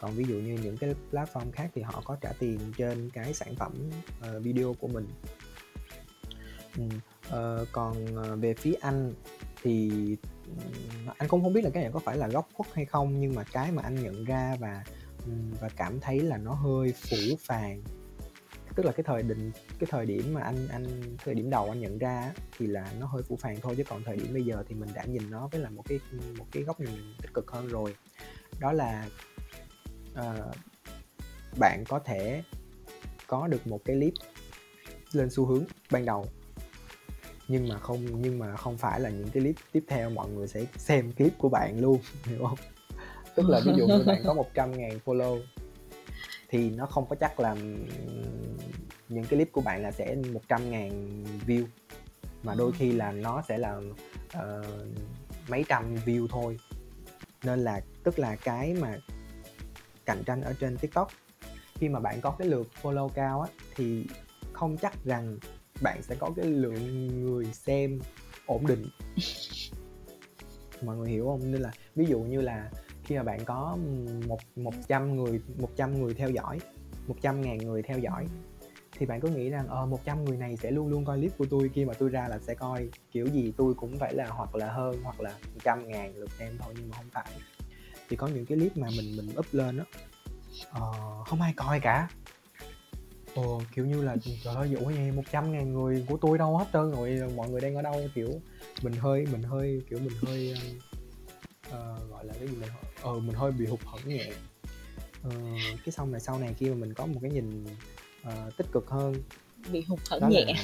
còn 0.00 0.12
ví 0.12 0.24
dụ 0.28 0.34
như 0.34 0.58
những 0.62 0.76
cái 0.76 0.94
platform 1.12 1.50
khác 1.52 1.70
thì 1.74 1.82
họ 1.82 2.02
có 2.04 2.16
trả 2.20 2.32
tiền 2.38 2.58
trên 2.76 3.10
cái 3.10 3.34
sản 3.34 3.54
phẩm 3.54 3.72
uh, 4.20 4.42
video 4.42 4.74
của 4.80 4.88
mình. 4.88 5.06
Ừ. 6.76 6.82
Ờ, 7.30 7.66
còn 7.72 8.16
ờ, 8.16 8.36
về 8.36 8.54
phía 8.54 8.74
anh 8.80 9.12
thì 9.62 9.90
anh 11.18 11.28
cũng 11.28 11.42
không 11.42 11.52
biết 11.52 11.64
là 11.64 11.70
cái 11.70 11.82
này 11.82 11.92
có 11.92 12.00
phải 12.00 12.16
là 12.16 12.28
góc 12.28 12.48
khuất 12.54 12.74
hay 12.74 12.84
không 12.84 13.20
nhưng 13.20 13.34
mà 13.34 13.44
cái 13.52 13.72
mà 13.72 13.82
anh 13.82 14.02
nhận 14.02 14.24
ra 14.24 14.56
và 14.60 14.84
và 15.60 15.68
cảm 15.76 16.00
thấy 16.00 16.20
là 16.20 16.36
nó 16.36 16.52
hơi 16.52 16.92
phủ 16.92 17.36
phàng 17.40 17.82
tức 18.74 18.86
là 18.86 18.92
cái 18.92 19.04
thời 19.04 19.22
định 19.22 19.50
cái 19.78 19.88
thời 19.90 20.06
điểm 20.06 20.34
mà 20.34 20.40
anh 20.40 20.68
anh 20.68 21.16
thời 21.24 21.34
điểm 21.34 21.50
đầu 21.50 21.68
anh 21.68 21.80
nhận 21.80 21.98
ra 21.98 22.32
thì 22.58 22.66
là 22.66 22.92
nó 23.00 23.06
hơi 23.06 23.22
phủ 23.22 23.36
phàng 23.36 23.56
thôi 23.62 23.74
chứ 23.76 23.84
còn 23.88 24.04
thời 24.04 24.16
điểm 24.16 24.32
bây 24.32 24.44
giờ 24.44 24.64
thì 24.68 24.74
mình 24.74 24.88
đã 24.94 25.04
nhìn 25.04 25.30
nó 25.30 25.48
với 25.52 25.60
là 25.60 25.70
một 25.70 25.82
cái 25.88 26.00
một 26.38 26.46
cái 26.52 26.62
góc 26.62 26.80
nhìn 26.80 27.14
tích 27.22 27.34
cực 27.34 27.50
hơn 27.50 27.68
rồi. 27.68 27.96
Đó 28.60 28.72
là 28.72 29.06
uh, 30.12 30.56
bạn 31.58 31.84
có 31.88 31.98
thể 31.98 32.42
có 33.26 33.46
được 33.46 33.66
một 33.66 33.80
cái 33.84 33.96
clip 33.96 34.12
lên 35.12 35.30
xu 35.30 35.46
hướng 35.46 35.64
ban 35.90 36.04
đầu 36.04 36.26
nhưng 37.50 37.68
mà 37.68 37.78
không 37.78 38.22
nhưng 38.22 38.38
mà 38.38 38.56
không 38.56 38.76
phải 38.76 39.00
là 39.00 39.10
những 39.10 39.28
cái 39.28 39.42
clip 39.42 39.56
tiếp 39.72 39.84
theo 39.88 40.10
mọi 40.10 40.28
người 40.28 40.48
sẽ 40.48 40.64
xem 40.76 41.12
clip 41.12 41.38
của 41.38 41.48
bạn 41.48 41.80
luôn 41.80 42.00
hiểu 42.24 42.46
không? 42.46 42.58
Tức 43.34 43.48
là 43.48 43.60
ví 43.64 43.72
dụ 43.78 43.86
như 43.86 44.04
bạn 44.06 44.22
có 44.24 44.34
100 44.34 44.78
ngàn 44.78 44.98
follow 45.04 45.40
thì 46.48 46.70
nó 46.70 46.86
không 46.86 47.06
có 47.08 47.16
chắc 47.16 47.40
là 47.40 47.54
những 49.08 49.24
cái 49.24 49.28
clip 49.28 49.52
của 49.52 49.60
bạn 49.60 49.82
là 49.82 49.92
sẽ 49.92 50.16
100 50.32 50.70
ngàn 50.70 51.24
view 51.46 51.64
mà 52.42 52.54
đôi 52.54 52.72
khi 52.72 52.92
là 52.92 53.12
nó 53.12 53.42
sẽ 53.48 53.58
là 53.58 53.76
uh, 54.38 54.66
mấy 55.48 55.64
trăm 55.68 55.96
view 56.04 56.26
thôi. 56.30 56.56
Nên 57.44 57.58
là 57.58 57.80
tức 58.04 58.18
là 58.18 58.36
cái 58.36 58.74
mà 58.74 58.98
cạnh 60.06 60.22
tranh 60.26 60.42
ở 60.42 60.54
trên 60.60 60.76
tiktok 60.76 61.10
khi 61.74 61.88
mà 61.88 62.00
bạn 62.00 62.20
có 62.20 62.30
cái 62.30 62.48
lượt 62.48 62.68
follow 62.82 63.08
cao 63.08 63.40
á 63.40 63.48
thì 63.76 64.06
không 64.52 64.76
chắc 64.76 65.04
rằng 65.04 65.38
bạn 65.82 66.02
sẽ 66.02 66.14
có 66.14 66.30
cái 66.36 66.46
lượng 66.46 67.06
người 67.24 67.44
xem 67.44 67.98
ổn 68.46 68.66
định. 68.66 68.86
Mọi 70.82 70.96
người 70.96 71.10
hiểu 71.10 71.26
không? 71.26 71.52
Nên 71.52 71.60
là 71.60 71.70
ví 71.94 72.06
dụ 72.06 72.20
như 72.20 72.40
là 72.40 72.70
khi 73.04 73.16
mà 73.16 73.22
bạn 73.22 73.44
có 73.44 73.78
một 74.26 74.40
một 74.56 74.74
trăm 74.88 75.16
người 75.16 75.40
một 75.58 75.70
trăm 75.76 76.00
người 76.00 76.14
theo 76.14 76.30
dõi 76.30 76.58
một 77.06 77.16
trăm 77.22 77.40
ngàn 77.40 77.58
người 77.58 77.82
theo 77.82 77.98
dõi 77.98 78.26
thì 78.92 79.06
bạn 79.06 79.20
có 79.20 79.28
nghĩ 79.28 79.50
rằng 79.50 79.66
ờ 79.68 79.86
một 79.86 80.04
trăm 80.04 80.24
người 80.24 80.36
này 80.36 80.56
sẽ 80.56 80.70
luôn 80.70 80.88
luôn 80.88 81.04
coi 81.04 81.18
clip 81.18 81.38
của 81.38 81.46
tôi 81.50 81.70
khi 81.74 81.84
mà 81.84 81.94
tôi 81.94 82.08
ra 82.08 82.28
là 82.28 82.38
sẽ 82.38 82.54
coi 82.54 82.88
kiểu 83.12 83.26
gì? 83.26 83.52
Tôi 83.56 83.74
cũng 83.74 83.98
phải 83.98 84.14
là 84.14 84.26
hoặc 84.26 84.54
là 84.54 84.72
hơn 84.72 85.00
hoặc 85.02 85.20
là 85.20 85.34
trăm 85.64 85.88
ngàn 85.88 86.16
lượt 86.16 86.30
xem 86.38 86.56
thôi 86.58 86.74
nhưng 86.76 86.88
mà 86.88 86.96
không 86.96 87.10
phải. 87.12 87.30
Thì 88.08 88.16
có 88.16 88.26
những 88.26 88.46
cái 88.46 88.58
clip 88.58 88.76
mà 88.76 88.88
mình 88.96 89.16
mình 89.16 89.38
up 89.38 89.46
lên 89.52 89.78
đó 89.78 89.84
ờ, 90.70 90.92
không 91.26 91.42
ai 91.42 91.52
coi 91.56 91.80
cả. 91.80 92.08
Ồ, 93.34 93.62
kiểu 93.74 93.86
như 93.86 94.02
là 94.02 94.16
trời 94.44 94.54
ơi 94.54 94.74
ủa 94.80 94.90
gì 94.90 95.10
một 95.10 95.22
trăm 95.32 95.52
ngàn 95.52 95.72
người 95.72 96.04
của 96.08 96.18
tôi 96.20 96.38
đâu 96.38 96.58
hết 96.58 96.66
trơn 96.72 96.90
rồi 96.90 97.20
mọi 97.36 97.50
người 97.50 97.60
đang 97.60 97.74
ở 97.74 97.82
đâu 97.82 98.08
kiểu 98.14 98.40
mình 98.82 98.92
hơi 98.92 99.26
mình 99.32 99.42
hơi 99.42 99.82
kiểu 99.90 99.98
mình 99.98 100.12
hơi 100.22 100.54
uh, 101.68 102.10
gọi 102.10 102.24
là 102.24 102.34
cái 102.38 102.48
gì 102.48 102.56
mình 102.56 102.68
ờ 103.02 103.12
uh, 103.12 103.22
mình 103.22 103.36
hơi 103.36 103.52
bị 103.52 103.66
hụt 103.66 103.80
hẫng 103.84 104.08
nhẹ. 104.08 104.30
Uh, 105.26 105.34
cái 105.84 105.92
xong 105.92 106.12
này 106.12 106.20
sau 106.20 106.38
này 106.38 106.54
khi 106.58 106.68
mà 106.68 106.74
mình 106.74 106.94
có 106.94 107.06
một 107.06 107.18
cái 107.22 107.30
nhìn 107.30 107.64
uh, 108.28 108.56
tích 108.56 108.66
cực 108.72 108.88
hơn 108.88 109.14
bị 109.72 109.80
hụt 109.80 110.00
hẫng 110.10 110.30
nhẹ. 110.30 110.54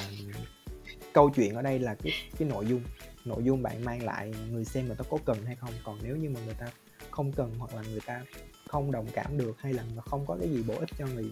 câu 1.12 1.30
chuyện 1.30 1.54
ở 1.54 1.62
đây 1.62 1.78
là 1.78 1.94
cái 1.94 2.12
cái 2.38 2.48
nội 2.48 2.66
dung 2.66 2.82
nội 3.24 3.44
dung 3.44 3.62
bạn 3.62 3.84
mang 3.84 4.04
lại 4.04 4.32
người 4.50 4.64
xem 4.64 4.86
người 4.86 4.96
ta 4.96 5.04
có 5.10 5.18
cần 5.24 5.44
hay 5.44 5.56
không. 5.56 5.70
Còn 5.84 5.98
nếu 6.02 6.16
như 6.16 6.30
mà 6.30 6.40
người 6.44 6.54
ta 6.54 6.66
không 7.10 7.32
cần 7.32 7.54
hoặc 7.58 7.74
là 7.74 7.82
người 7.90 8.00
ta 8.06 8.22
không 8.68 8.92
đồng 8.92 9.06
cảm 9.12 9.38
được 9.38 9.58
hay 9.58 9.72
là 9.72 9.82
không 10.06 10.26
có 10.26 10.36
cái 10.40 10.48
gì 10.48 10.64
bổ 10.68 10.74
ích 10.74 10.90
cho 10.98 11.06
người 11.06 11.30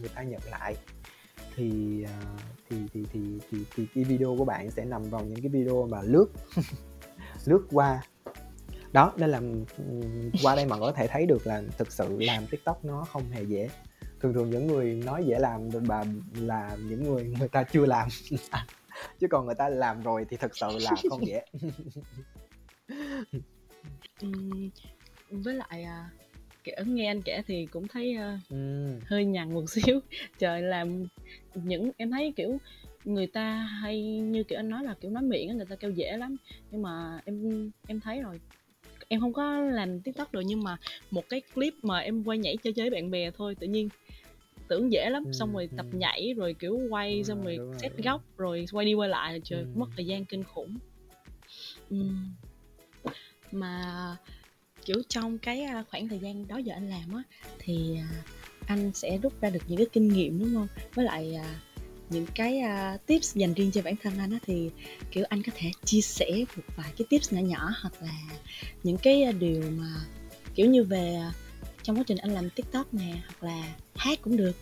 người 0.00 0.08
ta 0.14 0.22
nhận 0.22 0.40
lại 0.50 0.76
thì 1.56 2.02
à, 2.02 2.20
thì 2.70 2.76
thì 2.92 3.04
thì 3.12 3.20
thì, 3.50 3.58
thì 3.74 3.86
cái 3.94 4.04
video 4.04 4.36
của 4.38 4.44
bạn 4.44 4.70
sẽ 4.70 4.84
nằm 4.84 5.02
vào 5.02 5.24
những 5.24 5.42
cái 5.42 5.48
video 5.48 5.86
mà 5.86 6.02
lướt 6.02 6.26
lướt 7.44 7.66
qua. 7.70 8.02
Đó 8.92 9.12
nên 9.16 9.30
là 9.30 9.40
qua 10.42 10.56
đây 10.56 10.66
mà 10.66 10.78
có 10.78 10.92
thể 10.92 11.06
thấy 11.06 11.26
được 11.26 11.46
là 11.46 11.62
thực 11.78 11.92
sự 11.92 12.16
làm 12.20 12.46
tiktok 12.46 12.84
nó 12.84 13.04
không 13.04 13.30
hề 13.30 13.42
dễ. 13.42 13.68
Thường 14.20 14.34
thường 14.34 14.50
những 14.50 14.66
người 14.66 14.94
nói 14.94 15.24
dễ 15.24 15.38
làm 15.38 15.68
bà 15.88 16.04
là 16.34 16.76
những 16.88 17.02
người 17.02 17.24
người 17.38 17.48
ta 17.48 17.62
chưa 17.62 17.86
làm. 17.86 18.08
Chứ 19.20 19.26
còn 19.30 19.46
người 19.46 19.54
ta 19.54 19.68
làm 19.68 20.02
rồi 20.02 20.26
thì 20.30 20.36
thực 20.36 20.56
sự 20.56 20.66
là 20.80 20.90
không 21.10 21.26
dễ. 21.26 21.44
Với 25.30 25.54
lại 25.54 25.84
à, 25.84 26.10
kiểu 26.64 26.76
nghe 26.86 27.06
anh 27.06 27.22
kể 27.22 27.42
thì 27.46 27.66
cũng 27.66 27.88
thấy 27.88 28.16
uh, 28.16 28.50
ừ. 28.50 28.92
hơi 29.06 29.24
nhằn 29.24 29.54
một 29.54 29.64
xíu 29.70 30.00
trời 30.38 30.62
làm 30.62 31.06
những 31.54 31.90
em 31.96 32.10
thấy 32.10 32.32
kiểu 32.36 32.58
người 33.04 33.26
ta 33.26 33.54
hay 33.54 34.02
như 34.02 34.44
kiểu 34.44 34.58
anh 34.58 34.68
nói 34.68 34.84
là 34.84 34.94
kiểu 35.00 35.10
nói 35.10 35.22
miệng 35.22 35.56
người 35.56 35.66
ta 35.66 35.76
kêu 35.76 35.90
dễ 35.90 36.16
lắm 36.16 36.36
nhưng 36.70 36.82
mà 36.82 37.20
em 37.24 37.70
em 37.86 38.00
thấy 38.00 38.22
rồi 38.22 38.40
em 39.08 39.20
không 39.20 39.32
có 39.32 39.60
làm 39.60 40.00
tiktok 40.00 40.32
được 40.32 40.42
nhưng 40.44 40.62
mà 40.62 40.76
một 41.10 41.28
cái 41.28 41.42
clip 41.54 41.74
mà 41.82 41.98
em 41.98 42.24
quay 42.24 42.38
nhảy 42.38 42.56
chơi 42.56 42.72
chơi 42.72 42.90
với 42.90 43.00
bạn 43.00 43.10
bè 43.10 43.30
thôi 43.30 43.54
tự 43.60 43.66
nhiên 43.66 43.88
tưởng 44.68 44.92
dễ 44.92 45.10
lắm 45.10 45.24
ừ, 45.24 45.32
xong 45.32 45.52
rồi 45.52 45.68
ừ. 45.70 45.76
tập 45.76 45.86
nhảy 45.92 46.34
rồi 46.36 46.54
kiểu 46.54 46.80
quay 46.90 47.16
ừ, 47.16 47.22
xong 47.22 47.44
rồi 47.44 47.58
set 47.78 47.92
góc 48.04 48.22
rồi 48.36 48.66
quay 48.72 48.86
đi 48.86 48.94
quay 48.94 49.08
lại 49.08 49.32
là 49.32 49.38
trời 49.44 49.60
ừ. 49.60 49.66
mất 49.74 49.86
thời 49.96 50.06
gian 50.06 50.24
kinh 50.24 50.44
khủng 50.44 50.78
ừ. 51.90 51.96
mà 53.52 54.16
kiểu 54.84 55.02
trong 55.08 55.38
cái 55.38 55.66
khoảng 55.90 56.08
thời 56.08 56.18
gian 56.18 56.48
đó 56.48 56.56
giờ 56.56 56.74
anh 56.74 56.90
làm 56.90 57.16
á 57.16 57.22
thì 57.58 57.98
anh 58.66 58.90
sẽ 58.94 59.18
rút 59.18 59.40
ra 59.40 59.50
được 59.50 59.62
những 59.68 59.78
cái 59.78 59.86
kinh 59.92 60.08
nghiệm 60.08 60.38
đúng 60.38 60.54
không? 60.54 60.68
Với 60.94 61.04
lại 61.04 61.38
những 62.10 62.26
cái 62.34 62.62
tips 63.06 63.36
dành 63.36 63.54
riêng 63.54 63.70
cho 63.70 63.82
bản 63.82 63.94
thân 64.02 64.18
anh 64.18 64.30
á 64.30 64.38
thì 64.46 64.70
kiểu 65.10 65.24
anh 65.28 65.42
có 65.42 65.52
thể 65.56 65.70
chia 65.84 66.00
sẻ 66.00 66.44
một 66.56 66.62
vài 66.76 66.92
cái 66.98 67.06
tips 67.10 67.32
nhỏ 67.32 67.40
nhỏ 67.40 67.72
hoặc 67.80 67.92
là 68.02 68.14
những 68.82 68.96
cái 68.96 69.32
điều 69.32 69.62
mà 69.70 70.04
kiểu 70.54 70.70
như 70.70 70.84
về 70.84 71.20
trong 71.82 71.98
quá 71.98 72.04
trình 72.06 72.18
anh 72.18 72.30
làm 72.30 72.50
tiktok 72.50 72.94
nè 72.94 73.14
hoặc 73.26 73.42
là 73.42 73.74
hát 73.94 74.18
cũng 74.22 74.36
được. 74.36 74.56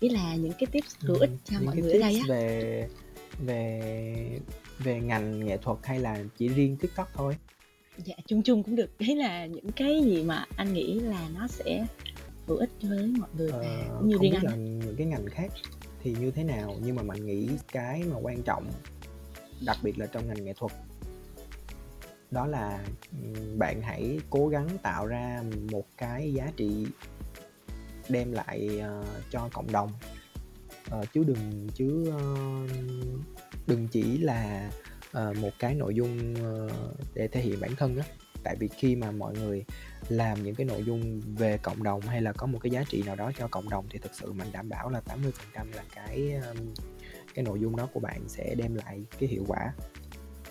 Ý 0.00 0.08
là 0.08 0.34
những 0.34 0.52
cái 0.52 0.66
tips 0.72 0.96
hữu 1.00 1.16
ích 1.18 1.30
cho 1.44 1.56
những 1.56 1.66
mọi 1.66 1.76
người 1.76 1.92
ở 1.92 1.98
đây 1.98 2.16
á. 2.16 2.24
về 2.28 2.88
về 3.46 4.40
về 4.78 5.00
ngành 5.00 5.46
nghệ 5.46 5.56
thuật 5.56 5.78
hay 5.82 6.00
là 6.00 6.24
chỉ 6.38 6.48
riêng 6.48 6.76
tiktok 6.76 7.08
thôi 7.14 7.36
dạ 8.04 8.14
chung 8.26 8.42
chung 8.42 8.62
cũng 8.62 8.76
được. 8.76 8.90
Đấy 8.98 9.16
là 9.16 9.46
những 9.46 9.72
cái 9.72 10.02
gì 10.04 10.22
mà 10.22 10.44
anh 10.56 10.72
nghĩ 10.72 11.00
là 11.00 11.28
nó 11.34 11.48
sẽ 11.48 11.86
hữu 12.46 12.56
ích 12.56 12.70
với 12.82 13.06
mọi 13.18 13.28
người 13.36 13.52
và 13.52 13.58
ờ, 13.58 13.98
cũng 13.98 14.08
như 14.08 14.16
không 14.16 14.22
riêng 14.22 14.32
biết 14.32 14.38
anh. 14.42 14.44
là 14.44 14.56
những 14.56 14.96
cái 14.96 15.06
ngành 15.06 15.26
khác 15.26 15.52
thì 16.02 16.14
như 16.20 16.30
thế 16.30 16.44
nào 16.44 16.76
nhưng 16.82 16.96
mà 16.96 17.02
mình 17.02 17.26
nghĩ 17.26 17.48
cái 17.72 18.02
mà 18.02 18.16
quan 18.22 18.42
trọng 18.42 18.64
đặc 19.66 19.76
biệt 19.82 19.98
là 19.98 20.06
trong 20.06 20.28
ngành 20.28 20.44
nghệ 20.44 20.52
thuật 20.56 20.72
đó 22.30 22.46
là 22.46 22.84
bạn 23.56 23.82
hãy 23.82 24.20
cố 24.30 24.48
gắng 24.48 24.68
tạo 24.82 25.06
ra 25.06 25.42
một 25.72 25.84
cái 25.96 26.32
giá 26.32 26.52
trị 26.56 26.86
đem 28.08 28.32
lại 28.32 28.82
uh, 29.00 29.06
cho 29.30 29.48
cộng 29.52 29.72
đồng. 29.72 29.92
Uh, 30.98 31.12
chứ 31.14 31.24
đừng 31.24 31.68
chứ 31.74 32.12
uh, 32.16 32.70
đừng 33.66 33.88
chỉ 33.88 34.18
là 34.18 34.70
uh, 35.10 35.36
một 35.36 35.50
cái 35.58 35.74
nội 35.74 35.94
dung 35.94 36.34
uh, 36.34 36.72
để 37.14 37.28
thể 37.28 37.40
hiện 37.40 37.60
bản 37.60 37.76
thân 37.76 37.96
á. 37.96 38.04
Tại 38.42 38.56
vì 38.58 38.68
khi 38.68 38.96
mà 38.96 39.10
mọi 39.10 39.34
người 39.34 39.64
làm 40.08 40.42
những 40.42 40.54
cái 40.54 40.66
nội 40.66 40.84
dung 40.84 41.20
về 41.36 41.58
cộng 41.62 41.82
đồng 41.82 42.00
hay 42.00 42.22
là 42.22 42.32
có 42.32 42.46
một 42.46 42.58
cái 42.62 42.70
giá 42.70 42.84
trị 42.88 43.02
nào 43.06 43.16
đó 43.16 43.32
cho 43.38 43.48
cộng 43.48 43.68
đồng 43.68 43.86
thì 43.90 43.98
thực 43.98 44.14
sự 44.14 44.32
mình 44.32 44.48
đảm 44.52 44.68
bảo 44.68 44.90
là 44.90 45.00
80% 45.54 45.66
là 45.74 45.84
cái 45.94 46.32
um, 46.32 46.56
cái 47.34 47.44
nội 47.44 47.60
dung 47.60 47.76
đó 47.76 47.88
của 47.92 48.00
bạn 48.00 48.20
sẽ 48.28 48.54
đem 48.54 48.74
lại 48.74 49.00
cái 49.18 49.28
hiệu 49.28 49.44
quả. 49.48 49.72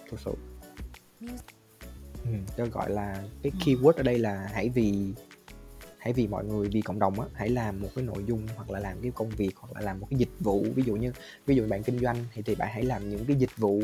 Thực 0.09 0.19
sự. 0.19 0.33
Ừ, 2.23 2.31
tôi 2.57 2.69
gọi 2.69 2.91
là 2.91 3.23
cái 3.43 3.51
ừ. 3.51 3.59
keyword 3.65 3.91
ở 3.91 4.03
đây 4.03 4.19
là 4.19 4.49
hãy 4.53 4.69
vì 4.69 5.13
hãy 5.97 6.13
vì 6.13 6.27
mọi 6.27 6.45
người 6.45 6.69
vì 6.69 6.81
cộng 6.81 6.99
đồng 6.99 7.19
á 7.19 7.27
hãy 7.33 7.49
làm 7.49 7.81
một 7.81 7.89
cái 7.95 8.05
nội 8.05 8.23
dung 8.27 8.47
hoặc 8.55 8.69
là 8.69 8.79
làm 8.79 8.97
cái 9.01 9.11
công 9.15 9.29
việc 9.29 9.51
hoặc 9.55 9.73
là 9.75 9.81
làm 9.81 9.99
một 9.99 10.07
cái 10.09 10.19
dịch 10.19 10.39
vụ. 10.39 10.65
Ví 10.75 10.83
dụ 10.83 10.95
như 10.95 11.11
ví 11.45 11.55
dụ 11.55 11.67
bạn 11.67 11.83
kinh 11.83 11.99
doanh 11.99 12.25
thì 12.33 12.41
thì 12.41 12.55
bạn 12.55 12.69
hãy 12.71 12.83
làm 12.83 13.09
những 13.09 13.25
cái 13.25 13.35
dịch 13.35 13.57
vụ 13.57 13.81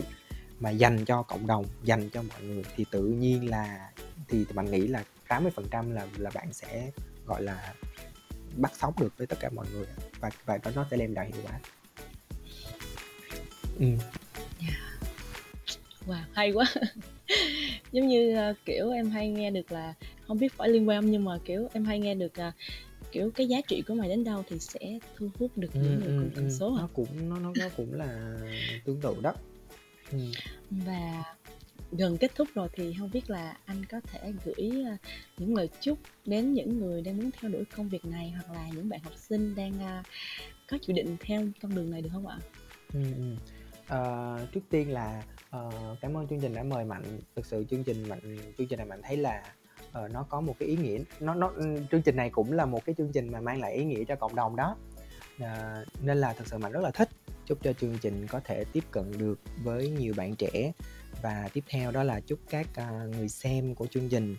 mà 0.63 0.69
dành 0.69 1.05
cho 1.05 1.23
cộng 1.23 1.47
đồng 1.47 1.65
dành 1.83 2.09
cho 2.09 2.21
mọi 2.21 2.43
người 2.43 2.63
thì 2.75 2.85
tự 2.91 3.03
nhiên 3.05 3.49
là 3.49 3.89
thì 4.27 4.45
bạn 4.53 4.71
nghĩ 4.71 4.87
là 4.87 5.03
80% 5.27 5.93
là 5.93 6.07
là 6.17 6.31
bạn 6.33 6.53
sẽ 6.53 6.91
gọi 7.25 7.43
là 7.43 7.73
bắt 8.57 8.71
sóng 8.75 8.93
được 8.99 9.17
với 9.17 9.27
tất 9.27 9.39
cả 9.39 9.49
mọi 9.55 9.65
người 9.73 9.85
và 10.19 10.29
và 10.45 10.59
nó 10.75 10.85
sẽ 10.91 10.97
đem 10.97 11.13
lại 11.13 11.31
hiệu 11.33 11.41
quả. 11.43 11.59
Ừ. 13.79 13.85
wow 16.07 16.23
hay 16.33 16.51
quá. 16.51 16.65
Giống 17.91 18.07
như 18.07 18.35
uh, 18.51 18.57
kiểu 18.65 18.91
em 18.91 19.09
hay 19.09 19.29
nghe 19.29 19.51
được 19.51 19.71
là 19.71 19.93
không 20.27 20.39
biết 20.39 20.53
phải 20.53 20.69
liên 20.69 20.89
quan 20.89 21.11
nhưng 21.11 21.25
mà 21.25 21.37
kiểu 21.45 21.69
em 21.73 21.85
hay 21.85 21.99
nghe 21.99 22.15
được 22.15 22.33
uh, 22.47 22.53
kiểu 23.11 23.31
cái 23.31 23.47
giá 23.47 23.61
trị 23.67 23.83
của 23.87 23.93
mày 23.93 24.09
đến 24.09 24.23
đâu 24.23 24.43
thì 24.49 24.59
sẽ 24.59 24.99
thu 25.17 25.29
hút 25.39 25.51
được 25.55 25.69
những 25.73 26.01
ừ, 26.01 26.09
người 26.09 26.19
cùng 26.19 26.31
tần 26.35 26.51
số 26.51 26.77
nó 26.77 26.89
cũng 26.93 27.29
nó 27.29 27.39
nó 27.39 27.53
nó 27.59 27.69
cũng 27.77 27.93
là 27.93 28.37
tương 28.85 29.01
tự 29.01 29.15
đó 29.21 29.33
ừ. 30.13 30.19
và 30.71 31.23
gần 31.91 32.17
kết 32.17 32.31
thúc 32.35 32.47
rồi 32.53 32.69
thì 32.73 32.93
không 32.99 33.09
biết 33.13 33.29
là 33.29 33.57
anh 33.65 33.85
có 33.85 33.99
thể 34.03 34.33
gửi 34.45 34.71
uh, 34.93 34.99
những 35.37 35.55
lời 35.55 35.69
chúc 35.81 35.99
đến 36.25 36.53
những 36.53 36.79
người 36.79 37.01
đang 37.01 37.17
muốn 37.17 37.29
theo 37.39 37.51
đuổi 37.51 37.63
công 37.75 37.89
việc 37.89 38.05
này 38.05 38.33
hoặc 38.35 38.55
là 38.55 38.67
những 38.75 38.89
bạn 38.89 38.99
học 39.03 39.13
sinh 39.17 39.55
đang 39.55 39.73
uh, 39.73 40.05
có 40.69 40.77
dự 40.81 40.93
định 40.93 41.17
theo 41.19 41.41
con 41.61 41.75
đường 41.75 41.91
này 41.91 42.01
được 42.01 42.09
không 42.13 42.27
ạ? 42.27 42.37
Ừ, 42.93 42.99
ừ. 43.17 43.35
Uh, 43.83 44.51
trước 44.53 44.61
tiên 44.69 44.91
là 44.91 45.23
uh, 45.57 45.73
cảm 46.01 46.17
ơn 46.17 46.27
chương 46.27 46.39
trình 46.39 46.55
đã 46.55 46.63
mời 46.63 46.85
mạnh 46.85 47.03
thực 47.35 47.45
sự 47.45 47.65
chương 47.69 47.83
trình 47.83 48.09
mạnh 48.09 48.37
chương 48.57 48.67
trình 48.67 48.77
này 48.77 48.87
mạnh 48.87 49.01
thấy 49.03 49.17
là 49.17 49.43
uh, 49.87 50.11
nó 50.11 50.23
có 50.29 50.41
một 50.41 50.55
cái 50.59 50.69
ý 50.69 50.75
nghĩa 50.75 50.99
nó 51.19 51.33
nó 51.33 51.51
chương 51.91 52.01
trình 52.01 52.15
này 52.15 52.29
cũng 52.29 52.51
là 52.51 52.65
một 52.65 52.85
cái 52.85 52.95
chương 52.97 53.11
trình 53.13 53.31
mà 53.31 53.41
mang 53.41 53.61
lại 53.61 53.73
ý 53.73 53.83
nghĩa 53.83 54.03
cho 54.03 54.15
cộng 54.15 54.35
đồng 54.35 54.55
đó 54.55 54.77
uh, 55.35 55.47
nên 56.01 56.17
là 56.17 56.33
thực 56.33 56.47
sự 56.47 56.57
mạnh 56.57 56.71
rất 56.71 56.83
là 56.83 56.91
thích 56.91 57.09
chúc 57.45 57.63
cho 57.63 57.73
chương 57.73 57.97
trình 58.01 58.27
có 58.27 58.39
thể 58.39 58.63
tiếp 58.73 58.83
cận 58.91 59.17
được 59.17 59.39
với 59.63 59.89
nhiều 59.89 60.13
bạn 60.17 60.35
trẻ. 60.35 60.71
Và 61.21 61.49
tiếp 61.53 61.63
theo 61.69 61.91
đó 61.91 62.03
là 62.03 62.19
chúc 62.19 62.39
các 62.49 62.67
uh, 62.71 63.15
người 63.15 63.29
xem 63.29 63.75
của 63.75 63.87
chương 63.87 64.09
trình 64.09 64.35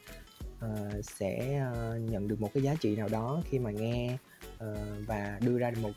uh, 0.65 1.05
sẽ 1.05 1.63
uh, 1.71 2.11
nhận 2.11 2.29
được 2.29 2.41
một 2.41 2.51
cái 2.55 2.63
giá 2.63 2.75
trị 2.81 2.97
nào 2.97 3.09
đó 3.09 3.43
khi 3.51 3.59
mà 3.59 3.71
nghe 3.71 4.19
uh, 4.55 4.79
và 5.07 5.39
đưa 5.41 5.59
ra 5.59 5.73
một 5.83 5.93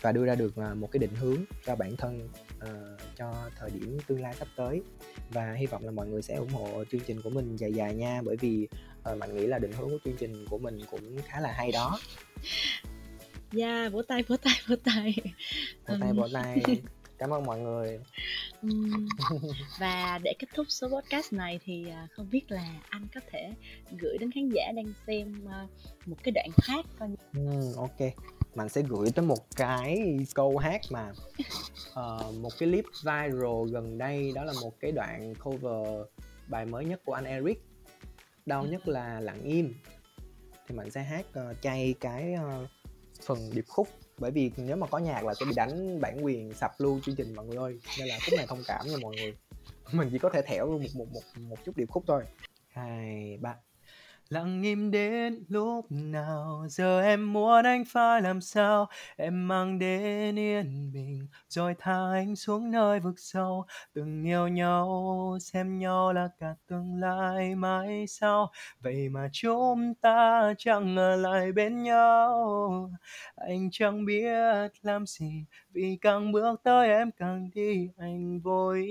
và 0.00 0.12
đưa 0.12 0.24
ra 0.24 0.34
được 0.34 0.56
à, 0.56 0.74
một 0.74 0.88
cái 0.92 0.98
định 0.98 1.14
hướng 1.14 1.44
cho 1.66 1.76
bản 1.76 1.96
thân 1.96 2.28
uh, 2.56 3.00
cho 3.16 3.50
thời 3.58 3.70
điểm 3.70 3.98
tương 4.06 4.22
lai 4.22 4.34
sắp 4.38 4.48
tới. 4.56 4.82
Và 5.30 5.52
hy 5.52 5.66
vọng 5.66 5.84
là 5.84 5.90
mọi 5.90 6.06
người 6.06 6.22
sẽ 6.22 6.34
ủng 6.34 6.50
hộ 6.50 6.84
chương 6.90 7.00
trình 7.00 7.22
của 7.22 7.30
mình 7.30 7.56
dài 7.56 7.72
dài 7.72 7.94
nha 7.94 8.22
bởi 8.24 8.36
vì 8.36 8.68
uh, 9.12 9.18
mạnh 9.18 9.36
nghĩ 9.36 9.46
là 9.46 9.58
định 9.58 9.72
hướng 9.72 9.90
của 9.90 9.98
chương 10.04 10.16
trình 10.16 10.46
của 10.50 10.58
mình 10.58 10.80
cũng 10.90 11.16
khá 11.26 11.40
là 11.40 11.52
hay 11.52 11.72
đó. 11.72 11.98
Yeah, 13.52 13.92
vỗ 13.92 14.02
tay, 14.02 14.22
vỗ 14.22 14.36
tay, 14.36 14.54
vỗ 14.68 14.76
tay. 14.84 15.14
Vỗ 15.88 15.94
tay, 16.00 16.12
vỗ 16.12 16.28
tay. 16.32 16.62
Cảm 17.18 17.30
ơn 17.30 17.46
mọi 17.46 17.58
người. 17.60 18.00
Ừm, 18.62 19.08
và 19.78 20.18
để 20.22 20.34
kết 20.38 20.46
thúc 20.54 20.66
số 20.68 20.88
podcast 20.88 21.32
này 21.32 21.60
thì, 21.64 21.88
à, 21.90 22.08
không 22.12 22.30
biết 22.30 22.50
là 22.50 22.80
anh 22.88 23.06
có 23.14 23.20
thể 23.30 23.52
gửi 23.98 24.18
đến 24.18 24.30
khán 24.32 24.48
giả 24.48 24.72
đang 24.76 24.92
xem, 25.06 25.44
ơ, 25.50 25.66
một 26.06 26.16
cái 26.22 26.32
đoạn 26.32 26.48
hát 26.62 26.86
coi 26.98 27.08
Ừm, 27.34 27.72
ô 27.76 27.88
Mình 28.54 28.68
sẽ 28.68 28.82
gửi 28.82 29.10
tới 29.10 29.24
một 29.24 29.46
cái 29.56 30.18
câu 30.34 30.56
hát 30.58 30.80
mà, 30.90 31.12
ờ, 31.94 32.32
một 32.40 32.50
cái 32.58 32.68
clip 32.68 32.84
viral 33.02 33.72
gần 33.72 33.98
đây, 33.98 34.32
đó 34.34 34.44
là 34.44 34.52
một 34.62 34.80
cái 34.80 34.92
đoạn 34.92 35.34
cover 35.34 36.06
bài 36.48 36.66
mới 36.66 36.84
nhất 36.84 37.00
của 37.04 37.12
anh 37.12 37.24
Eric, 37.24 37.62
Đau 38.46 38.66
nhất 38.66 38.88
là 38.88 39.20
lặng 39.20 39.42
im. 39.42 39.74
Thì 40.66 40.74
mình 40.74 40.90
sẽ 40.90 41.02
hát, 41.02 41.26
ờ, 41.32 41.54
chay 41.60 41.94
cái, 42.00 42.34
ờ, 42.34 42.66
phần 43.22 43.50
điệp 43.52 43.64
khúc. 43.68 43.88
Bởi 44.18 44.30
vì 44.30 44.50
nếu 44.56 44.76
mà 44.76 44.86
có 44.86 44.98
nhạc 44.98 45.24
là 45.24 45.34
sẽ 45.34 45.46
bị 45.46 45.52
đánh 45.56 46.00
bản 46.00 46.24
quyền 46.24 46.54
sập 46.54 46.70
lưu 46.78 47.00
chương 47.04 47.14
trình 47.14 47.34
mọi 47.34 47.46
người 47.46 47.56
ơi. 47.56 47.80
Nên 47.98 48.08
là 48.08 48.18
khúc 48.26 48.34
này 48.36 48.46
thông 48.46 48.62
cảm 48.66 48.86
nha 48.86 48.96
mọi 49.00 49.16
người. 49.16 49.36
Mình 49.92 50.08
chỉ 50.12 50.18
có 50.18 50.30
thể 50.30 50.42
thẻo 50.42 50.66
luôn 50.66 50.82
một 50.82 50.88
một 50.94 51.06
một 51.12 51.40
một 51.40 51.56
chút 51.64 51.76
điệp 51.76 51.88
khúc 51.90 52.04
thôi. 52.06 52.24
Hai, 52.68 53.38
ba 53.40 53.54
lặng 54.30 54.62
im 54.62 54.90
đến 54.90 55.44
lúc 55.48 55.86
nào? 55.90 56.66
Giờ 56.68 57.00
em 57.00 57.32
muốn 57.32 57.64
anh 57.64 57.84
phải 57.84 58.22
làm 58.22 58.40
sao? 58.40 58.86
Em 59.16 59.48
mang 59.48 59.78
đến 59.78 60.38
yên 60.38 60.90
bình, 60.92 61.28
rồi 61.48 61.74
tha 61.78 62.10
anh 62.12 62.36
xuống 62.36 62.70
nơi 62.70 63.00
vực 63.00 63.14
sâu. 63.18 63.64
Từng 63.94 64.24
yêu 64.24 64.48
nhau, 64.48 65.38
xem 65.40 65.78
nhau 65.78 66.12
là 66.12 66.28
cả 66.38 66.54
tương 66.66 67.00
lai 67.00 67.54
mãi 67.54 68.06
sau. 68.08 68.50
Vậy 68.80 69.08
mà 69.08 69.28
chúng 69.32 69.94
ta 69.94 70.54
chẳng 70.58 70.96
ở 70.96 71.16
lại 71.16 71.52
bên 71.52 71.82
nhau. 71.82 72.90
Anh 73.36 73.68
chẳng 73.72 74.04
biết 74.04 74.70
làm 74.82 75.06
gì, 75.06 75.44
vì 75.72 75.98
càng 76.00 76.32
bước 76.32 76.60
tới 76.62 76.88
em 76.88 77.10
càng 77.12 77.50
đi. 77.54 77.88
Anh 77.96 78.40
vội, 78.40 78.88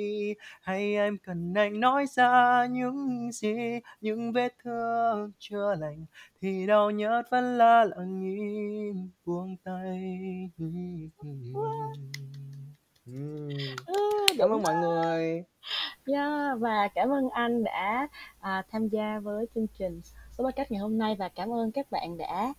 hay 0.61 0.95
em 0.95 1.17
cần 1.23 1.53
anh 1.53 1.79
nói 1.79 2.05
ra 2.05 2.65
những 2.71 3.31
gì, 3.31 3.55
những 4.01 4.31
vết 4.31 4.55
thương 4.63 5.26
chưa 5.39 5.75
lành 5.75 6.05
thì 6.41 6.67
đau 6.67 6.91
nhất 6.91 7.23
vẫn 7.31 7.57
là 7.57 7.83
lặng 7.83 8.21
im 8.21 9.09
buông 9.25 9.57
tay. 9.63 10.49
Cảm 14.37 14.49
ơn 14.49 14.63
mọi 14.63 14.75
người. 14.75 15.43
Yeah, 16.05 16.59
và 16.59 16.87
cảm 16.95 17.09
ơn 17.09 17.29
anh 17.29 17.63
đã 17.63 18.07
à, 18.39 18.63
tham 18.71 18.87
gia 18.87 19.19
với 19.19 19.45
chương 19.55 19.67
trình 19.79 20.01
số 20.37 20.43
podcast 20.43 20.71
ngày 20.71 20.79
hôm 20.79 20.97
nay 20.97 21.15
và 21.19 21.29
cảm 21.29 21.53
ơn 21.53 21.71
các 21.71 21.91
bạn 21.91 22.17
đã 22.17 22.53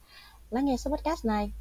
lắng 0.50 0.64
nghe 0.64 0.76
số 0.76 0.90
podcast 0.90 1.24
này. 1.24 1.52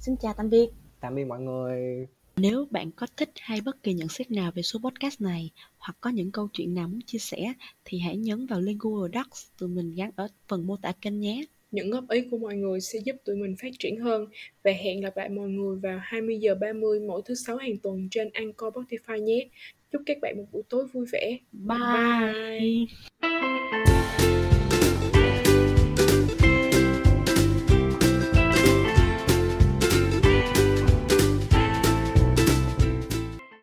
Xin 0.00 0.16
chào 0.16 0.34
tạm 0.36 0.50
biệt. 0.50 0.70
Tạm 1.00 1.14
biệt 1.14 1.24
mọi 1.24 1.40
người 1.40 2.06
nếu 2.40 2.66
bạn 2.70 2.90
có 2.96 3.06
thích 3.16 3.30
hay 3.40 3.60
bất 3.60 3.82
kỳ 3.82 3.92
nhận 3.94 4.08
xét 4.08 4.30
nào 4.30 4.52
về 4.54 4.62
số 4.62 4.78
podcast 4.78 5.20
này 5.20 5.50
hoặc 5.78 5.96
có 6.00 6.10
những 6.10 6.32
câu 6.32 6.48
chuyện 6.52 6.74
nào 6.74 6.88
muốn 6.88 7.00
chia 7.00 7.18
sẻ 7.18 7.52
thì 7.84 7.98
hãy 7.98 8.16
nhấn 8.16 8.46
vào 8.46 8.60
link 8.60 8.80
Google 8.80 9.10
Docs 9.14 9.46
tụi 9.58 9.68
mình 9.68 9.94
gắn 9.94 10.10
ở 10.16 10.28
phần 10.48 10.66
mô 10.66 10.76
tả 10.76 10.92
kênh 11.00 11.20
nhé. 11.20 11.44
Những 11.70 11.90
góp 11.90 12.10
ý 12.10 12.22
của 12.30 12.38
mọi 12.38 12.54
người 12.54 12.80
sẽ 12.80 12.98
giúp 13.04 13.16
tụi 13.24 13.36
mình 13.36 13.54
phát 13.62 13.68
triển 13.78 14.00
hơn 14.00 14.26
và 14.64 14.72
hẹn 14.72 15.00
gặp 15.00 15.16
lại 15.16 15.28
mọi 15.28 15.48
người 15.48 15.78
vào 15.82 15.98
20 16.02 16.38
giờ 16.38 16.54
30 16.54 17.00
mỗi 17.00 17.22
thứ 17.24 17.34
sáu 17.34 17.56
hàng 17.56 17.76
tuần 17.82 18.08
trên 18.10 18.30
Anchor 18.32 18.74
Spotify 18.74 19.18
nhé. 19.18 19.48
Chúc 19.92 20.02
các 20.06 20.16
bạn 20.22 20.36
một 20.36 20.44
buổi 20.52 20.62
tối 20.68 20.86
vui 20.92 21.06
vẻ. 21.12 21.38
Bye. 21.52 21.78
Bye. 23.20 23.85